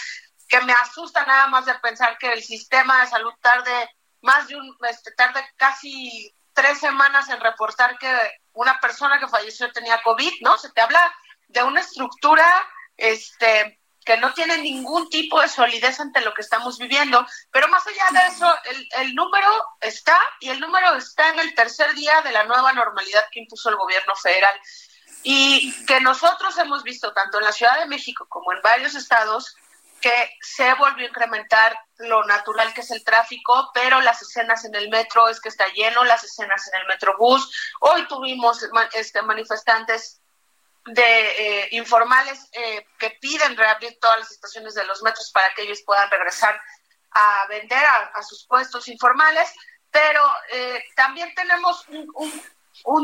[0.49, 3.89] que me asusta nada más de pensar que el sistema de salud tarde
[4.21, 8.09] más de un, este, tarde casi tres semanas en reportar que
[8.55, 10.57] una persona que falleció tenía COVID, ¿no?
[10.57, 11.13] Se te habla
[11.47, 12.45] de una estructura
[12.97, 17.25] este, que no tiene ningún tipo de solidez ante lo que estamos viviendo.
[17.51, 19.47] Pero más allá de eso, el, el número
[19.81, 23.69] está y el número está en el tercer día de la nueva normalidad que impuso
[23.69, 24.59] el gobierno federal.
[25.23, 29.55] Y que nosotros hemos visto tanto en la Ciudad de México como en varios estados
[30.05, 34.75] que se volvió a incrementar lo natural que es el tráfico, pero las escenas en
[34.75, 37.51] el metro es que está lleno, las escenas en el metrobús.
[37.79, 38.63] Hoy tuvimos
[38.93, 40.21] este, manifestantes
[40.85, 45.63] de eh, informales eh, que piden reabrir todas las estaciones de los metros para que
[45.63, 46.61] ellos puedan regresar
[47.09, 49.51] a vender a, sus puestos informales,
[49.89, 50.21] pero
[50.51, 52.43] eh, también tenemos un, un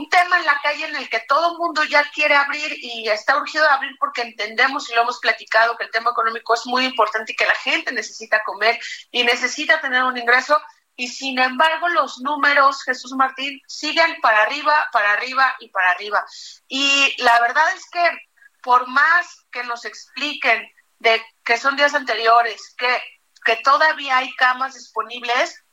[0.10, 3.38] tema en la calle en el que todo el mundo ya quiere abrir y está
[3.38, 6.86] urgido de abrir porque entendemos y lo hemos platicado que el tema económico es muy
[6.86, 8.80] importante y que la gente necesita comer
[9.12, 10.60] y necesita tener un ingreso
[10.96, 16.24] y sin embargo los números, Jesús Martín, siguen para arriba, para arriba y para arriba.
[16.68, 18.08] Y la verdad es que
[18.62, 20.70] por más que nos expliquen
[21.00, 23.02] de que son días anteriores, que,
[23.44, 25.64] que todavía hay camas disponibles,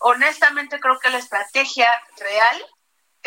[0.00, 2.66] honestamente creo que la estrategia real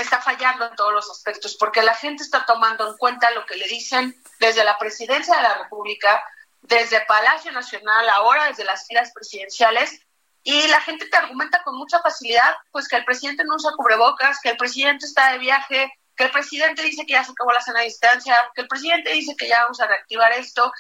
[0.02, 3.56] está fallando en todos los aspectos, porque la gente está tomando en cuenta lo que
[3.56, 6.24] le dicen desde la presidencia de la República,
[6.62, 10.02] desde Palacio Nacional, ahora desde las filas presidenciales,
[10.44, 14.40] y la gente te argumenta con mucha facilidad, pues que el presidente no usa cubrebocas,
[14.42, 17.62] que el presidente está de viaje, que el presidente dice que ya se acabó la
[17.62, 20.72] cena a distancia, que el presidente dice que ya vamos a reactivar esto,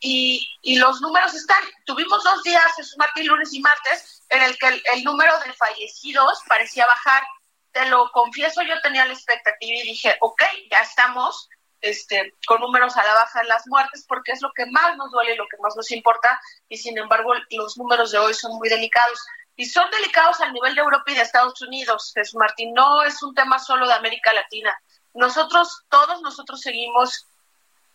[0.00, 1.62] y, y los números están.
[1.84, 6.40] Tuvimos dos días, Jesús Martín, lunes y martes, en el que el número de fallecidos
[6.48, 7.22] parecía bajar
[7.72, 11.48] te lo confieso, yo tenía la expectativa y dije, ok, ya estamos
[11.80, 15.10] este, con números a la baja en las muertes, porque es lo que más nos
[15.10, 18.56] duele y lo que más nos importa, y sin embargo los números de hoy son
[18.56, 19.20] muy delicados.
[19.56, 23.22] Y son delicados al nivel de Europa y de Estados Unidos, Jesús Martín, no es
[23.22, 24.74] un tema solo de América Latina.
[25.12, 27.26] Nosotros, todos nosotros seguimos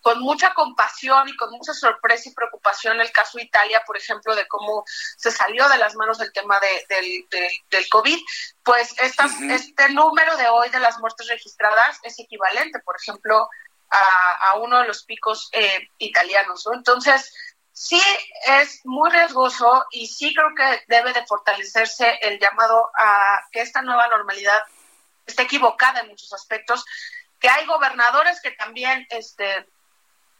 [0.05, 4.47] con mucha compasión y con mucha sorpresa y preocupación el caso Italia, por ejemplo, de
[4.47, 4.83] cómo
[5.17, 7.25] se salió de las manos el tema del,
[7.71, 8.19] del, COVID,
[8.61, 13.49] pues este número de hoy de las muertes registradas es equivalente, por ejemplo,
[13.89, 16.67] a, uno de los picos eh, italianos.
[16.71, 17.33] Entonces,
[17.71, 17.99] sí
[18.45, 23.81] es muy riesgoso y sí creo que debe de fortalecerse el llamado a que esta
[23.81, 24.61] nueva normalidad
[25.25, 26.85] esté equivocada en muchos aspectos,
[27.39, 29.65] que hay gobernadores que también este,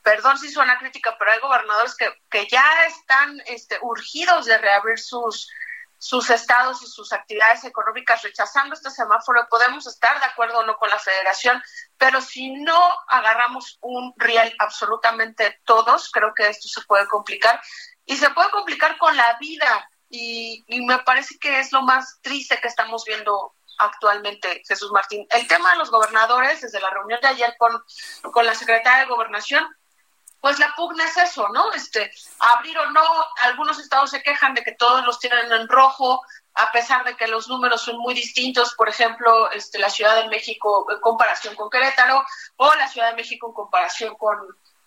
[0.06, 5.00] perdón si suena crítica, pero hay gobernadores que, que ya están este, urgidos de reabrir
[5.00, 5.50] sus,
[5.98, 9.48] sus estados y sus actividades económicas rechazando este semáforo.
[9.50, 11.60] Podemos estar de acuerdo o no con la federación,
[11.98, 17.60] pero si no agarramos un riel absolutamente todos, creo que esto se puede complicar
[18.06, 19.90] y se puede complicar con la vida.
[20.08, 25.26] Y, y me parece que es lo más triste que estamos viendo actualmente, Jesús Martín.
[25.32, 27.84] El tema de los gobernadores, desde la reunión de ayer con,
[28.32, 29.66] con la secretaria de Gobernación,
[30.46, 31.74] pues la pugna es eso, ¿no?
[31.74, 33.02] Este, abrir o no,
[33.42, 36.22] algunos estados se quejan de que todos los tienen en rojo,
[36.54, 40.30] a pesar de que los números son muy distintos, por ejemplo, este, la Ciudad de
[40.30, 42.24] México en comparación con Querétaro
[42.58, 44.38] o la Ciudad de México en comparación con,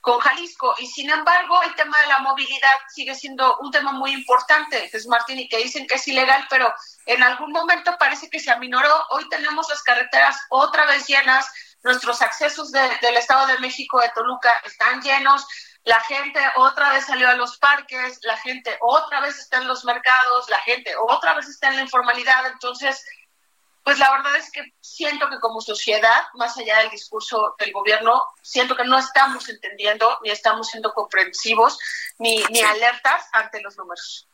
[0.00, 0.76] con Jalisco.
[0.78, 5.08] Y sin embargo, el tema de la movilidad sigue siendo un tema muy importante, es
[5.08, 6.72] Martín, y que dicen que es ilegal, pero
[7.06, 8.94] en algún momento parece que se aminoró.
[9.10, 11.50] Hoy tenemos las carreteras otra vez llenas,
[11.82, 15.46] nuestros accesos del Estado de México de Toluca están llenos,
[15.84, 19.84] la gente otra vez salió a los parques, la gente otra vez está en los
[19.84, 23.04] mercados, la gente otra vez está en la informalidad, entonces,
[23.84, 28.22] pues la verdad es que siento que como sociedad, más allá del discurso del gobierno,
[28.42, 31.78] siento que no estamos entendiendo, ni estamos siendo comprensivos,
[32.18, 34.27] ni, ni alertas ante los números.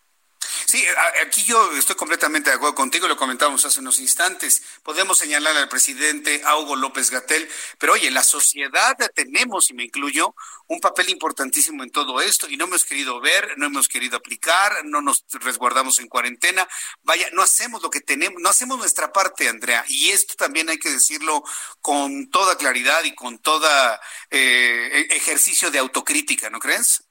[0.75, 0.85] Sí,
[1.25, 4.61] aquí yo estoy completamente de acuerdo contigo, lo comentábamos hace unos instantes.
[4.83, 7.49] Podemos señalar al presidente Hugo López Gatel,
[7.79, 10.35] pero oye, la sociedad tenemos, y me incluyo,
[10.67, 14.85] un papel importantísimo en todo esto y no hemos querido ver, no hemos querido aplicar,
[14.85, 16.67] no nos resguardamos en cuarentena.
[17.05, 20.79] Vaya, no hacemos lo que tenemos, no hacemos nuestra parte, Andrea, y esto también hay
[20.79, 21.45] que decirlo
[21.81, 27.05] con toda claridad y con toda eh, e-, ejercicio de autocrítica, ¿no crees?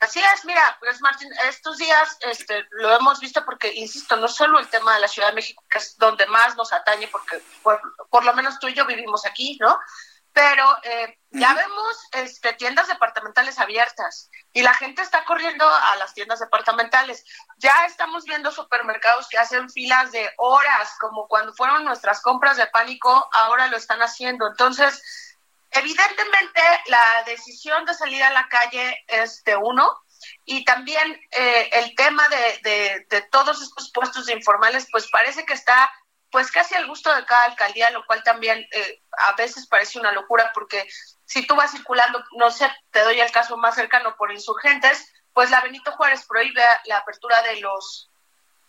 [0.00, 4.58] Así es, mira, pues Martín, estos días este, lo hemos visto porque, insisto, no solo
[4.58, 8.24] el tema de la Ciudad de México, que es donde más nos atañe, porque por,
[8.24, 9.78] lo menos tú y yo vivimos aquí, ¿no?
[10.32, 16.14] Pero eh, ya vemos este, tiendas departamentales abiertas y la gente está corriendo a las
[16.14, 17.24] tiendas departamentales.
[17.58, 22.68] Ya estamos viendo supermercados que hacen filas de horas, como cuando fueron nuestras compras de
[22.68, 24.46] pánico, ahora lo están haciendo.
[24.46, 25.29] Entonces,
[25.72, 30.00] Evidentemente, la decisión de salir a la calle es de uno
[30.44, 35.90] y también eh, el tema de, de, todos estos puestos informales, pues parece que está
[36.30, 40.12] pues casi al gusto de cada alcaldía, lo cual también eh, a veces parece una
[40.12, 40.88] locura porque
[41.24, 45.50] si tú vas circulando, no sé, te doy el caso más cercano por insurgentes, pues
[45.50, 48.10] la Benito Juárez prohíbe la apertura de los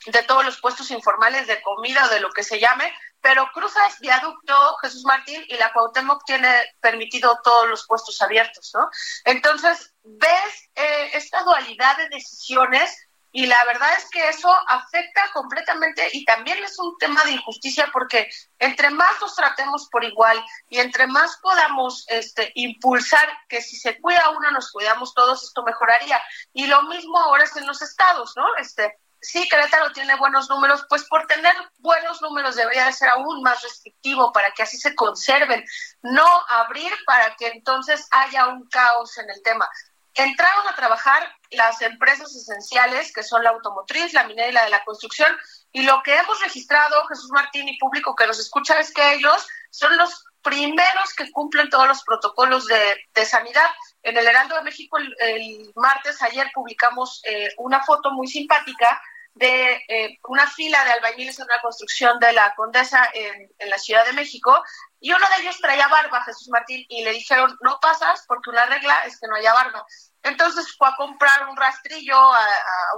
[0.07, 2.91] de todos los puestos informales de comida o de lo que se llame,
[3.21, 6.49] pero cruzas viaducto Jesús Martín y la Cuauhtémoc tiene
[6.79, 8.89] permitido todos los puestos abiertos, ¿no?
[9.25, 12.97] Entonces, ves eh, esta dualidad de decisiones
[13.33, 17.89] y la verdad es que eso afecta completamente y también es un tema de injusticia
[17.93, 18.29] porque
[18.59, 24.01] entre más nos tratemos por igual y entre más podamos este, impulsar que si se
[24.01, 26.21] cuida uno nos cuidamos todos, esto mejoraría.
[26.51, 28.45] Y lo mismo ahora es en los estados, ¿no?
[28.57, 33.41] Este, sí, Querétaro tiene buenos números, pues por tener buenos números debería de ser aún
[33.41, 35.63] más restrictivo para que así se conserven,
[36.01, 39.69] no abrir para que entonces haya un caos en el tema.
[40.13, 44.69] Entraron a trabajar las empresas esenciales, que son la automotriz, la minera y la de
[44.69, 45.37] la construcción,
[45.71, 49.47] y lo que hemos registrado, Jesús Martín y público que nos escucha, es que ellos
[49.69, 53.69] son los primeros que cumplen todos los protocolos de, sanidad.
[54.03, 58.99] En el Heraldo de México el, martes, ayer, publicamos eh, una foto muy simpática
[59.33, 64.05] de eh, una fila de albañiles en una construcción de la Condesa en, la Ciudad
[64.05, 64.61] de México
[64.99, 68.65] y uno de ellos traía barba, Jesús Martín, y le dijeron, no pasas porque una
[68.65, 69.85] regla es que no haya barba.
[70.23, 72.45] Entonces fue a comprar un rastrillo a,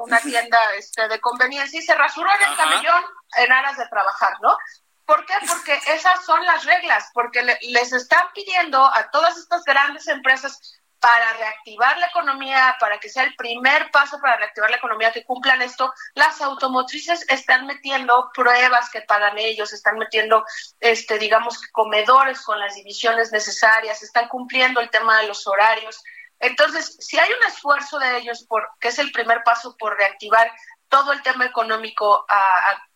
[0.01, 3.03] una tienda este, de conveniencia y se rasuró en el camellón
[3.38, 4.57] en aras de trabajar, ¿no?
[5.05, 5.34] ¿Por qué?
[5.47, 11.34] Porque esas son las reglas, porque les están pidiendo a todas estas grandes empresas para
[11.34, 15.62] reactivar la economía, para que sea el primer paso para reactivar la economía que cumplan
[15.62, 20.46] esto, las automotrices están metiendo pruebas que pagan ellos, están metiendo,
[20.80, 26.02] este, digamos, comedores con las divisiones necesarias, están cumpliendo el tema de los horarios.
[26.40, 30.50] Entonces, si hay un esfuerzo de ellos, por, que es el primer paso por reactivar
[30.94, 32.24] todo el tema económico,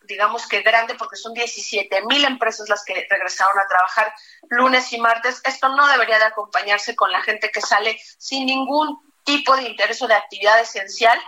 [0.02, 4.14] digamos que grande, porque son 17 mil empresas las que regresaron a trabajar
[4.50, 9.00] lunes y martes, esto no debería de acompañarse con la gente que sale sin ningún
[9.24, 11.20] tipo de interés o de actividad esencial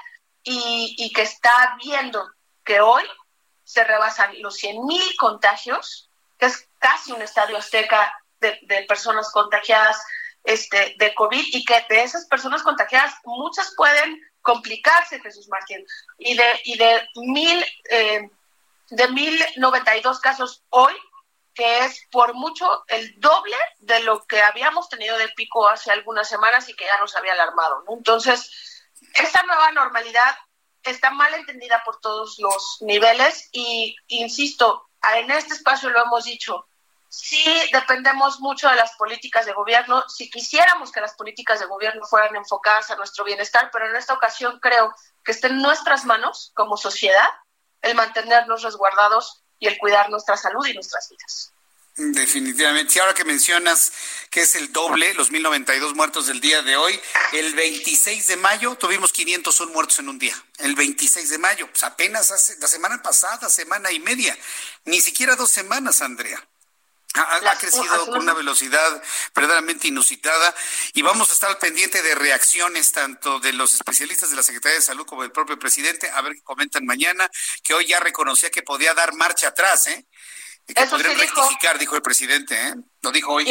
[0.44, 2.24] y, que está viendo
[2.64, 3.02] que hoy
[3.64, 9.32] se rebasan los 100 mil contagios, que es casi un estadio azteca de, de personas
[9.32, 10.00] contagiadas
[10.44, 15.84] este, de COVID y que de esas personas contagiadas muchas pueden complicarse, Jesús Martín.
[16.18, 18.30] Y de, y de mil, eh,
[18.90, 20.94] de mil noventa y dos casos hoy,
[21.54, 26.28] que es por mucho el doble de lo que habíamos tenido de pico hace algunas
[26.28, 27.84] semanas y que ya nos había alarmado.
[27.88, 28.50] Entonces,
[29.14, 30.36] esta nueva normalidad
[30.82, 36.66] está mal entendida por todos los niveles y, insisto, en este espacio lo hemos dicho,
[37.10, 42.06] sí dependemos mucho de las políticas de gobierno, si quisiéramos que las políticas de gobierno
[42.06, 46.52] fueran enfocadas a nuestro bienestar, pero en esta ocasión creo que está en nuestras manos
[46.54, 47.28] como sociedad
[47.82, 51.52] el mantenernos resguardados y el cuidar nuestra salud y nuestras vidas.
[51.96, 52.94] Definitivamente.
[52.96, 53.92] Y ahora que mencionas
[54.30, 56.98] que es el doble, los 1092 muertos del día de hoy,
[57.32, 60.34] el 26 de mayo tuvimos 501 muertos en un día.
[60.58, 64.38] El 26 de mayo, pues apenas hace la semana pasada, semana y media.
[64.84, 66.42] Ni siquiera dos semanas, Andrea.
[67.14, 69.02] Ha, crecido con una velocidad
[69.34, 70.54] verdaderamente inusitada
[70.94, 74.76] y vamos a estar al pendiente de reacciones tanto de los especialistas de la Secretaría
[74.76, 77.28] de Salud como del propio presidente, a ver qué comentan mañana,
[77.64, 80.06] que hoy ya reconocía que podía dar marcha atrás, ¿eh?
[80.66, 81.96] que podrían rectificar, dijo.
[81.96, 82.74] el presidente, ¿eh?
[83.02, 83.50] Lo dijo hoy.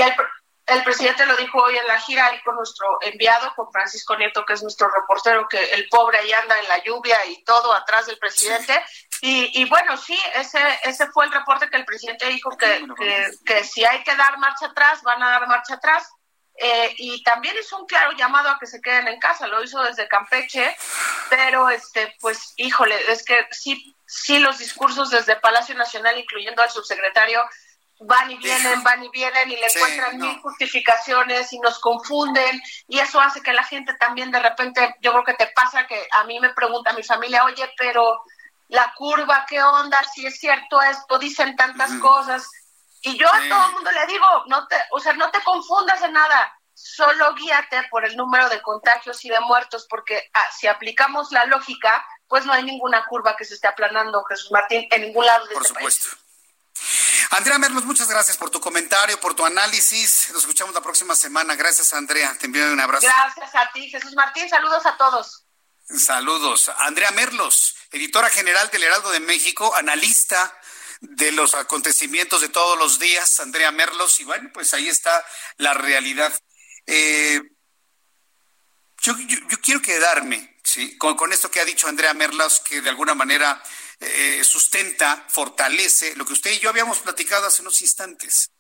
[0.70, 4.46] El presidente lo dijo hoy en la gira ahí con nuestro enviado, con Francisco Nieto,
[4.46, 8.06] que es nuestro reportero, que el pobre ahí anda en la lluvia y todo atrás
[8.06, 8.80] del presidente.
[9.22, 12.86] Y, bueno, sí, ese, ese fue el reporte que el presidente dijo que,
[13.46, 16.10] que, si hay que dar marcha atrás, van a dar marcha atrás.
[16.62, 19.82] Eh, y también hizo un claro llamado a que se queden en casa, lo hizo
[19.82, 20.76] desde Campeche,
[21.30, 26.70] pero este, pues, híjole, es que sí, sí los discursos desde Palacio Nacional, incluyendo al
[26.70, 27.42] subsecretario,
[28.02, 33.00] van y vienen, van y vienen y le encuentran mil justificaciones y nos confunden y
[33.00, 36.24] eso hace que la gente también de repente, yo creo que te pasa que a
[36.24, 38.22] mí me pregunta mi familia, oye, pero
[38.70, 40.00] la curva, ¿qué onda?
[40.14, 42.50] Si es cierto esto, dicen tantas cosas.
[43.02, 46.02] Y yo a todo el mundo le digo, no te, o sea, no te confundas
[46.02, 50.68] en nada, solo guíate por el número de contagios y de muertos, porque ah, si
[50.68, 55.02] aplicamos la lógica, pues no hay ninguna curva que se esté aplanando, Jesús Martín, en
[55.02, 56.18] ningún lado de por este supuesto.
[57.32, 60.30] Andrea Merlos, muchas gracias por tu comentario, por tu análisis.
[60.32, 61.56] Nos escuchamos la próxima semana.
[61.56, 62.36] Gracias, Andrea.
[62.40, 63.06] Te envío un abrazo.
[63.06, 64.50] Gracias a ti, Jesús Martín.
[64.50, 65.46] Saludos a todos.
[65.98, 66.70] Saludos.
[66.78, 70.56] Andrea Merlos, editora general del Heraldo de México, analista
[71.02, 74.20] de los acontecimientos de todos los días, Andrea Merlos.
[74.20, 75.26] Y bueno, pues ahí está
[75.58, 76.32] la realidad.
[76.86, 77.42] Eh,
[79.02, 79.16] yo,
[79.64, 80.58] quiero quedarme
[81.00, 83.62] con, esto que ha dicho Andrea Merlos, que de alguna manera
[84.00, 88.52] eh, sustenta, fortalece lo que usted y yo habíamos platicado hace unos instantes.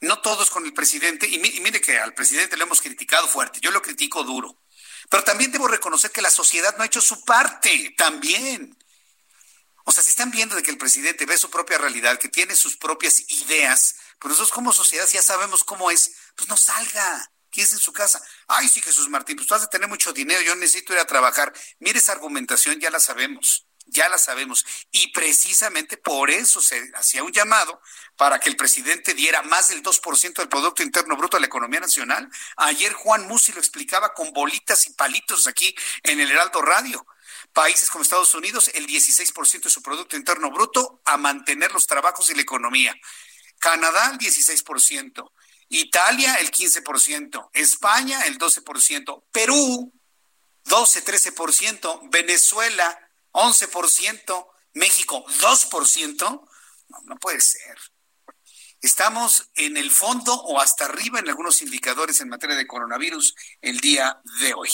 [0.00, 3.70] No todos con el presidente, y, mire que al presidente le hemos criticado fuerte, yo
[3.70, 4.60] lo critico duro,
[5.08, 8.76] pero también debo reconocer que la sociedad no ha hecho su parte, también.
[9.84, 12.54] O sea, si están viendo de que el presidente ve su propia realidad, que tiene
[12.54, 17.30] sus propias ideas, pues nosotros como sociedad ya sabemos cómo es, pues no salga.
[17.52, 18.22] es en su casa.
[18.46, 21.06] Ay, sí, Jesús Martín, pues tú has de tener mucho dinero, yo necesito ir a
[21.06, 21.52] trabajar.
[21.78, 24.64] Mire, esa argumentación ya la sabemos ya la sabemos.
[24.90, 27.80] Y precisamente por eso se hacía un llamado
[28.16, 31.80] para que el presidente diera más del 2% del Producto Interno Bruto a la economía
[31.80, 32.28] nacional.
[32.56, 37.06] Ayer Juan Musi lo explicaba con bolitas y palitos aquí en el Heraldo Radio.
[37.52, 42.30] Países como Estados Unidos, el 16% de su Producto Interno Bruto a mantener los trabajos
[42.30, 42.94] y la economía.
[43.58, 45.32] Canadá, el 16%.
[45.70, 47.50] Italia, el 15%.
[47.52, 49.24] España, el 12%.
[49.30, 49.92] Perú,
[50.64, 52.08] 12-13%.
[52.10, 56.20] Venezuela, 11%, México 2%,
[56.88, 57.76] no, no puede ser.
[58.80, 63.80] Estamos en el fondo o hasta arriba en algunos indicadores en materia de coronavirus el
[63.80, 64.68] día de hoy.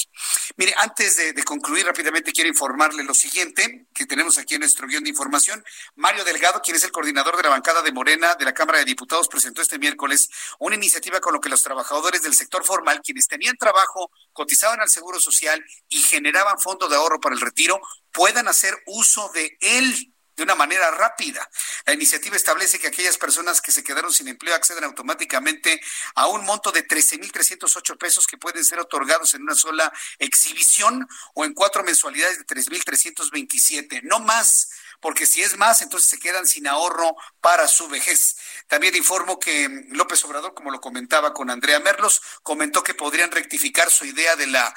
[0.57, 5.05] Mire, antes de, concluir rápidamente, quiero informarle lo siguiente, que tenemos aquí en nuestro guion
[5.05, 5.65] de información.
[5.95, 8.85] Mario Delgado, quien es el coordinador de la bancada de Morena de la Cámara de
[8.85, 10.29] Diputados, presentó este miércoles
[10.59, 14.91] una iniciativa con lo que los trabajadores del sector formal, quienes tenían trabajo, cotizaban al
[14.91, 17.81] Seguro Social y generaban fondo de ahorro para el retiro,
[18.13, 21.49] puedan hacer uso de él de una manera rápida.
[21.87, 25.81] La iniciativa establece que aquellas personas que se quedaron sin empleo acceden automáticamente
[26.15, 31.45] a un monto de 13.308 pesos que pueden ser otorgados en una sola exhibición o
[31.45, 34.69] en cuatro mensualidades de 3.327, no más
[35.05, 38.37] porque si es más, entonces se quedan sin ahorro para su vejez.
[38.69, 43.91] También informo que López Obrador, como lo comentaba con Andrea Merlos, comentó que podrían rectificar
[43.91, 44.75] su idea de la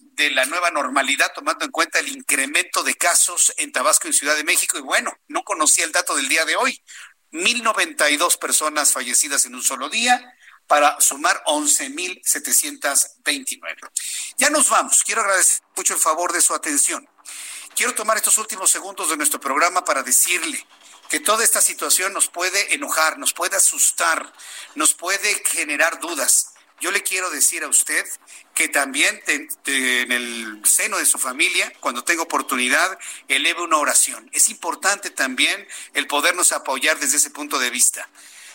[0.00, 4.36] de la nueva normalidad, tomando en cuenta el incremento de casos en Tabasco y Ciudad
[4.36, 4.78] de México.
[4.78, 6.82] Y bueno, no conocía el dato del día de hoy.
[7.32, 10.34] 1.092 personas fallecidas en un solo día
[10.66, 13.90] para sumar 11.729.
[14.36, 15.02] Ya nos vamos.
[15.04, 17.08] Quiero agradecer mucho el favor de su atención.
[17.74, 20.66] Quiero tomar estos últimos segundos de nuestro programa para decirle
[21.08, 24.32] que toda esta situación nos puede enojar, nos puede asustar,
[24.74, 28.06] nos puede generar dudas yo le quiero decir a usted
[28.54, 32.98] que también en el seno de su familia, cuando tenga oportunidad,
[33.28, 34.28] eleve una oración.
[34.32, 38.08] Es importante también el podernos apoyar desde ese punto de vista.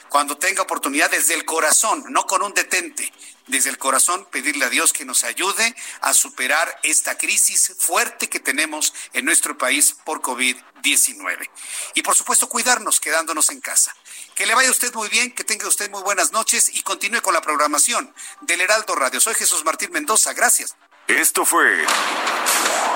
[0.09, 3.11] Cuando tenga oportunidad desde el corazón, no con un detente,
[3.47, 8.39] desde el corazón pedirle a Dios que nos ayude a superar esta crisis fuerte que
[8.39, 11.49] tenemos en nuestro país por COVID-19.
[11.95, 13.95] Y por supuesto cuidarnos quedándonos en casa.
[14.35, 17.33] Que le vaya usted muy bien, que tenga usted muy buenas noches y continúe con
[17.33, 19.21] la programación del Heraldo Radio.
[19.21, 20.75] Soy Jesús Martín Mendoza, gracias.
[21.07, 21.85] Esto fue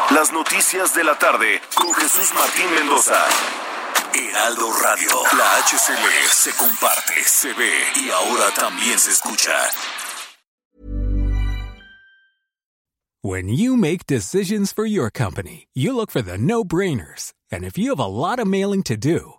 [0.09, 3.25] Las Noticias de la Tarde con Jesús Martín Mendoza.
[4.13, 9.53] Heraldo Radio, la HCL se comparte, se ve y ahora también se escucha.
[13.21, 17.33] When you make decisions for your company, you look for the no-brainers.
[17.49, 19.38] And if you have a lot of mailing to do,